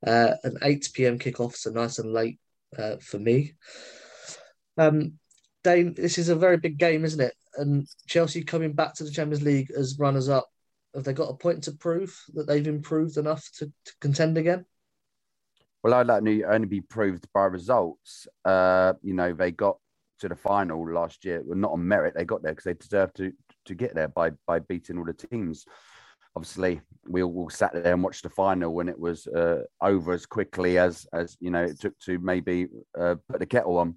Uh, 0.07 0.33
an 0.43 0.59
8 0.63 0.89
p.m. 0.95 1.19
kickoff, 1.19 1.55
so 1.55 1.71
nice 1.71 1.99
and 1.99 2.13
late 2.13 2.39
uh, 2.79 2.97
for 3.01 3.19
me. 3.19 3.55
Um, 4.77 5.15
Dayne, 5.63 5.95
this 5.95 6.19
is 6.19 6.29
a 6.29 6.37
very 6.37 6.57
big 6.57 6.79
game, 6.79 7.05
isn't 7.05 7.21
it? 7.21 7.35
And 7.57 7.87
Chelsea 8.07 8.43
coming 8.43 8.73
back 8.73 8.95
to 8.95 9.05
the 9.05 9.11
Champions 9.11 9.45
League 9.45 9.71
as 9.77 9.99
runners 9.99 10.29
up. 10.29 10.49
Have 10.95 11.05
they 11.05 11.13
got 11.13 11.31
a 11.31 11.35
point 11.35 11.65
to 11.65 11.73
prove 11.73 12.17
that 12.35 12.47
they've 12.47 12.67
improved 12.67 13.17
enough 13.17 13.49
to, 13.59 13.67
to 13.67 13.93
contend 14.01 14.39
again? 14.39 14.65
Well, 15.83 15.95
I'd 15.95 16.07
like 16.07 16.25
to 16.25 16.45
only 16.45 16.67
be 16.67 16.81
proved 16.81 17.27
by 17.33 17.45
results. 17.45 18.27
Uh, 18.45 18.95
you 19.03 19.15
know, 19.15 19.33
they 19.33 19.51
got 19.51 19.79
to 20.21 20.29
the 20.29 20.37
final 20.37 20.93
last 20.93 21.25
year. 21.25 21.43
Well, 21.45 21.59
not 21.59 21.73
on 21.73 21.87
merit, 21.87 22.15
they 22.15 22.25
got 22.25 22.43
there 22.43 22.53
because 22.53 22.65
they 22.65 22.75
deserved 22.75 23.17
to 23.17 23.33
to 23.67 23.75
get 23.75 23.95
there 23.95 24.09
by 24.09 24.31
by 24.47 24.59
beating 24.59 24.99
all 24.99 25.05
the 25.05 25.13
teams. 25.13 25.65
Obviously, 26.37 26.81
we 27.07 27.23
all 27.23 27.49
sat 27.49 27.73
there 27.73 27.93
and 27.93 28.03
watched 28.03 28.25
the 28.25 28.29
final 28.29 28.75
when 28.75 28.89
it 28.89 28.99
was 28.99 29.27
uh, 29.29 29.63
over 29.81 30.13
as 30.13 30.27
quickly 30.27 30.79
as 30.79 31.07
as 31.13 31.37
you 31.41 31.51
know 31.51 31.63
it 31.63 31.81
took 31.81 31.99
to 32.01 32.19
maybe 32.19 32.69
uh, 32.99 33.15
put 33.29 33.39
the 33.39 33.47
kettle 33.47 33.79
on, 33.79 33.97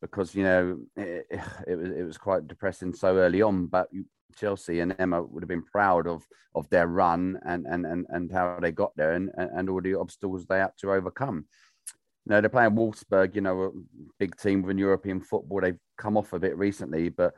because 0.00 0.34
you 0.34 0.42
know 0.42 0.78
it, 0.96 1.26
it 1.66 1.78
was 1.78 1.90
it 1.90 2.02
was 2.02 2.18
quite 2.18 2.48
depressing 2.48 2.92
so 2.92 3.16
early 3.16 3.42
on. 3.42 3.66
But 3.66 3.88
Chelsea 4.36 4.80
and 4.80 4.94
Emma 4.98 5.22
would 5.22 5.42
have 5.42 5.48
been 5.48 5.62
proud 5.62 6.06
of 6.06 6.24
of 6.54 6.68
their 6.70 6.88
run 6.88 7.38
and 7.44 7.66
and 7.66 7.86
and, 7.86 8.06
and 8.08 8.32
how 8.32 8.58
they 8.60 8.72
got 8.72 8.92
there 8.96 9.12
and, 9.12 9.30
and 9.36 9.68
all 9.68 9.80
the 9.80 9.94
obstacles 9.94 10.44
they 10.46 10.58
had 10.58 10.72
to 10.78 10.92
overcome 10.92 11.46
you 12.26 12.30
know, 12.30 12.40
they're 12.40 12.50
playing 12.50 12.72
Wolfsburg, 12.72 13.36
you 13.36 13.40
know, 13.40 13.62
a 13.62 13.70
big 14.18 14.36
team 14.36 14.62
within 14.62 14.78
European 14.78 15.20
football. 15.20 15.60
They've 15.60 15.78
come 15.96 16.16
off 16.16 16.32
a 16.32 16.40
bit 16.40 16.58
recently, 16.58 17.08
but 17.08 17.34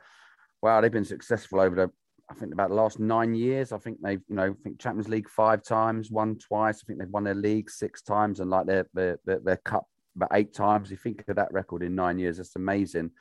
wow, 0.63 0.81
they've 0.81 0.91
been 0.91 1.05
successful 1.05 1.59
over 1.59 1.75
the, 1.75 1.91
I 2.29 2.33
think 2.33 2.53
about 2.53 2.69
the 2.69 2.75
last 2.75 2.99
nine 2.99 3.35
years. 3.35 3.71
I 3.71 3.77
think 3.77 3.99
they've, 4.01 4.21
you 4.27 4.35
know, 4.35 4.51
I 4.51 4.63
think 4.63 4.79
Champions 4.79 5.07
League 5.07 5.29
five 5.29 5.63
times, 5.63 6.09
won 6.09 6.37
twice. 6.39 6.81
I 6.81 6.83
think 6.87 6.99
they've 6.99 7.07
won 7.07 7.23
their 7.23 7.35
league 7.35 7.69
six 7.69 8.01
times 8.01 8.39
and 8.39 8.49
like 8.49 8.65
their, 8.65 8.87
their, 8.95 9.19
their, 9.25 9.39
their 9.39 9.57
cup 9.57 9.85
about 10.15 10.31
eight 10.33 10.53
times. 10.55 10.89
You 10.89 10.97
think 10.97 11.23
of 11.27 11.35
that 11.35 11.53
record 11.53 11.83
in 11.83 11.93
nine 11.93 12.17
years, 12.17 12.37
that's 12.37 12.55
amazing. 12.55 13.11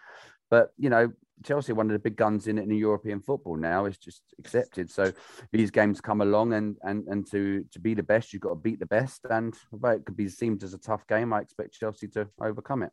But, 0.50 0.72
you 0.78 0.90
know, 0.90 1.12
Chelsea, 1.44 1.72
one 1.72 1.86
of 1.86 1.92
the 1.92 1.98
big 1.98 2.16
guns 2.16 2.46
in 2.46 2.58
in 2.58 2.70
European 2.70 3.20
football 3.20 3.56
now, 3.56 3.86
is 3.86 3.98
just 3.98 4.22
accepted. 4.38 4.90
So 4.90 5.12
these 5.52 5.70
games 5.70 6.00
come 6.00 6.20
along, 6.20 6.52
and 6.54 6.76
and 6.82 7.06
and 7.06 7.30
to 7.30 7.64
to 7.72 7.78
be 7.78 7.94
the 7.94 8.02
best, 8.02 8.32
you've 8.32 8.42
got 8.42 8.50
to 8.50 8.54
beat 8.56 8.80
the 8.80 8.86
best. 8.86 9.24
And 9.30 9.54
although 9.72 9.90
it 9.90 10.04
could 10.04 10.16
be 10.16 10.28
seemed 10.28 10.62
as 10.62 10.74
a 10.74 10.78
tough 10.78 11.06
game, 11.06 11.32
I 11.32 11.40
expect 11.40 11.78
Chelsea 11.78 12.08
to 12.08 12.28
overcome 12.40 12.82
it. 12.82 12.90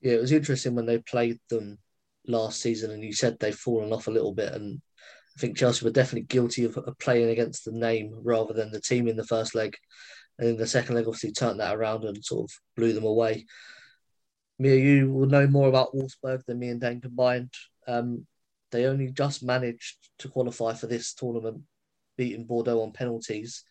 Yeah, 0.00 0.14
it 0.14 0.20
was 0.20 0.32
interesting 0.32 0.74
when 0.74 0.86
they 0.86 0.98
played 0.98 1.38
them 1.48 1.78
last 2.26 2.60
season, 2.60 2.90
and 2.90 3.02
you 3.02 3.12
said 3.12 3.38
they've 3.38 3.54
fallen 3.54 3.92
off 3.92 4.06
a 4.06 4.12
little 4.12 4.32
bit, 4.32 4.52
and 4.52 4.80
I 5.36 5.40
think 5.40 5.56
Chelsea 5.56 5.84
were 5.84 5.90
definitely 5.90 6.26
guilty 6.26 6.64
of, 6.64 6.76
of 6.78 6.98
playing 6.98 7.30
against 7.30 7.64
the 7.64 7.72
name 7.72 8.14
rather 8.22 8.54
than 8.54 8.70
the 8.70 8.80
team 8.80 9.08
in 9.08 9.16
the 9.16 9.26
first 9.26 9.54
leg, 9.54 9.76
and 10.38 10.48
in 10.48 10.56
the 10.56 10.66
second 10.66 10.94
leg, 10.94 11.06
obviously 11.06 11.32
turned 11.32 11.60
that 11.60 11.74
around 11.74 12.04
and 12.04 12.24
sort 12.24 12.50
of 12.50 12.54
blew 12.76 12.92
them 12.92 13.04
away. 13.04 13.44
Mia, 14.58 14.76
you 14.76 15.12
will 15.12 15.26
know 15.26 15.46
more 15.46 15.68
about 15.68 15.94
Wolfsburg 15.94 16.44
than 16.46 16.58
me 16.58 16.68
and 16.68 16.80
Dan 16.80 17.00
combined. 17.00 17.52
Um, 17.86 18.26
they 18.70 18.86
only 18.86 19.10
just 19.10 19.42
managed 19.42 19.96
to 20.18 20.28
qualify 20.28 20.74
for 20.74 20.86
this 20.86 21.14
tournament, 21.14 21.62
beating 22.16 22.44
Bordeaux 22.44 22.82
on 22.82 22.92
penalties. 22.92 23.64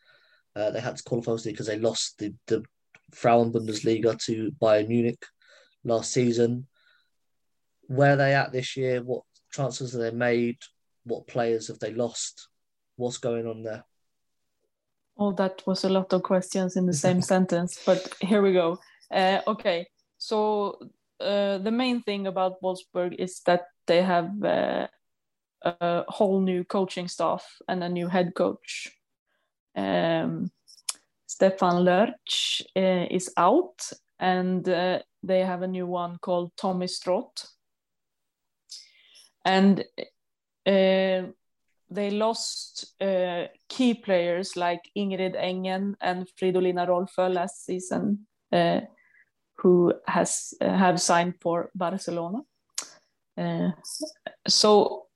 Uh, 0.55 0.71
they 0.71 0.81
had 0.81 0.97
to 0.97 1.03
qualify 1.03 1.35
because 1.43 1.67
they 1.67 1.79
lost 1.79 2.19
the, 2.19 2.33
the 2.47 2.63
Frauen 3.11 3.51
Bundesliga 3.51 4.21
to 4.25 4.51
Bayern 4.61 4.87
Munich 4.87 5.25
last 5.83 6.11
season. 6.11 6.67
Where 7.87 8.13
are 8.13 8.17
they 8.17 8.33
at 8.33 8.51
this 8.51 8.77
year? 8.77 9.01
What 9.01 9.23
transfers 9.51 9.93
have 9.93 10.01
they 10.01 10.11
made? 10.11 10.57
What 11.05 11.27
players 11.27 11.67
have 11.67 11.79
they 11.79 11.93
lost? 11.93 12.47
What's 12.95 13.17
going 13.17 13.47
on 13.47 13.63
there? 13.63 13.83
Oh, 15.17 15.31
that 15.33 15.61
was 15.65 15.83
a 15.83 15.89
lot 15.89 16.11
of 16.13 16.23
questions 16.23 16.75
in 16.75 16.85
the 16.85 16.93
same 16.93 17.21
sentence, 17.33 17.79
but 17.85 18.13
here 18.19 18.41
we 18.41 18.53
go. 18.53 18.79
Uh, 19.11 19.41
okay, 19.47 19.87
so 20.23 20.79
uh, 21.19 21.57
the 21.57 21.71
main 21.71 22.01
thing 22.01 22.27
about 22.27 22.61
Wolfsburg 22.61 23.15
is 23.19 23.41
that 23.45 23.65
they 23.87 24.01
have 24.01 24.43
uh, 24.43 24.87
a 25.65 26.05
whole 26.07 26.39
new 26.39 26.63
coaching 26.63 27.07
staff 27.09 27.45
and 27.67 27.83
a 27.83 27.89
new 27.89 28.07
head 28.07 28.33
coach. 28.33 28.89
Um, 29.75 30.49
Stefan 31.27 31.83
Lerch 31.83 32.61
uh, 32.75 33.07
is 33.11 33.31
out, 33.35 33.91
and 34.19 34.67
uh, 34.69 34.99
they 35.23 35.41
have 35.41 35.61
a 35.61 35.67
new 35.67 35.87
one 35.87 36.17
called 36.21 36.51
Tommy 36.55 36.87
Stroot. 36.87 37.45
And 39.43 39.83
uh, 40.65 41.27
they 41.89 42.11
lost 42.11 42.95
uh, 43.01 43.47
key 43.67 43.93
players 43.93 44.55
like 44.55 44.89
Ingrid 44.97 45.35
Engen 45.35 45.95
and 45.99 46.27
Fridolina 46.39 46.87
Rolfö 46.87 47.33
last 47.33 47.65
season, 47.65 48.25
who 49.57 49.93
has 50.07 50.53
uh, 50.61 50.77
have 50.77 50.99
signed 50.99 51.35
for 51.41 51.69
Barcelona. 51.75 52.39
Uh, 53.37 53.71
so 54.47 55.07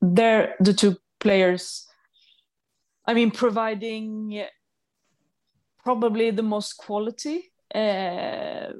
they're 0.00 0.54
the 0.60 0.72
two 0.72 0.96
players. 1.20 1.86
I 3.06 3.14
mean, 3.14 3.30
providing 3.30 4.44
probably 5.82 6.30
the 6.30 6.42
most 6.42 6.74
quality 6.74 7.50
uh, 7.74 8.72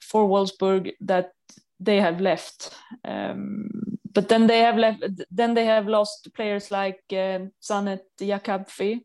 for 0.00 0.28
Wolfsburg 0.28 0.92
that 1.00 1.32
they 1.78 2.00
have 2.00 2.20
left. 2.20 2.74
Um, 3.04 3.68
but 4.12 4.28
then 4.28 4.46
they 4.46 4.60
have 4.60 4.78
left. 4.78 5.04
Then 5.30 5.54
they 5.54 5.66
have 5.66 5.86
lost 5.86 6.32
players 6.34 6.70
like 6.70 7.02
uh, 7.12 7.40
Zsanett 7.62 8.04
Jakabfi 8.18 9.00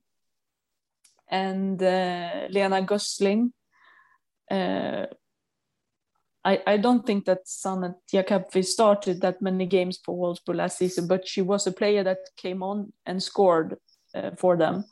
and 1.28 1.82
uh, 1.84 2.47
Lena 2.49 2.82
Gössling. 2.82 3.52
Uh, 4.49 5.08
I, 6.43 6.61
I 6.65 6.77
don't 6.77 7.05
think 7.05 7.25
that 7.25 7.47
Zsanett 7.47 7.95
Jakabfi 8.11 8.65
started 8.65 9.21
that 9.21 9.41
many 9.41 9.65
games 9.65 9.99
for 10.03 10.15
Wolfsburg 10.17 10.55
last 10.55 10.77
season, 10.79 11.07
but 11.07 11.27
she 11.27 11.41
was 11.41 11.67
a 11.67 11.71
player 11.71 12.03
that 12.03 12.17
came 12.35 12.63
on 12.63 12.93
and 13.05 13.21
scored 13.21 13.77
uh, 14.15 14.31
for 14.37 14.57
them. 14.57 14.85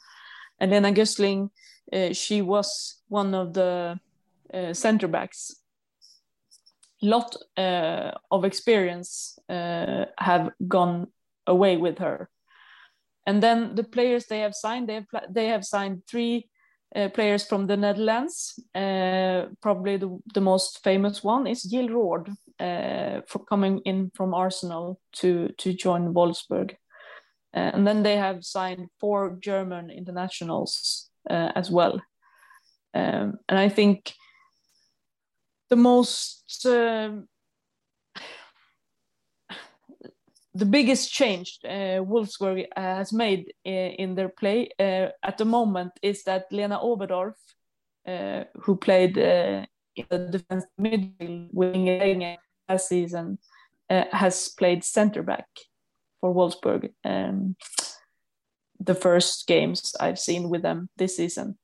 And 0.59 0.71
Lena 0.71 0.91
Gössling, 0.91 1.49
uh, 1.91 2.13
she 2.13 2.41
was 2.41 3.01
one 3.07 3.33
of 3.33 3.53
the 3.53 3.99
uh, 4.53 4.73
center 4.73 5.07
backs 5.07 5.59
lot 7.01 7.35
uh, 7.57 8.11
of 8.31 8.43
experience 8.45 9.39
uh, 9.47 10.05
have 10.17 10.51
gone 10.67 11.07
away 11.47 11.77
with 11.77 11.99
her. 11.99 12.29
And 13.25 13.41
then 13.43 13.75
the 13.75 13.83
players 13.83 14.25
they 14.25 14.39
have 14.39 14.55
signed, 14.55 14.89
they 14.89 14.95
have 14.95 15.07
they 15.29 15.47
have 15.47 15.65
signed 15.65 16.03
three 16.07 16.49
players 16.93 17.45
from 17.45 17.67
the 17.67 17.77
Netherlands. 17.77 18.59
Uh, 18.73 19.45
probably 19.61 19.97
the, 19.97 20.17
the 20.33 20.41
most 20.41 20.83
famous 20.83 21.23
one 21.23 21.47
is 21.47 21.63
Jill 21.63 21.89
Roord, 21.89 22.29
uh, 22.59 23.21
for 23.27 23.45
coming 23.47 23.79
in 23.85 24.11
from 24.15 24.33
Arsenal 24.33 24.99
to 25.13 25.49
to 25.57 25.73
join 25.73 26.13
Wolfsburg. 26.13 26.71
Uh, 27.55 27.71
and 27.73 27.87
then 27.87 28.03
they 28.03 28.17
have 28.17 28.43
signed 28.43 28.89
four 28.99 29.37
German 29.41 29.89
internationals 29.89 31.09
as 31.29 31.69
well. 31.69 32.01
Um, 32.93 33.37
and 33.47 33.59
I 33.59 33.69
think 33.69 34.13
the 35.69 35.75
most 35.75 36.65
uh, 36.65 37.11
the 40.59 40.65
biggest 40.65 41.11
change 41.11 41.59
uh, 41.63 42.03
Wolfsburg 42.03 42.65
uh, 42.75 42.81
has 42.81 43.13
made 43.13 43.53
uh, 43.65 43.69
in 43.69 44.15
their 44.15 44.29
play 44.29 44.69
uh, 44.79 45.07
at 45.23 45.37
the 45.37 45.45
moment 45.45 45.93
is 46.01 46.23
that 46.23 46.51
Lena 46.51 46.77
Oberdorf, 46.77 47.35
who 48.63 48.75
played 48.75 49.17
in 49.17 50.05
the 50.09 50.27
defense 50.31 50.65
midfield 50.79 51.49
wing 51.53 52.37
last 52.67 52.89
season, 52.89 53.37
has 53.89 54.49
played 54.49 54.83
center 54.83 55.23
back 55.23 55.47
for 56.19 56.33
Wolfsburg. 56.33 56.91
Um, 57.03 57.55
the 58.79 58.95
first 58.95 59.47
games 59.47 59.93
I've 59.99 60.19
seen 60.19 60.49
with 60.49 60.61
them 60.61 60.89
this 60.97 61.17
season. 61.17 61.57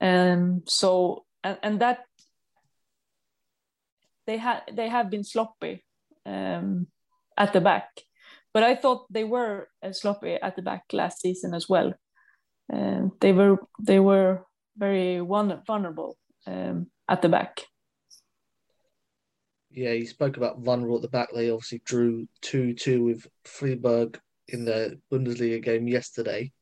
Um, 0.00 0.62
so 0.66 1.24
and, 1.42 1.58
and 1.62 1.80
that 1.80 2.04
they 4.26 4.36
had 4.36 4.62
they 4.72 4.88
have 4.88 5.08
been 5.10 5.24
sloppy 5.24 5.82
um, 6.26 6.86
at 7.36 7.52
the 7.52 7.60
back, 7.60 7.88
but 8.52 8.62
I 8.62 8.74
thought 8.74 9.12
they 9.12 9.24
were 9.24 9.68
uh, 9.82 9.92
sloppy 9.92 10.34
at 10.34 10.56
the 10.56 10.62
back 10.62 10.84
last 10.92 11.20
season 11.20 11.54
as 11.54 11.68
well. 11.68 11.94
Uh, 12.72 13.08
they 13.20 13.32
were 13.32 13.58
they 13.80 14.00
were 14.00 14.44
very 14.76 15.18
vulnerable 15.20 16.16
um, 16.46 16.88
at 17.08 17.22
the 17.22 17.28
back. 17.28 17.62
Yeah, 19.70 19.92
you 19.92 20.06
spoke 20.06 20.36
about 20.36 20.60
vulnerable 20.60 20.96
at 20.96 21.02
the 21.02 21.08
back. 21.08 21.28
They 21.32 21.50
obviously 21.50 21.82
drew 21.84 22.26
two 22.40 22.74
two 22.74 23.04
with 23.04 23.26
Freiburg 23.44 24.18
in 24.48 24.64
the 24.64 25.00
Bundesliga 25.12 25.62
game 25.62 25.86
yesterday. 25.86 26.52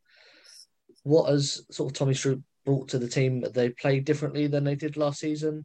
What 1.02 1.30
has 1.30 1.64
sort 1.70 1.90
of 1.90 1.96
Tommy 1.96 2.14
Stroot 2.14 2.42
brought 2.64 2.88
to 2.88 2.98
the 2.98 3.08
team? 3.08 3.44
They 3.54 3.70
play 3.70 4.00
differently 4.00 4.46
than 4.46 4.64
they 4.64 4.74
did 4.74 4.96
last 4.96 5.20
season 5.20 5.64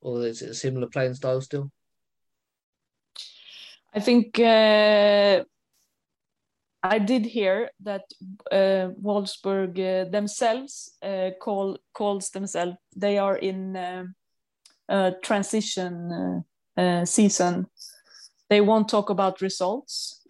or 0.00 0.26
is 0.26 0.42
it 0.42 0.50
a 0.50 0.54
similar 0.54 0.88
playing 0.88 1.14
style 1.14 1.40
still? 1.40 1.70
I 3.92 4.00
think 4.00 4.38
uh, 4.38 5.42
I 6.82 6.98
did 6.98 7.26
hear 7.26 7.70
that 7.80 8.04
uh, 8.50 8.90
Wolfsburg 9.02 9.78
uh, 9.78 10.08
themselves 10.10 10.92
uh, 11.02 11.30
call 11.40 11.78
calls 11.92 12.30
themselves 12.30 12.76
they 12.96 13.18
are 13.18 13.36
in 13.36 13.76
uh, 13.76 14.04
a 14.88 15.12
transition 15.22 16.44
uh, 16.76 17.04
season. 17.04 17.66
They 18.48 18.60
won't 18.60 18.88
talk 18.88 19.10
about 19.10 19.40
results 19.40 20.24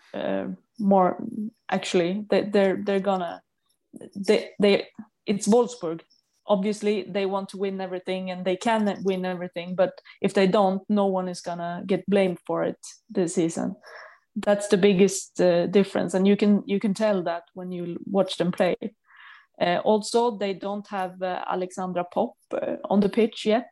more. 0.79 1.23
Actually, 1.71 2.27
they, 2.31 2.43
they're 2.43 2.83
they're 2.85 3.01
gonna 3.01 3.43
they 4.17 4.51
they 4.59 4.89
it's 5.27 5.47
Wolfsburg 5.47 6.01
obviously 6.51 7.05
they 7.09 7.27
want 7.27 7.49
to 7.49 7.57
win 7.57 7.81
everything 7.81 8.31
and 8.31 8.45
they 8.45 8.57
can 8.57 9.01
win 9.05 9.25
everything 9.25 9.75
but 9.77 9.93
if 10.21 10.35
they 10.35 10.47
don't 10.47 10.83
no 10.89 11.07
one 11.07 11.29
is 11.29 11.41
gonna 11.41 11.83
get 11.87 12.05
blamed 12.11 12.39
for 12.47 12.65
it 12.65 12.79
this 13.09 13.35
season. 13.37 13.75
That's 14.37 14.69
the 14.69 14.77
biggest 14.77 15.41
uh, 15.41 15.67
difference 15.69 16.15
and 16.15 16.27
you 16.27 16.37
can 16.37 16.63
you 16.67 16.81
can 16.81 16.93
tell 16.93 17.23
that 17.23 17.45
when 17.55 17.73
you 17.73 17.97
watch 18.05 18.37
them 18.37 18.53
play. 18.53 18.77
Uh, 19.61 19.81
also 19.85 20.37
they 20.37 20.55
don't 20.55 20.87
have 20.89 21.23
uh, 21.23 21.45
Alexandra 21.49 22.05
Popp 22.13 22.35
uh, 22.53 22.77
on 22.85 23.01
the 23.01 23.09
pitch 23.09 23.47
yet 23.47 23.71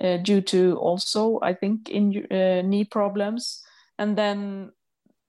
uh, 0.00 0.16
due 0.18 0.40
to 0.40 0.76
also 0.76 1.38
i 1.42 1.52
think 1.52 1.88
in 1.88 2.26
uh, 2.30 2.62
knee 2.62 2.84
problems. 2.84 3.62
And 3.98 4.18
then 4.18 4.72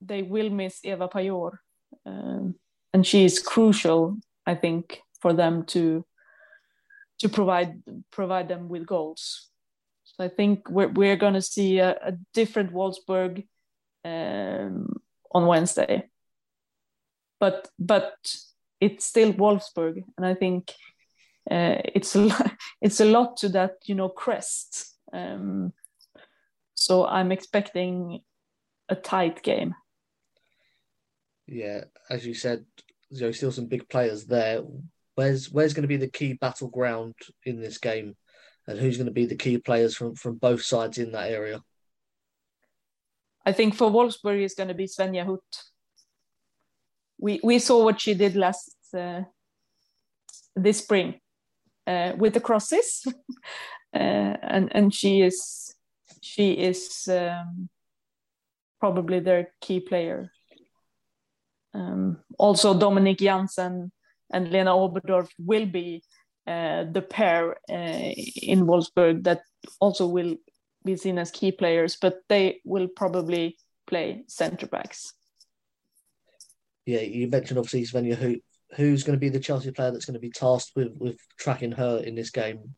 they 0.00 0.22
will 0.22 0.50
miss 0.50 0.80
Ewa 0.84 1.08
Pajor 1.08 1.58
um, 2.06 2.54
and 2.92 3.06
she 3.06 3.24
is 3.24 3.38
crucial 3.38 4.16
i 4.46 4.54
think 4.54 5.00
for 5.20 5.32
them 5.32 5.64
to 5.64 6.04
to 7.18 7.28
provide 7.28 7.82
provide 8.10 8.48
them 8.48 8.68
with 8.68 8.86
goals. 8.86 9.48
So 10.04 10.24
I 10.24 10.28
think 10.28 10.68
we're 10.70 10.88
we're 10.88 11.16
going 11.16 11.34
to 11.34 11.42
see 11.42 11.78
a, 11.78 11.90
a, 12.02 12.12
different 12.32 12.72
Wolfsburg 12.72 13.46
um, 14.04 14.88
on 15.32 15.46
Wednesday, 15.46 16.08
but 17.40 17.68
but 17.78 18.14
it's 18.80 19.04
still 19.04 19.32
Wolfsburg, 19.32 20.04
and 20.16 20.26
I 20.26 20.34
think 20.34 20.72
uh, 21.50 21.78
it's 21.84 22.14
a 22.16 22.30
it's 22.80 23.00
a 23.00 23.04
lot 23.04 23.36
to 23.38 23.48
that 23.50 23.76
you 23.84 23.94
know 23.94 24.08
crest. 24.08 24.94
Um, 25.12 25.72
so 26.74 27.06
I'm 27.06 27.32
expecting 27.32 28.20
a 28.88 28.94
tight 28.94 29.42
game. 29.42 29.74
Yeah, 31.46 31.84
as 32.10 32.26
you 32.26 32.34
said, 32.34 32.64
there's 33.10 33.36
still 33.36 33.52
some 33.52 33.66
big 33.66 33.88
players 33.88 34.26
there. 34.26 34.62
Where's 35.16 35.50
where's 35.50 35.72
going 35.72 35.82
to 35.82 35.88
be 35.88 35.96
the 35.96 36.10
key 36.10 36.34
battleground 36.34 37.14
in 37.44 37.60
this 37.60 37.78
game, 37.78 38.14
and 38.66 38.78
who's 38.78 38.98
going 38.98 39.06
to 39.06 39.12
be 39.12 39.24
the 39.24 39.34
key 39.34 39.56
players 39.56 39.96
from 39.96 40.14
from 40.14 40.36
both 40.36 40.62
sides 40.62 40.98
in 40.98 41.12
that 41.12 41.30
area? 41.30 41.62
I 43.46 43.52
think 43.52 43.74
for 43.74 43.90
Wolfsburg 43.90 44.42
is 44.42 44.54
going 44.54 44.68
to 44.68 44.74
be 44.74 44.86
Svenja 44.86 45.24
Huth. 45.24 45.40
We 47.18 47.40
we 47.42 47.58
saw 47.58 47.82
what 47.82 47.98
she 47.98 48.12
did 48.12 48.36
last 48.36 48.76
uh, 48.94 49.22
this 50.54 50.78
spring 50.78 51.18
uh, 51.86 52.12
with 52.18 52.34
the 52.34 52.40
crosses, 52.40 53.02
uh, 53.94 54.36
and 54.42 54.68
and 54.72 54.94
she 54.94 55.22
is 55.22 55.74
she 56.20 56.52
is 56.52 57.08
um, 57.08 57.70
probably 58.80 59.20
their 59.20 59.54
key 59.62 59.80
player. 59.80 60.30
Um, 61.72 62.18
also, 62.38 62.78
Dominique 62.78 63.20
Janssen 63.20 63.92
and 64.32 64.50
Lena 64.50 64.72
Oberdorf 64.72 65.28
will 65.38 65.66
be 65.66 66.02
uh, 66.46 66.84
the 66.90 67.02
pair 67.02 67.56
uh, 67.70 68.12
in 68.42 68.66
Wolfsburg 68.66 69.24
that 69.24 69.42
also 69.80 70.06
will 70.06 70.36
be 70.84 70.96
seen 70.96 71.18
as 71.18 71.30
key 71.30 71.52
players, 71.52 71.96
but 71.96 72.18
they 72.28 72.60
will 72.64 72.88
probably 72.88 73.56
play 73.86 74.24
centre 74.28 74.66
backs. 74.66 75.12
Yeah, 76.84 77.00
you 77.00 77.28
mentioned 77.28 77.58
obviously 77.58 77.82
Svenja 77.82 78.16
Huth 78.16 78.40
who's 78.74 79.04
going 79.04 79.16
to 79.16 79.20
be 79.20 79.28
the 79.28 79.40
Chelsea 79.40 79.70
player 79.70 79.90
that's 79.90 80.04
going 80.04 80.14
to 80.14 80.20
be 80.20 80.30
tasked 80.30 80.72
with 80.74 80.96
with 80.98 81.18
tracking 81.38 81.72
her 81.72 81.98
in 81.98 82.14
this 82.14 82.30
game? 82.30 82.74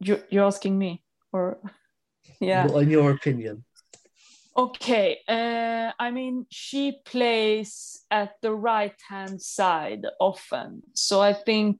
You, 0.00 0.22
you're 0.28 0.44
asking 0.44 0.78
me, 0.78 1.02
or 1.32 1.58
yeah. 2.40 2.66
In 2.66 2.90
your 2.90 3.10
opinion, 3.10 3.64
Okay, 4.56 5.18
uh, 5.28 5.92
I 5.98 6.10
mean, 6.10 6.46
she 6.50 7.00
plays 7.04 8.00
at 8.10 8.36
the 8.40 8.54
right 8.54 8.94
hand 9.06 9.42
side 9.42 10.06
often. 10.18 10.82
So 10.94 11.20
I 11.20 11.34
think 11.34 11.78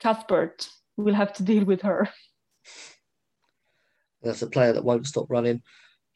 Cuthbert 0.00 0.68
will 0.96 1.14
have 1.14 1.32
to 1.34 1.44
deal 1.44 1.64
with 1.64 1.82
her. 1.82 2.08
that's 4.22 4.42
a 4.42 4.48
player 4.48 4.72
that 4.72 4.84
won't 4.84 5.06
stop 5.06 5.26
running. 5.28 5.62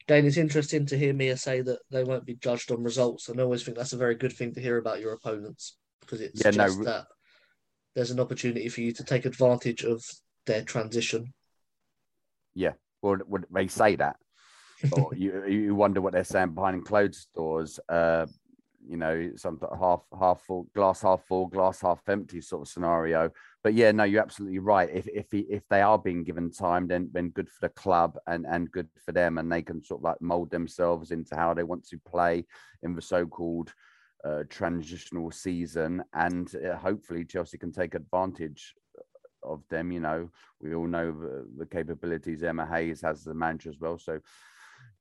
Dayne, 0.07 0.25
it's 0.25 0.37
interesting 0.37 0.85
to 0.87 0.97
hear 0.97 1.13
Mia 1.13 1.37
say 1.37 1.61
that 1.61 1.79
they 1.89 2.03
won't 2.03 2.25
be 2.25 2.35
judged 2.35 2.69
on 2.71 2.83
results. 2.83 3.29
And 3.29 3.39
I 3.39 3.43
always 3.43 3.63
think 3.63 3.77
that's 3.77 3.93
a 3.93 3.97
very 3.97 4.15
good 4.15 4.33
thing 4.33 4.53
to 4.53 4.61
hear 4.61 4.77
about 4.77 4.99
your 4.99 5.13
opponents 5.13 5.77
because 6.01 6.21
it 6.21 6.31
Yeah, 6.35 6.51
suggests 6.51 6.77
no. 6.77 6.83
that 6.83 7.05
there's 7.95 8.11
an 8.11 8.19
opportunity 8.19 8.67
for 8.67 8.81
you 8.81 8.91
to 8.91 9.03
take 9.03 9.25
advantage 9.25 9.83
of 9.83 10.03
their 10.45 10.63
transition. 10.63 11.33
Yeah, 12.53 12.73
well, 13.01 13.17
would 13.25 13.45
they 13.49 13.67
say 13.67 13.95
that? 13.95 14.17
Or 14.91 15.13
you 15.15 15.45
you 15.45 15.75
wonder 15.75 16.01
what 16.01 16.13
they're 16.13 16.23
saying 16.23 16.51
behind 16.51 16.85
closed 16.85 17.27
doors. 17.35 17.79
Uh, 17.89 18.25
you 18.87 18.97
know, 18.97 19.31
some 19.35 19.59
half 19.79 20.01
half 20.19 20.41
full 20.41 20.67
glass 20.75 21.01
half 21.01 21.23
full, 21.25 21.47
glass 21.47 21.81
half 21.81 22.07
empty 22.07 22.39
sort 22.39 22.61
of 22.61 22.67
scenario. 22.67 23.31
But 23.63 23.73
yeah, 23.73 23.91
no, 23.91 24.03
you're 24.03 24.21
absolutely 24.21 24.59
right. 24.59 24.89
If 24.93 25.07
if 25.07 25.31
he, 25.31 25.39
if 25.39 25.63
they 25.69 25.81
are 25.81 25.97
being 25.97 26.23
given 26.23 26.51
time, 26.51 26.87
then 26.87 27.09
then 27.11 27.29
good 27.29 27.49
for 27.49 27.61
the 27.61 27.69
club 27.69 28.17
and 28.27 28.45
and 28.45 28.71
good 28.71 28.89
for 29.03 29.11
them, 29.11 29.37
and 29.37 29.51
they 29.51 29.63
can 29.63 29.83
sort 29.83 30.01
of 30.01 30.03
like 30.03 30.21
mold 30.21 30.51
themselves 30.51 31.11
into 31.11 31.35
how 31.35 31.53
they 31.53 31.63
want 31.63 31.87
to 31.87 31.97
play 32.07 32.45
in 32.83 32.93
the 32.93 33.01
so-called 33.01 33.73
uh, 34.23 34.43
transitional 34.49 35.31
season, 35.31 36.03
and 36.13 36.55
uh, 36.55 36.75
hopefully 36.75 37.25
Chelsea 37.25 37.57
can 37.57 37.71
take 37.71 37.95
advantage 37.95 38.75
of 39.43 39.63
them. 39.69 39.91
You 39.91 39.99
know, 39.99 40.29
we 40.59 40.75
all 40.75 40.87
know 40.87 41.11
the, 41.11 41.47
the 41.57 41.65
capabilities 41.65 42.43
Emma 42.43 42.65
Hayes 42.67 43.01
has 43.01 43.21
as 43.21 43.27
a 43.27 43.33
manager 43.33 43.69
as 43.69 43.79
well. 43.79 43.97
So, 43.97 44.19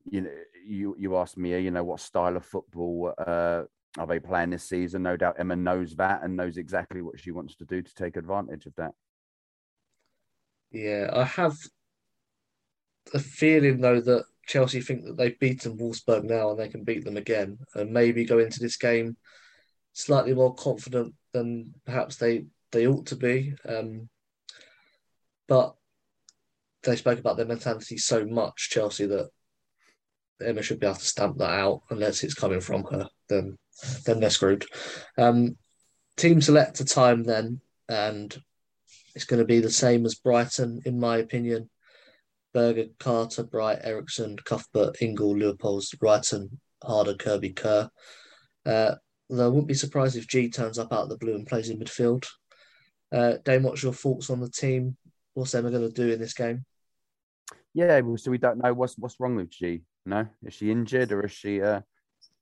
you 0.05 0.23
know, 0.23 0.31
you 0.67 0.95
you 0.99 1.17
asked 1.17 1.37
me, 1.37 1.59
you 1.61 1.71
know, 1.71 1.85
what 1.85 2.01
style 2.01 2.37
of 2.37 2.45
football 2.45 3.15
uh, 3.19 3.63
are 3.99 4.07
they 4.07 4.21
playing 4.21 4.51
this 4.51 4.65
season? 4.65 5.03
No 5.03 5.17
doubt 5.17 5.37
Emma 5.39 5.57
knows 5.57 5.95
that 5.97 6.23
and 6.23 6.37
knows 6.37 6.57
exactly 6.57 7.03
what 7.03 7.21
she 7.21 7.31
wants 7.31 7.57
to 7.57 7.65
do 7.65 7.83
to 7.83 7.95
take 7.95 8.17
advantage 8.17 8.67
of 8.67 8.75
that. 8.77 8.93
Yeah, 10.71 11.11
I 11.13 11.25
have 11.25 11.57
a 13.13 13.19
feeling 13.19 13.81
though 13.81 14.01
that 14.01 14.25
Chelsea 14.47 14.81
think 14.81 15.05
that 15.05 15.17
they've 15.17 15.39
beaten 15.39 15.79
Wolfsburg 15.79 16.25
now 16.25 16.51
and 16.51 16.59
they 16.59 16.69
can 16.69 16.85
beat 16.85 17.05
them 17.05 17.17
again, 17.17 17.59
and 17.75 17.93
maybe 17.93 18.25
go 18.25 18.39
into 18.39 18.61
this 18.61 18.77
game 18.77 19.17
slightly 19.93 20.35
more 20.35 20.55
confident 20.55 21.15
than 21.33 21.73
perhaps 21.85 22.17
they 22.17 22.47
they 22.73 22.87
ought 22.87 23.07
to 23.07 23.17
be. 23.17 23.55
Um, 23.67 24.09
but 25.47 25.75
they 26.83 26.97
spoke 26.97 27.19
about 27.19 27.37
their 27.37 27.47
mentality 27.47 27.97
so 27.97 28.25
much, 28.27 28.71
Chelsea, 28.71 29.07
that 29.07 29.31
Emma 30.43 30.62
should 30.62 30.80
be 30.80 30.87
able 30.87 30.97
to 30.97 31.05
stamp 31.05 31.39
that 31.39 31.51
out 31.51 31.82
unless 31.91 32.24
it's 32.24 32.35
coming 32.35 32.61
from 32.61 32.85
her. 32.85 33.09
Then 33.28 33.57
then 34.07 34.20
they're 34.20 34.30
screwed. 34.30 34.64
Um, 35.18 35.57
team 36.16 36.41
select 36.41 36.80
a 36.80 36.85
time 36.85 37.24
then, 37.24 37.61
and 37.89 38.37
it's 39.14 39.24
going 39.24 39.41
to 39.41 39.47
be 39.47 39.61
the 39.61 39.70
same 39.70 40.07
as 40.07 40.14
Brighton, 40.14 40.82
in 40.85 40.99
my 40.99 41.18
opinion. 41.18 41.70
Berger, 42.53 42.87
Carter, 43.01 43.43
Bright, 43.43 43.80
Eriksson, 43.82 44.37
Cuthbert, 44.45 45.03
Ingle, 45.03 45.35
Leupolz, 45.35 45.97
Reiten, 45.97 46.51
Harder, 46.82 47.14
Kirby, 47.14 47.51
Kerr. 47.51 47.91
Uh, 48.64 48.95
I 49.30 49.47
wouldn't 49.49 49.66
be 49.66 49.74
surprised 49.74 50.16
if 50.16 50.28
Ji 50.28 50.51
turns 50.51 50.78
up 50.78 50.93
out 50.93 51.05
of 51.05 51.09
the 51.09 51.16
blue 51.16 51.35
and 51.35 51.47
plays 51.47 51.68
in 51.68 51.80
midfield. 51.80 52.26
Uh, 53.11 53.35
Dayne, 53.45 53.62
what's 53.62 53.82
your 53.82 53.93
thoughts 53.93 54.30
on 54.30 54.41
the 54.41 54.49
team? 54.49 54.97
What's 55.35 55.55
Emma 55.55 55.70
going 55.70 55.89
to 55.89 55.93
do 55.93 56.12
in 56.12 56.20
this 56.20 56.35
game? 56.35 56.64
Yeah, 57.72 58.01
so 58.16 58.30
we 58.30 58.39
don't 58.39 58.62
know 58.62 58.72
what's 58.72 58.97
what's 58.97 59.18
wrong 59.18 59.35
with 59.35 59.51
Ji. 59.51 59.82
No, 60.07 60.27
is 60.45 60.55
she 60.55 60.71
injured 60.71 61.13
or 61.13 61.25
is 61.25 61.33
she? 61.33 61.63
Uh, 61.63 61.81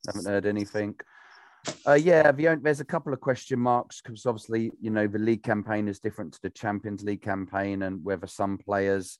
haven't 0.06 0.26
heard 0.26 0.46
anything. 0.46 0.94
Uh, 1.86 1.92
yeah, 1.92 2.32
the, 2.32 2.58
there's 2.60 2.80
a 2.80 2.84
couple 2.84 3.12
of 3.12 3.20
question 3.20 3.58
marks 3.58 4.00
because 4.00 4.26
obviously, 4.26 4.72
you 4.80 4.90
know, 4.90 5.06
the 5.06 5.18
league 5.18 5.44
campaign 5.44 5.86
is 5.86 6.00
different 6.00 6.32
to 6.32 6.42
the 6.42 6.50
Champions 6.50 7.04
League 7.04 7.22
campaign, 7.22 7.82
and 7.82 8.04
whether 8.04 8.26
some 8.26 8.58
players, 8.58 9.18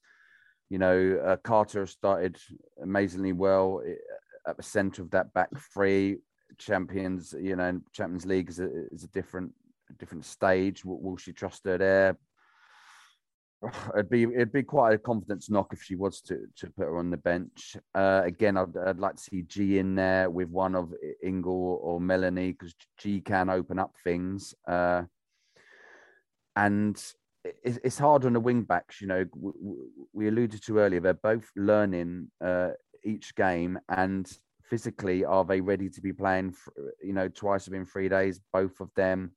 you 0.69 0.79
know, 0.79 1.21
uh, 1.25 1.37
Carter 1.37 1.87
started 1.87 2.37
amazingly 2.83 3.33
well 3.33 3.81
uh, 3.87 4.51
at 4.51 4.57
the 4.57 4.63
centre 4.63 5.03
of 5.03 5.11
that 5.11 5.33
back 5.33 5.51
three. 5.73 6.17
Champions, 6.59 7.35
you 7.41 7.57
know, 7.57 7.81
Champions 7.93 8.27
League 8.27 8.51
is 8.51 8.59
a, 8.59 8.87
is 8.93 9.05
a 9.05 9.09
different 9.09 9.53
different 9.99 10.25
stage. 10.25 10.85
Will, 10.85 11.01
will 11.01 11.17
she 11.17 11.33
trust 11.33 11.65
her 11.65 11.79
there? 11.79 12.19
It'd 13.95 14.11
be 14.11 14.25
it'd 14.25 14.53
be 14.53 14.63
quite 14.63 14.95
a 14.95 14.99
confidence 14.99 15.51
knock 15.51 15.73
if 15.73 15.83
she 15.83 15.95
was 15.95 16.21
to 16.23 16.47
to 16.57 16.67
put 16.71 16.85
her 16.87 16.99
on 16.99 17.11
the 17.11 17.17
bench. 17.17 17.77
Uh, 17.95 18.23
again, 18.25 18.57
I'd, 18.57 18.77
I'd 18.77 18.99
like 18.99 19.17
to 19.17 19.23
see 19.23 19.43
Ji 19.43 19.79
in 19.79 19.95
there 19.95 20.31
with 20.31 20.49
one 20.49 20.75
of 20.75 20.93
Ingle 21.23 21.81
or 21.83 22.01
Melanie 22.01 22.53
because 22.53 22.75
Ji 22.99 23.21
can 23.21 23.49
open 23.49 23.79
up 23.79 23.95
things. 24.03 24.55
Uh, 24.67 25.03
and 26.57 27.03
it, 27.45 27.79
it's 27.85 27.99
hard 27.99 28.25
on 28.25 28.35
the 28.35 28.41
wing 28.41 28.63
backs. 28.63 29.01
You 29.01 29.07
know, 29.09 29.25
w- 29.25 29.55
w- 29.55 29.89
we 30.13 30.29
alluded 30.29 30.63
to 30.65 30.79
earlier. 30.79 31.01
They're 31.01 31.15
both 31.15 31.49
learning 31.57 32.31
uh, 32.45 32.71
each 33.05 33.35
game, 33.35 33.79
and 33.89 34.31
physically, 34.65 35.25
are 35.25 35.45
they 35.45 35.61
ready 35.61 35.89
to 35.91 36.01
be 36.01 36.13
playing? 36.13 36.49
f- 36.55 36.73
You 37.03 37.13
know, 37.13 37.29
twice 37.29 37.67
within 37.67 37.87
three 37.87 38.09
days. 38.09 38.41
Both 38.53 38.81
of 38.81 38.91
them 38.97 39.33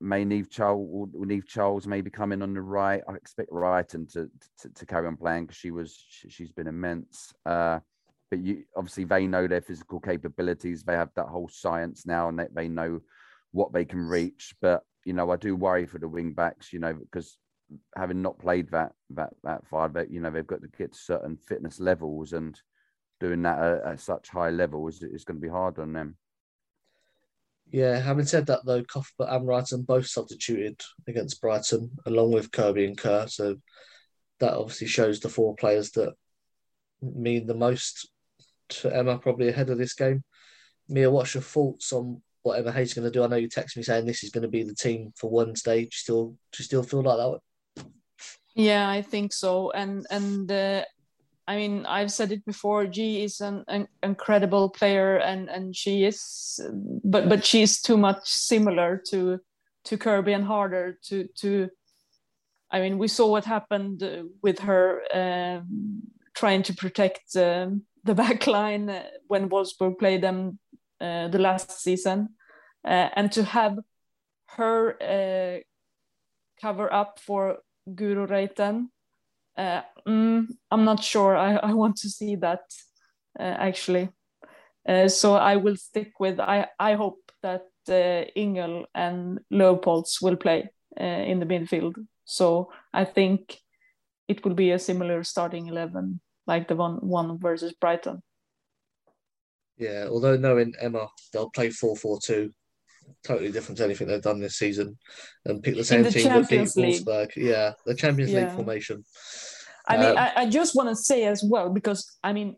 may 0.00 0.24
Niamh 0.24 0.50
Charles, 0.50 1.10
Niamh 1.14 1.46
Charles 1.46 1.86
may 1.86 2.00
be 2.00 2.10
coming 2.10 2.42
on 2.42 2.54
the 2.54 2.60
right. 2.60 3.02
I 3.08 3.14
expect 3.14 3.50
Reiten 3.50 4.10
to, 4.12 4.30
to 4.60 4.68
to 4.74 4.86
carry 4.86 5.06
on 5.06 5.16
playing 5.16 5.44
because 5.46 5.56
she 5.56 5.70
was 5.70 5.96
she, 6.08 6.28
she's 6.28 6.52
been 6.52 6.66
immense. 6.66 7.32
Uh, 7.46 7.80
but 8.30 8.40
you 8.40 8.64
obviously 8.76 9.04
they 9.04 9.26
know 9.26 9.46
their 9.46 9.60
physical 9.60 10.00
capabilities. 10.00 10.82
They 10.82 10.94
have 10.94 11.10
that 11.16 11.26
whole 11.26 11.48
science 11.48 12.06
now, 12.06 12.28
and 12.28 12.38
they, 12.38 12.46
they 12.54 12.68
know 12.68 13.00
what 13.52 13.72
they 13.72 13.84
can 13.84 14.00
reach. 14.00 14.54
But 14.60 14.82
you 15.04 15.12
know, 15.12 15.30
I 15.30 15.36
do 15.36 15.56
worry 15.56 15.86
for 15.86 15.98
the 15.98 16.08
wing 16.08 16.32
backs. 16.32 16.72
You 16.72 16.78
know, 16.78 16.94
because 16.94 17.38
having 17.96 18.22
not 18.22 18.38
played 18.38 18.70
that 18.70 18.92
that 19.10 19.30
that 19.44 19.66
far, 19.66 19.88
but 19.88 20.10
you 20.10 20.20
know 20.20 20.30
they've 20.30 20.46
got 20.46 20.62
to 20.62 20.68
get 20.68 20.92
to 20.92 20.98
certain 20.98 21.36
fitness 21.36 21.80
levels, 21.80 22.32
and 22.32 22.60
doing 23.18 23.42
that 23.42 23.58
at, 23.58 23.84
at 23.84 24.00
such 24.00 24.28
high 24.28 24.50
levels 24.50 25.02
is 25.02 25.24
going 25.24 25.36
to 25.36 25.46
be 25.46 25.48
hard 25.48 25.78
on 25.78 25.92
them. 25.92 26.16
Yeah, 27.72 27.98
having 27.98 28.26
said 28.26 28.46
that 28.46 28.64
though, 28.64 28.82
Cuthbert 28.82 29.28
and 29.28 29.46
Reiten 29.46 29.86
both 29.86 30.06
substituted 30.06 30.80
against 31.06 31.40
Brighton 31.40 31.90
along 32.04 32.32
with 32.32 32.50
Kirby 32.50 32.84
and 32.84 32.98
Kerr. 32.98 33.28
So 33.28 33.56
that 34.40 34.54
obviously 34.54 34.88
shows 34.88 35.20
the 35.20 35.28
four 35.28 35.54
players 35.54 35.90
that 35.92 36.14
mean 37.00 37.46
the 37.46 37.54
most 37.54 38.10
to 38.70 38.94
Emma 38.94 39.18
probably 39.18 39.48
ahead 39.48 39.70
of 39.70 39.78
this 39.78 39.94
game. 39.94 40.24
Mia, 40.88 41.10
what's 41.10 41.34
your 41.34 41.42
thoughts 41.42 41.92
on 41.92 42.20
what 42.42 42.58
Emma 42.58 42.72
Hayes 42.72 42.88
is 42.88 42.94
going 42.94 43.04
to 43.04 43.10
do? 43.10 43.22
I 43.22 43.28
know 43.28 43.36
you 43.36 43.48
texted 43.48 43.76
me 43.76 43.82
saying 43.84 44.04
this 44.04 44.24
is 44.24 44.30
going 44.30 44.42
to 44.42 44.48
be 44.48 44.64
the 44.64 44.74
team 44.74 45.12
for 45.16 45.30
Wednesday. 45.30 45.80
Do 45.80 45.84
you 45.84 45.90
still 45.92 46.26
do 46.26 46.56
you 46.58 46.64
still 46.64 46.82
feel 46.82 47.02
like 47.02 47.18
that? 47.18 47.84
Yeah, 48.54 48.88
I 48.88 49.02
think 49.02 49.32
so. 49.32 49.70
And 49.70 50.06
and 50.10 50.50
uh, 50.50 50.84
I 51.50 51.56
mean, 51.56 51.84
I've 51.84 52.12
said 52.12 52.30
it 52.30 52.44
before. 52.44 52.86
Ji 52.86 53.24
is 53.24 53.40
an, 53.40 53.64
an 53.66 53.88
incredible 54.04 54.70
player, 54.70 55.16
and 55.16 55.50
and 55.50 55.74
she 55.74 56.04
is, 56.04 56.60
but 57.02 57.28
but 57.28 57.44
she's 57.44 57.82
too 57.82 57.96
much 57.96 58.28
similar 58.28 59.02
to 59.08 59.40
to 59.86 59.98
Kirby 59.98 60.32
and 60.32 60.44
Harder 60.44 60.96
to 61.06 61.26
to. 61.40 61.68
I 62.70 62.80
mean, 62.80 62.98
we 62.98 63.08
saw 63.08 63.26
what 63.26 63.44
happened 63.44 64.00
uh, 64.00 64.22
with 64.42 64.60
her 64.60 65.02
um, 65.12 66.02
trying 66.34 66.62
to 66.62 66.72
protect 66.72 67.34
um, 67.34 67.82
the 68.04 68.14
back 68.22 68.46
line 68.46 68.88
uh, 68.88 69.02
when 69.26 69.50
Wolfsburg 69.50 69.98
played 69.98 70.22
them 70.22 70.60
uh, 71.00 71.26
the 71.26 71.40
last 71.40 71.80
season, 71.80 72.28
uh, 72.84 73.08
and 73.16 73.32
to 73.32 73.42
have 73.42 73.76
her 74.56 74.94
uh, 75.02 75.58
cover 76.62 76.92
up 76.92 77.18
for 77.18 77.58
Guro 77.88 78.28
Reiten. 78.28 78.90
Uh, 79.60 79.82
mm, 80.08 80.46
I'm 80.70 80.84
not 80.84 81.04
sure. 81.04 81.36
I, 81.36 81.56
I 81.56 81.72
want 81.74 81.96
to 81.96 82.08
see 82.08 82.36
that 82.36 82.62
uh, 83.38 83.56
actually. 83.68 84.08
Uh, 84.88 85.08
so 85.08 85.34
I 85.34 85.56
will 85.56 85.76
stick 85.76 86.12
with. 86.18 86.40
I 86.40 86.66
I 86.78 86.94
hope 86.94 87.20
that 87.42 87.66
uh, 87.88 88.24
Ingle 88.34 88.86
and 88.94 89.40
Leupolz 89.52 90.22
will 90.22 90.36
play 90.36 90.70
uh, 90.98 91.22
in 91.30 91.40
the 91.40 91.46
midfield. 91.46 91.94
So 92.24 92.72
I 92.94 93.04
think 93.04 93.58
it 94.28 94.44
will 94.44 94.54
be 94.54 94.70
a 94.70 94.78
similar 94.78 95.24
starting 95.24 95.66
eleven 95.66 96.20
like 96.46 96.66
the 96.68 96.76
one 96.76 96.96
one 97.06 97.38
versus 97.38 97.74
Brighton. 97.74 98.22
Yeah, 99.76 100.06
although 100.10 100.36
knowing 100.36 100.74
Emma, 100.78 101.08
they'll 101.32 101.48
play 101.48 101.70
4 101.70 101.96
4 101.96 102.18
2, 102.22 102.52
totally 103.24 103.50
different 103.50 103.78
to 103.78 103.84
anything 103.84 104.08
they've 104.08 104.20
done 104.20 104.38
this 104.38 104.56
season, 104.56 104.98
and 105.46 105.62
pick 105.62 105.74
the 105.74 105.84
same 105.84 106.02
the 106.02 106.10
team 106.10 106.28
that 106.28 106.48
beat. 106.50 106.60
Wolfsburg. 106.60 107.30
Yeah, 107.36 107.72
the 107.86 107.94
Champions 107.94 108.34
League 108.34 108.52
formation. 108.52 109.04
I 109.94 109.96
mean, 109.98 110.10
Um, 110.10 110.18
I, 110.18 110.32
I 110.36 110.46
just 110.46 110.74
want 110.74 110.88
to 110.88 110.96
say 110.96 111.24
as 111.24 111.42
well 111.42 111.70
because 111.70 112.18
I 112.22 112.32
mean, 112.32 112.56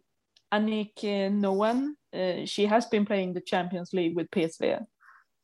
Aniek 0.53 0.99
uh, 0.99 1.31
Nouwen 1.31 1.95
uh, 2.13 2.45
she 2.45 2.67
has 2.67 2.87
been 2.87 3.07
playing 3.07 3.33
the 3.33 3.41
Champions 3.41 3.93
League 3.93 4.15
with 4.15 4.31
PSV. 4.31 4.85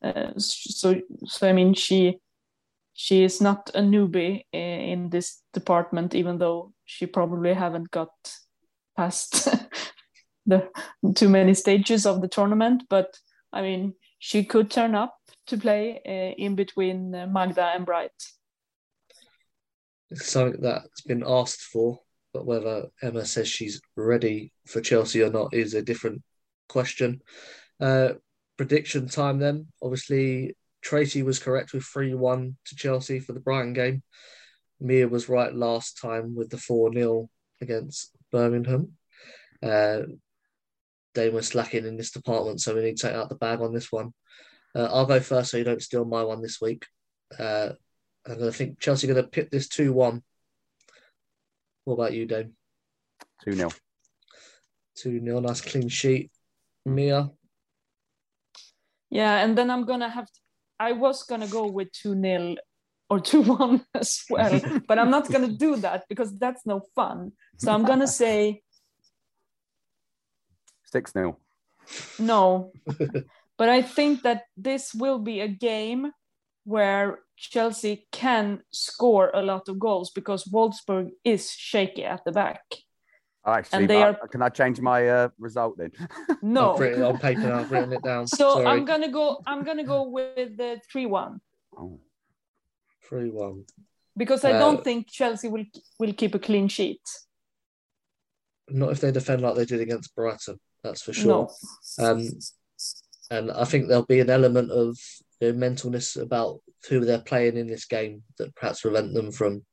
Uh, 0.05 0.33
so, 0.37 1.01
so 1.27 1.49
I 1.49 1.53
mean, 1.53 1.75
she 1.75 2.19
she 2.93 3.23
is 3.23 3.41
not 3.41 3.71
a 3.75 3.81
newbie 3.81 4.43
in 4.53 5.09
this 5.11 5.43
department, 5.53 6.15
even 6.15 6.39
though 6.39 6.73
she 6.85 7.07
probably 7.07 7.55
haven't 7.55 7.91
got 7.91 8.11
past 8.97 9.49
the 10.47 10.69
too 11.15 11.29
many 11.29 11.55
stages 11.55 12.07
of 12.07 12.21
the 12.21 12.29
tournament. 12.29 12.83
But 12.91 13.17
I 13.53 13.63
mean, 13.63 13.95
she 14.19 14.45
could 14.45 14.71
turn 14.71 14.95
up 14.95 15.15
to 15.47 15.57
play 15.57 16.01
uh, 16.07 16.35
in 16.45 16.55
between 16.55 17.15
uh, 17.15 17.27
Magda 17.27 17.73
and 17.75 17.87
Bright. 17.87 18.11
It's 20.11 20.31
something 20.31 20.61
that's 20.61 21.03
been 21.03 21.25
asked 21.27 21.63
for, 21.63 22.01
but 22.33 22.47
whether 22.47 22.87
Emma 23.03 23.25
says 23.25 23.49
she's 23.49 23.81
ready 23.97 24.53
for 24.67 24.81
Chelsea 24.81 25.23
or 25.23 25.31
not 25.31 25.55
is 25.55 25.75
a 25.75 25.83
different 25.83 26.23
question. 26.69 27.21
Uh, 27.81 28.15
prediction 28.57 29.09
time 29.09 29.39
then. 29.39 29.67
Obviously, 29.83 30.57
Tracy 30.83 31.23
was 31.23 31.39
correct 31.39 31.73
with 31.73 31.85
3 31.85 32.15
1 32.15 32.57
to 32.67 32.77
Chelsea 32.77 33.21
for 33.21 33.33
the 33.33 33.41
Brighton 33.41 33.73
game. 33.73 34.03
Mia 34.81 35.09
was 35.09 35.29
right 35.29 35.55
last 35.55 36.01
time 36.01 36.35
with 36.35 36.51
the 36.51 36.59
4 36.59 36.93
0 36.93 37.29
against 37.61 38.17
Birmingham. 38.31 38.93
Uh, 39.63 40.03
they 41.15 41.31
were 41.31 41.43
slacking 41.43 41.87
in 41.87 41.97
this 41.97 42.13
department, 42.13 42.61
so 42.61 42.75
we 42.75 42.83
need 42.83 42.97
to 42.97 43.09
take 43.09 43.17
out 43.17 43.29
the 43.29 43.35
bag 43.35 43.61
on 43.61 43.75
this 43.75 43.91
one. 43.91 44.13
Uh, 44.75 44.89
I'll 44.93 45.07
go 45.07 45.21
first 45.21 45.51
so 45.51 45.57
you 45.57 45.65
don't 45.65 45.83
steal 45.83 46.05
my 46.05 46.23
one 46.23 46.43
this 46.43 46.61
week. 46.61 46.87
Uh, 47.39 47.71
I'm 48.29 48.39
going 48.39 48.53
to 48.53 48.57
think 48.57 48.79
Chelsea 48.79 49.09
are 49.09 49.15
going 49.15 49.25
to 49.25 49.31
pick 49.31 49.51
this 49.51 49.69
2 49.69 49.93
1. 49.93 50.23
What 51.85 51.95
about 51.95 52.13
you, 52.13 52.27
Dave? 52.27 52.51
2 53.45 53.53
0. 53.53 53.71
2 54.97 55.21
0, 55.25 55.41
nice 55.41 55.61
clean 55.63 55.89
sheet. 55.89 56.31
Mia? 56.85 57.31
Yeah, 59.11 59.37
and 59.39 59.57
then 59.57 59.71
I'm 59.71 59.85
going 59.85 60.01
to 60.01 60.09
have, 60.09 60.27
to, 60.27 60.41
I 60.79 60.93
was 60.93 61.23
going 61.23 61.41
to 61.41 61.47
go 61.47 61.67
with 61.67 61.91
2 61.93 62.21
0 62.21 62.57
or 63.09 63.21
2 63.21 63.43
1 63.43 63.87
as 63.95 64.25
well, 64.29 64.61
but 64.89 64.99
I'm 64.99 65.11
not 65.11 65.29
going 65.29 65.49
to 65.49 65.57
do 65.57 65.77
that 65.77 66.05
because 66.09 66.37
that's 66.37 66.67
no 66.67 66.83
fun. 66.95 67.33
So 67.57 67.73
I'm 67.73 67.85
going 67.85 68.01
to 68.01 68.07
say 68.07 68.63
6 70.85 71.13
0. 71.13 71.39
No, 72.19 72.73
but 73.57 73.69
I 73.71 73.81
think 73.81 74.23
that 74.23 74.43
this 74.57 74.93
will 74.95 75.19
be 75.19 75.41
a 75.41 75.49
game 75.49 76.13
where 76.65 77.21
Chelsea 77.39 78.07
can 78.11 78.63
score 78.71 79.31
a 79.33 79.43
lot 79.43 79.69
of 79.69 79.79
goals 79.79 80.11
because 80.11 80.45
Wolfsburg 80.45 81.11
is 81.25 81.53
shaky 81.53 82.05
at 82.05 82.25
the 82.25 82.33
back. 82.33 82.63
Actually, 83.47 83.79
and 83.79 83.91
they 83.91 84.03
are... 84.03 84.15
can 84.29 84.43
I 84.43 84.49
change 84.49 84.81
my 84.81 85.09
uh, 85.09 85.29
result 85.39 85.79
then? 85.79 85.93
No, 86.43 86.75
I've 86.75 86.81
written 86.81 87.03
it 87.03 87.05
on 87.05 87.19
paper. 87.19 87.53
I've 87.53 87.71
written 87.71 87.93
it 87.93 88.03
down. 88.03 88.27
So 88.27 88.55
Sorry. 88.55 88.67
I'm 88.67 88.85
gonna 88.85 89.11
go. 89.11 89.41
I'm 89.47 89.65
gonna 89.65 89.85
go 89.85 90.09
with 90.09 90.57
the 90.57 90.81
three-one. 90.91 91.41
Oh. 91.77 92.01
Three-one. 93.09 93.65
Because 94.17 94.45
I 94.45 94.53
uh, 94.53 94.59
don't 94.59 94.85
think 94.85 95.09
Chelsea 95.09 95.49
will 95.49 95.65
will 95.99 96.13
keep 96.13 96.35
a 96.35 96.39
clean 96.39 96.69
sheet. 96.69 97.01
Not 98.69 98.91
if 98.91 99.01
they 99.01 99.13
defend 99.13 99.43
like 99.43 99.55
they 99.55 99.65
did 99.65 99.81
against 99.81 100.15
Brighton. 100.15 100.59
That's 100.83 101.03
for 101.03 101.13
sure. 101.13 101.49
No. 101.99 102.05
Um, 102.05 102.29
and 103.31 103.51
I 103.51 103.65
think 103.65 103.89
there'll 103.89 104.05
be 104.05 104.21
an 104.21 104.31
element 104.31 104.71
of 104.71 104.99
know, 105.41 105.53
mentalness 105.53 106.21
about 106.21 106.61
who 106.89 107.05
they're 107.05 107.21
playing 107.21 107.57
in 107.57 107.67
this 107.67 107.87
game 107.87 108.23
that 108.39 108.55
perhaps 108.55 108.83
prevent 108.83 109.15
them 109.15 109.33
from 109.33 109.65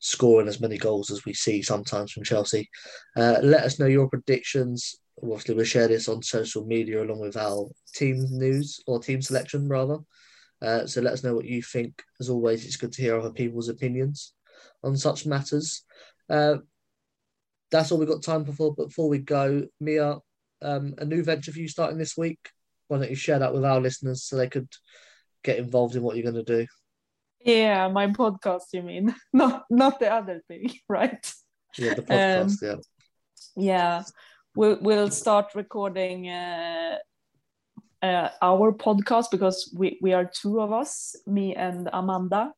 scoring 0.00 0.48
as 0.48 0.60
many 0.60 0.78
goals 0.78 1.10
as 1.10 1.24
we 1.24 1.34
see 1.34 1.62
sometimes 1.62 2.12
from 2.12 2.24
Chelsea. 2.24 2.68
Uh, 3.16 3.36
let 3.42 3.64
us 3.64 3.78
know 3.78 3.86
your 3.86 4.08
predictions. 4.08 4.96
Obviously, 5.22 5.54
we'll 5.54 5.64
share 5.64 5.88
this 5.88 6.08
on 6.08 6.22
social 6.22 6.64
media 6.64 7.02
along 7.02 7.20
with 7.20 7.36
our 7.36 7.68
team 7.94 8.26
news 8.30 8.80
or 8.86 9.00
team 9.00 9.20
selection, 9.20 9.68
rather. 9.68 9.98
Uh, 10.62 10.86
so 10.86 11.00
let 11.00 11.12
us 11.12 11.22
know 11.22 11.34
what 11.34 11.44
you 11.44 11.62
think. 11.62 12.02
As 12.20 12.28
always, 12.28 12.64
it's 12.64 12.76
good 12.76 12.92
to 12.92 13.02
hear 13.02 13.18
other 13.18 13.32
people's 13.32 13.68
opinions 13.68 14.32
on 14.82 14.96
such 14.96 15.26
matters. 15.26 15.84
Uh, 16.28 16.56
that's 17.70 17.92
all 17.92 17.98
we've 17.98 18.08
got 18.08 18.22
time 18.22 18.44
for. 18.44 18.74
But 18.74 18.88
before 18.88 19.08
we 19.08 19.18
go, 19.18 19.66
Mia, 19.80 20.18
um, 20.62 20.94
a 20.98 21.04
new 21.04 21.22
venture 21.22 21.52
for 21.52 21.58
you 21.58 21.68
starting 21.68 21.98
this 21.98 22.16
week. 22.16 22.38
Why 22.90 22.98
don't 22.98 23.10
you 23.10 23.14
share 23.14 23.38
that 23.38 23.54
with 23.54 23.64
our 23.64 23.80
listeners 23.80 24.24
so 24.24 24.36
they 24.36 24.48
could 24.48 24.68
get 25.44 25.58
involved 25.60 25.94
in 25.94 26.02
what 26.02 26.16
you're 26.16 26.30
going 26.30 26.44
to 26.44 26.58
do? 26.58 26.66
Yeah, 27.40 27.86
my 27.86 28.08
podcast. 28.08 28.64
You 28.72 28.82
mean 28.82 29.14
not 29.32 29.62
not 29.70 30.00
the 30.00 30.12
other 30.12 30.42
thing, 30.48 30.72
right? 30.88 31.32
Yeah, 31.78 31.94
the 31.94 32.02
podcast. 32.02 32.62
Um, 32.62 32.68
yeah. 32.68 32.76
Yeah, 33.56 34.02
we'll 34.56 34.78
we'll 34.80 35.10
start 35.10 35.54
recording 35.54 36.28
uh, 36.28 36.98
uh, 38.02 38.30
our 38.42 38.72
podcast 38.72 39.30
because 39.30 39.72
we 39.76 39.96
we 40.02 40.12
are 40.12 40.24
two 40.24 40.60
of 40.60 40.72
us, 40.72 41.14
me 41.28 41.54
and 41.54 41.88
Amanda. 41.92 42.52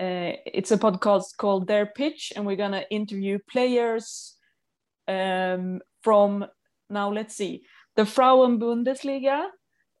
Uh, 0.00 0.40
it's 0.46 0.72
a 0.72 0.78
podcast 0.78 1.36
called 1.36 1.66
Their 1.66 1.84
Pitch, 1.84 2.32
and 2.34 2.46
we're 2.46 2.56
gonna 2.56 2.84
interview 2.90 3.38
players 3.50 4.34
um, 5.06 5.80
from 6.02 6.46
now. 6.88 7.12
Let's 7.12 7.36
see, 7.36 7.64
the 7.96 8.06
Frauen 8.06 8.58
Bundesliga, 8.58 9.46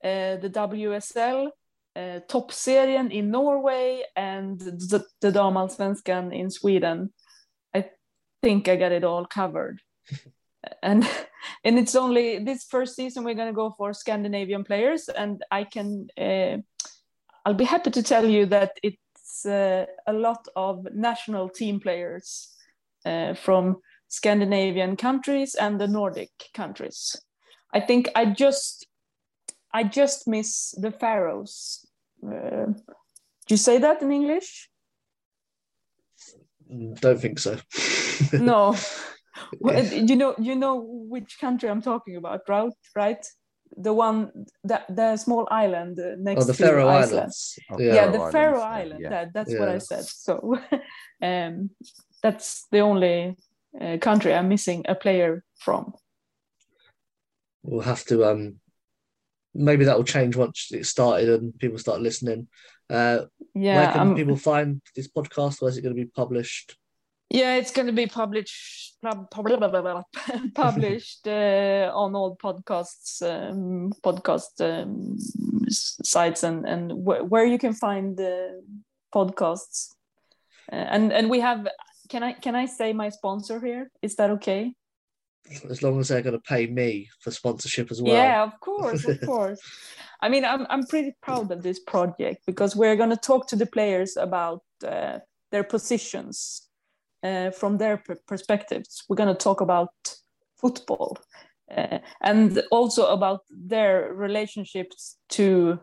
uh, 0.04 0.36
the 0.36 0.50
WSL, 0.50 1.48
uh, 1.96 2.20
toppserien 2.28 3.10
in 3.10 3.30
Norway 3.30 4.02
and 4.14 4.60
the, 4.60 5.04
the 5.20 5.32
damallsvenskan 5.32 6.34
in 6.34 6.50
Sweden. 6.50 7.12
I 7.74 7.90
think 8.42 8.68
I 8.68 8.76
got 8.76 8.92
it 8.92 9.04
all 9.04 9.24
covered. 9.24 9.80
and 10.82 11.08
and 11.64 11.78
it's 11.78 11.94
only 11.94 12.38
this 12.38 12.64
first 12.64 12.96
season 12.96 13.24
we're 13.24 13.34
going 13.34 13.48
to 13.48 13.54
go 13.54 13.74
for 13.76 13.92
Scandinavian 13.92 14.64
players 14.64 15.08
and 15.08 15.42
I 15.50 15.64
can 15.64 16.08
uh, 16.18 16.58
I'll 17.44 17.54
be 17.54 17.64
happy 17.64 17.90
to 17.92 18.02
tell 18.02 18.26
you 18.26 18.46
that 18.46 18.72
it's 18.82 19.46
uh, 19.46 19.86
a 20.06 20.12
lot 20.12 20.46
of 20.54 20.86
national 20.92 21.48
team 21.48 21.80
players 21.80 22.52
uh, 23.04 23.34
from 23.34 23.76
Scandinavian 24.08 24.96
countries 24.96 25.54
and 25.54 25.80
the 25.80 25.88
Nordic 25.88 26.30
countries. 26.54 27.16
I 27.72 27.80
think 27.80 28.08
I 28.14 28.26
just 28.26 28.86
I 29.72 29.84
just 29.84 30.26
miss 30.26 30.74
the 30.78 30.90
Faroes 30.90 31.86
uh, 32.24 32.72
do 33.46 33.54
you 33.54 33.56
say 33.56 33.78
that 33.78 34.02
in 34.02 34.10
English? 34.12 34.68
Don't 37.00 37.20
think 37.20 37.38
so. 37.38 37.56
no. 38.32 38.76
Well, 39.60 39.84
you 39.84 40.16
know, 40.16 40.34
you 40.38 40.56
know 40.56 40.76
which 40.80 41.38
country 41.38 41.68
I'm 41.68 41.82
talking 41.82 42.16
about, 42.16 42.48
right? 42.48 42.72
Right? 42.96 43.24
The 43.76 43.92
one 43.92 44.46
that 44.64 44.86
the 44.88 45.18
small 45.18 45.46
island 45.50 46.00
next 46.18 46.44
oh, 46.44 46.46
the 46.46 46.54
to 46.54 46.64
Faroe 46.64 46.88
Iceland. 46.88 47.18
Islands. 47.18 47.58
Yeah, 47.78 47.94
yeah 47.94 48.10
the 48.10 48.30
Faroe 48.32 48.62
Island. 48.62 49.00
Yeah. 49.02 49.10
That, 49.10 49.34
that's 49.34 49.52
yeah. 49.52 49.60
what 49.60 49.68
I 49.68 49.78
said. 49.78 50.04
So, 50.06 50.58
um, 51.22 51.68
that's 52.22 52.66
the 52.72 52.80
only 52.80 53.36
uh, 53.78 53.98
country 54.00 54.32
I'm 54.32 54.48
missing 54.48 54.86
a 54.88 54.94
player 54.94 55.44
from. 55.58 55.92
We'll 57.66 57.80
have 57.80 58.04
to 58.06 58.24
um 58.24 58.60
maybe 59.54 59.84
that 59.84 59.96
will 59.96 60.04
change 60.04 60.36
once 60.36 60.68
it 60.72 60.86
started 60.86 61.28
and 61.28 61.58
people 61.58 61.78
start 61.78 62.00
listening. 62.00 62.48
Uh, 62.88 63.24
yeah, 63.54 63.76
where 63.76 63.92
can 63.92 64.00
um, 64.00 64.14
people 64.14 64.36
find 64.36 64.80
this 64.94 65.08
podcast? 65.08 65.60
Where 65.60 65.70
is 65.70 65.76
it 65.76 65.82
going 65.82 65.96
to 65.96 66.02
be 66.04 66.10
published? 66.10 66.76
Yeah, 67.30 67.56
it's 67.56 67.72
going 67.72 67.86
to 67.86 67.92
be 67.92 68.06
published 68.06 68.96
published 70.54 71.26
uh, 71.26 71.90
on 71.92 72.14
all 72.14 72.36
podcasts 72.36 73.20
um, 73.22 73.92
podcast 74.04 74.60
um, 74.60 75.16
sites 75.68 76.44
and 76.44 76.66
and 76.66 76.92
wh- 76.92 77.30
where 77.30 77.44
you 77.44 77.58
can 77.58 77.72
find 77.72 78.16
the 78.16 78.62
podcasts. 79.12 79.88
Uh, 80.72 80.76
and 80.76 81.12
and 81.12 81.30
we 81.30 81.40
have. 81.40 81.68
Can 82.08 82.22
I 82.22 82.32
can 82.34 82.54
I 82.54 82.66
say 82.66 82.92
my 82.92 83.08
sponsor 83.08 83.60
here? 83.60 83.90
Is 84.00 84.14
that 84.16 84.30
okay? 84.30 84.72
As 85.68 85.82
long 85.82 86.00
as 86.00 86.08
they're 86.08 86.22
going 86.22 86.36
to 86.36 86.40
pay 86.40 86.66
me 86.66 87.08
for 87.20 87.30
sponsorship 87.30 87.90
as 87.90 88.02
well. 88.02 88.14
Yeah, 88.14 88.42
of 88.42 88.58
course, 88.60 89.04
of 89.06 89.20
course. 89.26 89.60
I 90.20 90.28
mean, 90.28 90.44
I'm 90.44 90.66
I'm 90.70 90.86
pretty 90.86 91.14
proud 91.22 91.50
of 91.52 91.62
this 91.62 91.80
project 91.80 92.44
because 92.46 92.74
we're 92.74 92.96
going 92.96 93.10
to 93.10 93.16
talk 93.16 93.48
to 93.48 93.56
the 93.56 93.66
players 93.66 94.16
about 94.16 94.62
uh, 94.86 95.18
their 95.52 95.64
positions 95.64 96.68
uh, 97.22 97.50
from 97.50 97.78
their 97.78 98.02
perspectives. 98.26 99.04
We're 99.08 99.16
going 99.16 99.34
to 99.34 99.44
talk 99.44 99.60
about 99.60 99.92
football 100.56 101.18
uh, 101.74 101.98
and 102.20 102.62
also 102.70 103.06
about 103.06 103.40
their 103.50 104.12
relationships 104.14 105.16
to 105.30 105.78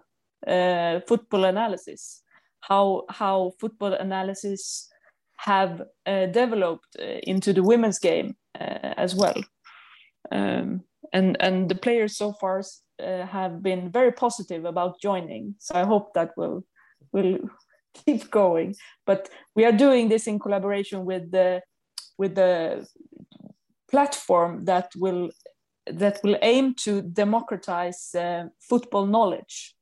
uh, 0.48 1.02
football 1.08 1.46
analysis. 1.46 2.22
How 2.62 3.04
how 3.10 3.54
football 3.60 3.94
analysis 3.94 4.90
have 5.38 5.82
uh, 6.06 6.28
developed 6.28 6.96
uh, 7.00 7.20
into 7.24 7.54
the 7.54 7.64
women's 7.64 8.00
game 8.00 8.36
as 8.56 9.16
well 9.16 9.42
um, 10.32 10.84
and 11.12 11.38
and 11.40 11.70
the 11.70 11.76
players 11.76 12.18
so 12.18 12.34
far 12.34 12.62
uh, 13.02 13.26
have 13.26 13.62
been 13.62 13.92
very 13.92 14.12
positive 14.12 14.66
about 14.66 15.02
joining. 15.02 15.56
So 15.60 15.76
I 15.76 15.84
hope 15.84 16.14
that 16.14 16.32
will 16.38 16.64
will 17.12 17.40
keep 18.06 18.30
going. 18.30 18.76
But 19.06 19.30
we 19.56 19.66
are 19.66 19.72
doing 19.72 20.10
this 20.10 20.28
in 20.28 20.40
collaboration 20.40 21.06
with 21.06 21.32
the 21.32 21.62
with 22.18 22.36
the 22.36 22.88
platform 23.90 24.66
that 24.66 24.92
will 24.96 25.30
that 25.86 26.20
will 26.24 26.38
aim 26.42 26.74
to 26.76 27.02
democratize 27.02 28.16
uh, 28.16 28.46
football 28.60 29.06
knowledge, 29.06 29.76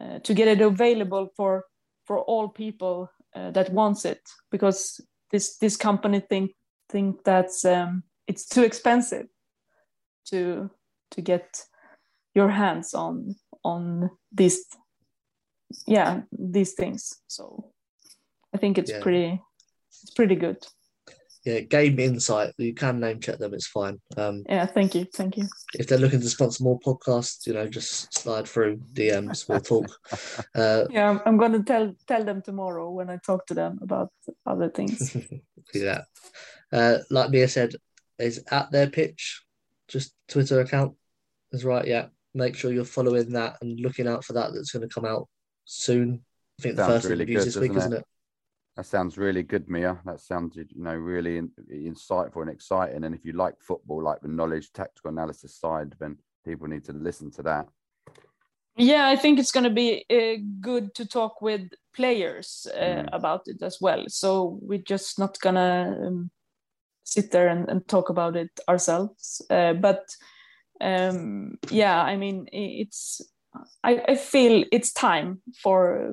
uh, 0.00 0.20
to 0.20 0.34
get 0.34 0.48
it 0.48 0.60
available 0.60 1.28
for 1.36 1.64
for 2.06 2.20
all 2.20 2.48
people 2.48 3.10
uh, 3.36 3.50
that 3.50 3.70
wants 3.70 4.04
it, 4.04 4.20
because 4.50 5.00
this 5.30 5.58
this 5.58 5.76
company 5.76 6.20
think 6.20 6.52
think 6.88 7.24
that's 7.24 7.64
um, 7.64 8.02
it's 8.26 8.46
too 8.46 8.62
expensive 8.64 9.26
to 10.26 10.70
to 11.10 11.20
get 11.22 11.64
your 12.34 12.50
hands 12.50 12.94
on 12.94 13.34
on 13.64 14.10
these 14.32 14.64
yeah 15.86 16.22
these 16.32 16.74
things. 16.74 17.14
So 17.26 17.72
I 18.54 18.58
think 18.58 18.78
it's 18.78 18.90
Yeah. 18.90 19.00
pretty 19.02 19.42
it's 20.02 20.10
pretty 20.14 20.36
good. 20.36 20.66
Yeah, 21.44 21.60
Game 21.60 21.98
Insight. 21.98 22.52
You 22.58 22.74
can 22.74 23.00
name 23.00 23.20
check 23.20 23.38
them. 23.38 23.54
It's 23.54 23.66
fine. 23.68 24.00
Um, 24.16 24.42
Yeah, 24.48 24.66
thank 24.66 24.94
you, 24.94 25.06
thank 25.14 25.36
you. 25.36 25.46
if 25.78 25.86
they're 25.86 25.98
looking 25.98 26.20
to 26.20 26.28
sponsor 26.28 26.64
more 26.64 26.78
podcasts, 26.80 27.46
you 27.46 27.54
know, 27.54 27.66
just 27.68 28.12
slide 28.12 28.46
through 28.46 28.78
DMs. 28.92 29.48
We'll 29.48 29.60
talk. 29.60 29.86
Uh, 30.54 30.84
Yeah, 30.90 31.08
I'm, 31.10 31.20
I'm 31.26 31.36
gonna 31.38 31.62
tell 31.62 31.94
tell 32.06 32.24
them 32.24 32.42
tomorrow 32.42 32.90
when 32.90 33.08
I 33.08 33.18
talk 33.24 33.46
to 33.46 33.54
them 33.54 33.78
about 33.82 34.10
other 34.46 34.68
things. 34.68 35.16
yeah. 35.74 36.02
Uh, 36.72 36.98
like 37.10 37.30
Mia 37.30 37.48
said, 37.48 37.74
is 38.18 38.44
at 38.50 38.70
their 38.70 38.88
pitch, 38.90 39.42
just 39.88 40.14
Twitter 40.28 40.60
account 40.60 40.94
is 41.52 41.64
right. 41.64 41.86
Yeah. 41.86 42.06
Make 42.34 42.56
sure 42.56 42.72
you're 42.72 42.84
following 42.84 43.32
that 43.32 43.56
and 43.62 43.80
looking 43.80 44.06
out 44.06 44.24
for 44.24 44.34
that. 44.34 44.52
That's 44.52 44.70
going 44.70 44.86
to 44.86 44.94
come 44.94 45.04
out 45.06 45.28
soon. 45.64 46.24
I 46.58 46.62
think 46.62 46.76
the 46.76 46.84
first 46.84 47.06
really 47.08 47.24
interview's 47.24 47.44
good, 47.44 47.52
this 47.54 47.60
week, 47.60 47.72
doesn't 47.72 47.92
isn't 47.92 48.00
it? 48.00 48.06
That 48.76 48.86
sounds 48.86 49.18
really 49.18 49.42
good, 49.42 49.68
Mia. 49.68 49.98
That 50.04 50.20
sounds, 50.20 50.56
you 50.56 50.66
know, 50.76 50.94
really 50.94 51.38
in, 51.38 51.50
insightful 51.72 52.42
and 52.42 52.50
exciting. 52.50 53.02
And 53.04 53.14
if 53.14 53.24
you 53.24 53.32
like 53.32 53.54
football, 53.60 54.02
like 54.02 54.20
the 54.20 54.28
knowledge, 54.28 54.72
tactical 54.72 55.10
analysis 55.10 55.56
side, 55.56 55.94
then 55.98 56.18
people 56.44 56.68
need 56.68 56.84
to 56.84 56.92
listen 56.92 57.30
to 57.32 57.42
that. 57.42 57.66
yeah, 58.76 59.08
I 59.08 59.16
think 59.16 59.40
it's 59.40 59.50
gonna 59.50 59.70
be 59.70 60.04
uh, 60.08 60.40
good 60.60 60.94
to 60.94 61.04
talk 61.06 61.42
with 61.42 61.62
players 61.94 62.66
uh, 62.72 62.78
Mm. 63.02 63.08
about 63.12 63.42
it 63.46 63.60
as 63.62 63.78
well. 63.80 64.04
So 64.08 64.58
we're 64.62 64.78
just 64.78 65.18
not 65.18 65.40
gonna 65.40 65.98
um, 66.06 66.30
sit 67.08 67.30
there 67.30 67.48
and, 67.48 67.68
and 67.68 67.86
talk 67.88 68.10
about 68.10 68.36
it 68.36 68.50
ourselves. 68.68 69.42
Uh, 69.50 69.72
but 69.72 70.04
um, 70.80 71.58
yeah, 71.70 72.00
I 72.02 72.16
mean, 72.16 72.46
i- 72.52 72.76
it's 72.82 73.20
I, 73.82 74.02
I 74.08 74.14
feel 74.16 74.64
it's 74.72 74.92
time 74.92 75.40
for 75.62 76.12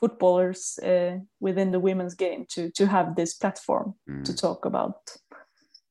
footballers 0.00 0.78
uh, 0.82 1.18
within 1.40 1.70
the 1.70 1.80
women's 1.80 2.14
game 2.14 2.46
to 2.48 2.70
to 2.70 2.86
have 2.86 3.14
this 3.16 3.34
platform 3.34 3.94
Mm. 4.08 4.24
to 4.24 4.34
talk 4.34 4.64
about 4.64 4.96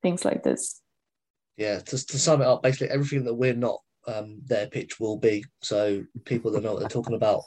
things 0.02 0.26
like 0.26 0.44
this. 0.44 0.82
Yeah. 1.58 1.80
To, 1.80 2.06
to 2.08 2.20
sum 2.20 2.42
it 2.42 2.48
up, 2.48 2.64
basically 2.64 2.90
everything 2.90 3.26
that 3.26 3.34
we're 3.36 3.54
not, 3.54 3.80
um, 4.08 4.42
their 4.46 4.68
pitch 4.68 5.00
will 5.00 5.18
be. 5.18 5.44
So 5.62 6.04
people 6.26 6.52
that 6.52 6.64
know 6.64 6.72
what 6.74 6.80
they're 6.80 6.90
talking 6.90 7.16
about, 7.16 7.42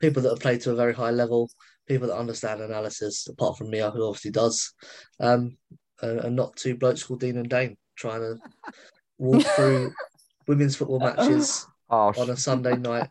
people 0.00 0.22
that 0.22 0.30
have 0.30 0.40
played 0.40 0.62
to 0.62 0.72
a 0.72 0.74
very 0.74 0.94
high 0.94 1.10
level, 1.10 1.50
people 1.86 2.08
that 2.08 2.16
understand 2.16 2.60
analysis, 2.62 3.28
apart 3.28 3.58
from 3.58 3.68
me, 3.70 3.78
who 3.78 4.06
obviously 4.06 4.30
does, 4.30 4.72
um, 5.20 5.56
and, 6.02 6.20
and 6.20 6.36
not 6.36 6.56
two 6.56 6.76
blokes 6.76 7.02
called 7.02 7.20
Dean 7.20 7.36
and 7.36 7.48
Dayne 7.48 7.76
trying 7.96 8.20
to 8.20 8.38
walk 9.18 9.42
through 9.42 9.92
women's 10.46 10.76
football 10.76 11.00
matches 11.00 11.66
Oh, 11.92 12.12
on 12.16 12.30
a 12.30 12.36
Sunday 12.36 12.76
night 12.76 13.08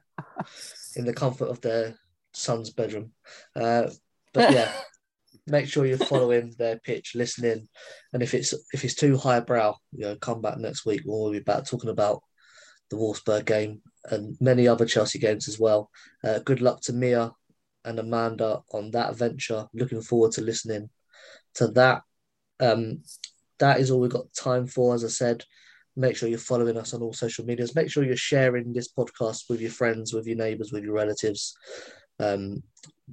in 0.95 1.03
the 1.03 1.13
comfort 1.13 1.49
of 1.49 1.59
their 1.59 1.95
son's 2.33 2.69
bedroom. 2.69 3.11
Uh, 3.53 3.89
but 4.33 4.53
yeah, 4.53 4.71
make 5.47 5.67
sure 5.67 5.85
you're 5.85 5.97
following 5.97 6.55
their 6.57 6.79
pitch, 6.79 7.13
listening, 7.13 7.67
and 8.13 8.23
if 8.23 8.33
it's 8.33 8.53
if 8.73 8.85
it's 8.85 8.95
too 8.95 9.17
highbrow, 9.17 9.75
you 9.91 10.05
know, 10.05 10.15
come 10.15 10.41
back 10.41 10.57
next 10.57 10.85
week. 10.85 11.01
We'll 11.03 11.31
be 11.31 11.39
back 11.39 11.65
talking 11.65 11.89
about 11.89 12.23
the 12.89 12.95
Wolfsburg 12.95 13.45
game 13.45 13.81
and 14.05 14.37
many 14.39 14.65
other 14.65 14.85
Chelsea 14.85 15.19
games 15.19 15.49
as 15.49 15.59
well. 15.59 15.89
Uh, 16.23 16.39
good 16.39 16.61
luck 16.61 16.79
to 16.83 16.93
Mia 16.93 17.33
and 17.83 17.99
Amanda 17.99 18.61
on 18.71 18.91
that 18.91 19.17
venture. 19.17 19.67
Looking 19.73 20.01
forward 20.01 20.31
to 20.33 20.41
listening 20.41 20.89
to 21.55 21.67
that. 21.69 22.03
Um, 22.59 23.03
that 23.59 23.79
is 23.79 23.91
all 23.91 23.99
we've 23.99 24.11
got 24.11 24.33
time 24.33 24.67
for. 24.67 24.93
As 24.95 25.03
I 25.03 25.09
said, 25.09 25.43
make 25.95 26.15
sure 26.15 26.29
you're 26.29 26.39
following 26.39 26.77
us 26.77 26.93
on 26.93 27.01
all 27.01 27.13
social 27.13 27.45
medias. 27.45 27.75
Make 27.75 27.91
sure 27.91 28.03
you're 28.03 28.15
sharing 28.15 28.73
this 28.73 28.91
podcast 28.91 29.43
with 29.49 29.61
your 29.61 29.71
friends, 29.71 30.13
with 30.13 30.27
your 30.27 30.37
neighbours, 30.37 30.71
with 30.71 30.83
your 30.83 30.93
relatives. 30.93 31.55
Um, 32.19 32.63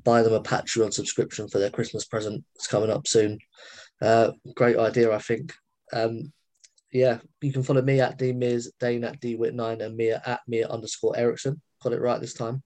buy 0.04 0.22
them 0.22 0.32
a 0.32 0.40
Patreon 0.40 0.92
subscription 0.92 1.48
for 1.48 1.58
their 1.58 1.70
Christmas 1.70 2.04
present. 2.04 2.44
It's 2.54 2.66
coming 2.66 2.90
up 2.90 3.06
soon. 3.06 3.38
Uh, 4.00 4.32
great 4.54 4.78
idea, 4.78 5.12
I 5.12 5.18
think. 5.18 5.52
Um, 5.92 6.32
yeah, 6.92 7.18
you 7.40 7.52
can 7.52 7.62
follow 7.62 7.82
me 7.82 8.00
at 8.00 8.18
dmiz, 8.18 8.68
Dayne 8.80 9.04
at 9.04 9.20
dwhitt9, 9.20 9.82
and 9.82 9.96
Mia 9.96 10.22
at 10.24 10.40
Mia 10.46 10.68
underscore 10.68 11.16
Eriksson. 11.16 11.60
Got 11.82 11.92
it 11.92 12.00
right 12.00 12.20
this 12.20 12.34
time. 12.34 12.62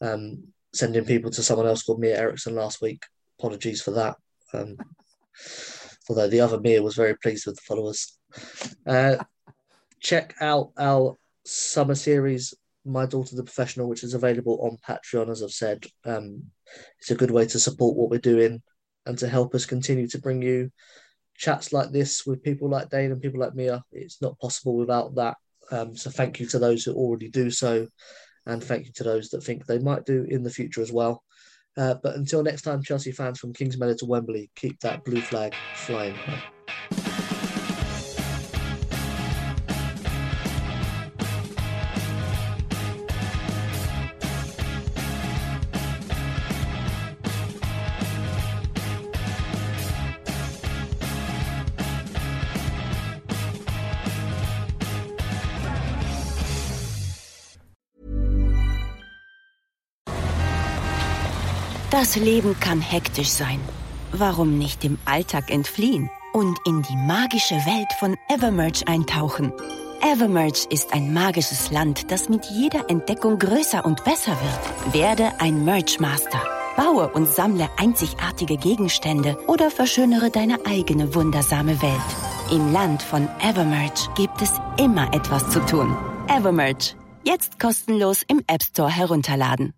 Um, 0.00 0.48
sending 0.74 1.04
people 1.04 1.30
to 1.30 1.42
someone 1.42 1.66
else 1.66 1.82
called 1.82 2.00
Mia 2.00 2.18
Eriksson 2.18 2.54
last 2.54 2.82
week. 2.82 3.02
Apologies 3.38 3.80
for 3.80 3.92
that. 3.92 4.16
Um, 4.52 4.76
although 6.08 6.28
the 6.28 6.40
other 6.40 6.60
Mia 6.60 6.82
was 6.82 6.94
very 6.94 7.16
pleased 7.16 7.46
with 7.46 7.56
the 7.56 7.62
followers. 7.62 8.18
Uh, 8.86 9.16
check 10.00 10.34
out 10.40 10.70
our 10.78 11.16
summer 11.44 11.94
series, 11.94 12.54
My 12.84 13.06
Daughter 13.06 13.36
the 13.36 13.44
Professional, 13.44 13.88
which 13.88 14.04
is 14.04 14.14
available 14.14 14.58
on 14.62 14.78
Patreon, 14.86 15.30
as 15.30 15.42
I've 15.42 15.50
said. 15.50 15.86
Um, 16.04 16.44
it's 16.98 17.10
a 17.10 17.16
good 17.16 17.30
way 17.30 17.46
to 17.46 17.58
support 17.58 17.96
what 17.96 18.10
we're 18.10 18.18
doing 18.18 18.62
and 19.06 19.18
to 19.18 19.28
help 19.28 19.54
us 19.54 19.66
continue 19.66 20.08
to 20.08 20.18
bring 20.18 20.42
you 20.42 20.70
chats 21.36 21.72
like 21.72 21.90
this 21.90 22.26
with 22.26 22.42
people 22.42 22.68
like 22.68 22.90
Dayne 22.90 23.12
and 23.12 23.20
people 23.20 23.40
like 23.40 23.54
Mia. 23.54 23.82
It's 23.92 24.20
not 24.22 24.38
possible 24.38 24.76
without 24.76 25.14
that. 25.16 25.36
Um, 25.70 25.96
so 25.96 26.10
thank 26.10 26.40
you 26.40 26.46
to 26.46 26.58
those 26.58 26.84
who 26.84 26.94
already 26.94 27.28
do 27.28 27.50
so, 27.50 27.88
and 28.46 28.62
thank 28.62 28.86
you 28.86 28.92
to 28.96 29.04
those 29.04 29.30
that 29.30 29.42
think 29.42 29.66
they 29.66 29.78
might 29.78 30.04
do 30.04 30.26
in 30.28 30.42
the 30.42 30.50
future 30.50 30.80
as 30.80 30.92
well. 30.92 31.22
Uh, 31.76 31.94
but 32.02 32.16
until 32.16 32.42
next 32.42 32.62
time, 32.62 32.82
Chelsea 32.82 33.12
fans 33.12 33.38
from 33.38 33.52
Kingsmeadow 33.52 33.98
to 33.98 34.06
Wembley, 34.06 34.50
keep 34.56 34.80
that 34.80 35.04
blue 35.04 35.20
flag 35.20 35.52
flying. 35.74 36.22
Das 61.98 62.14
Leben 62.14 62.60
kann 62.60 62.82
hektisch 62.82 63.30
sein. 63.30 63.58
Warum 64.12 64.58
nicht 64.58 64.82
dem 64.82 64.98
Alltag 65.06 65.50
entfliehen 65.50 66.10
und 66.34 66.58
in 66.66 66.82
die 66.82 66.94
magische 66.94 67.54
Welt 67.54 67.90
von 67.98 68.18
Evermerge 68.28 68.86
eintauchen? 68.86 69.50
Evermerge 70.02 70.66
ist 70.68 70.92
ein 70.92 71.14
magisches 71.14 71.70
Land, 71.70 72.10
das 72.10 72.28
mit 72.28 72.44
jeder 72.52 72.90
Entdeckung 72.90 73.38
größer 73.38 73.82
und 73.82 74.04
besser 74.04 74.32
wird. 74.32 74.94
Werde 74.94 75.40
ein 75.40 75.64
Merge 75.64 75.96
Master. 75.98 76.42
Baue 76.76 77.08
und 77.14 77.28
sammle 77.28 77.66
einzigartige 77.78 78.58
Gegenstände 78.58 79.38
oder 79.46 79.70
verschönere 79.70 80.28
deine 80.28 80.58
eigene 80.66 81.14
wundersame 81.14 81.80
Welt. 81.80 82.10
Im 82.50 82.74
Land 82.74 83.02
von 83.02 83.26
Evermerge 83.40 84.10
gibt 84.16 84.42
es 84.42 84.52
immer 84.76 85.14
etwas 85.14 85.48
zu 85.48 85.64
tun. 85.64 85.96
Evermerge. 86.28 86.94
Jetzt 87.24 87.58
kostenlos 87.58 88.20
im 88.28 88.42
App 88.48 88.62
Store 88.62 88.90
herunterladen. 88.90 89.72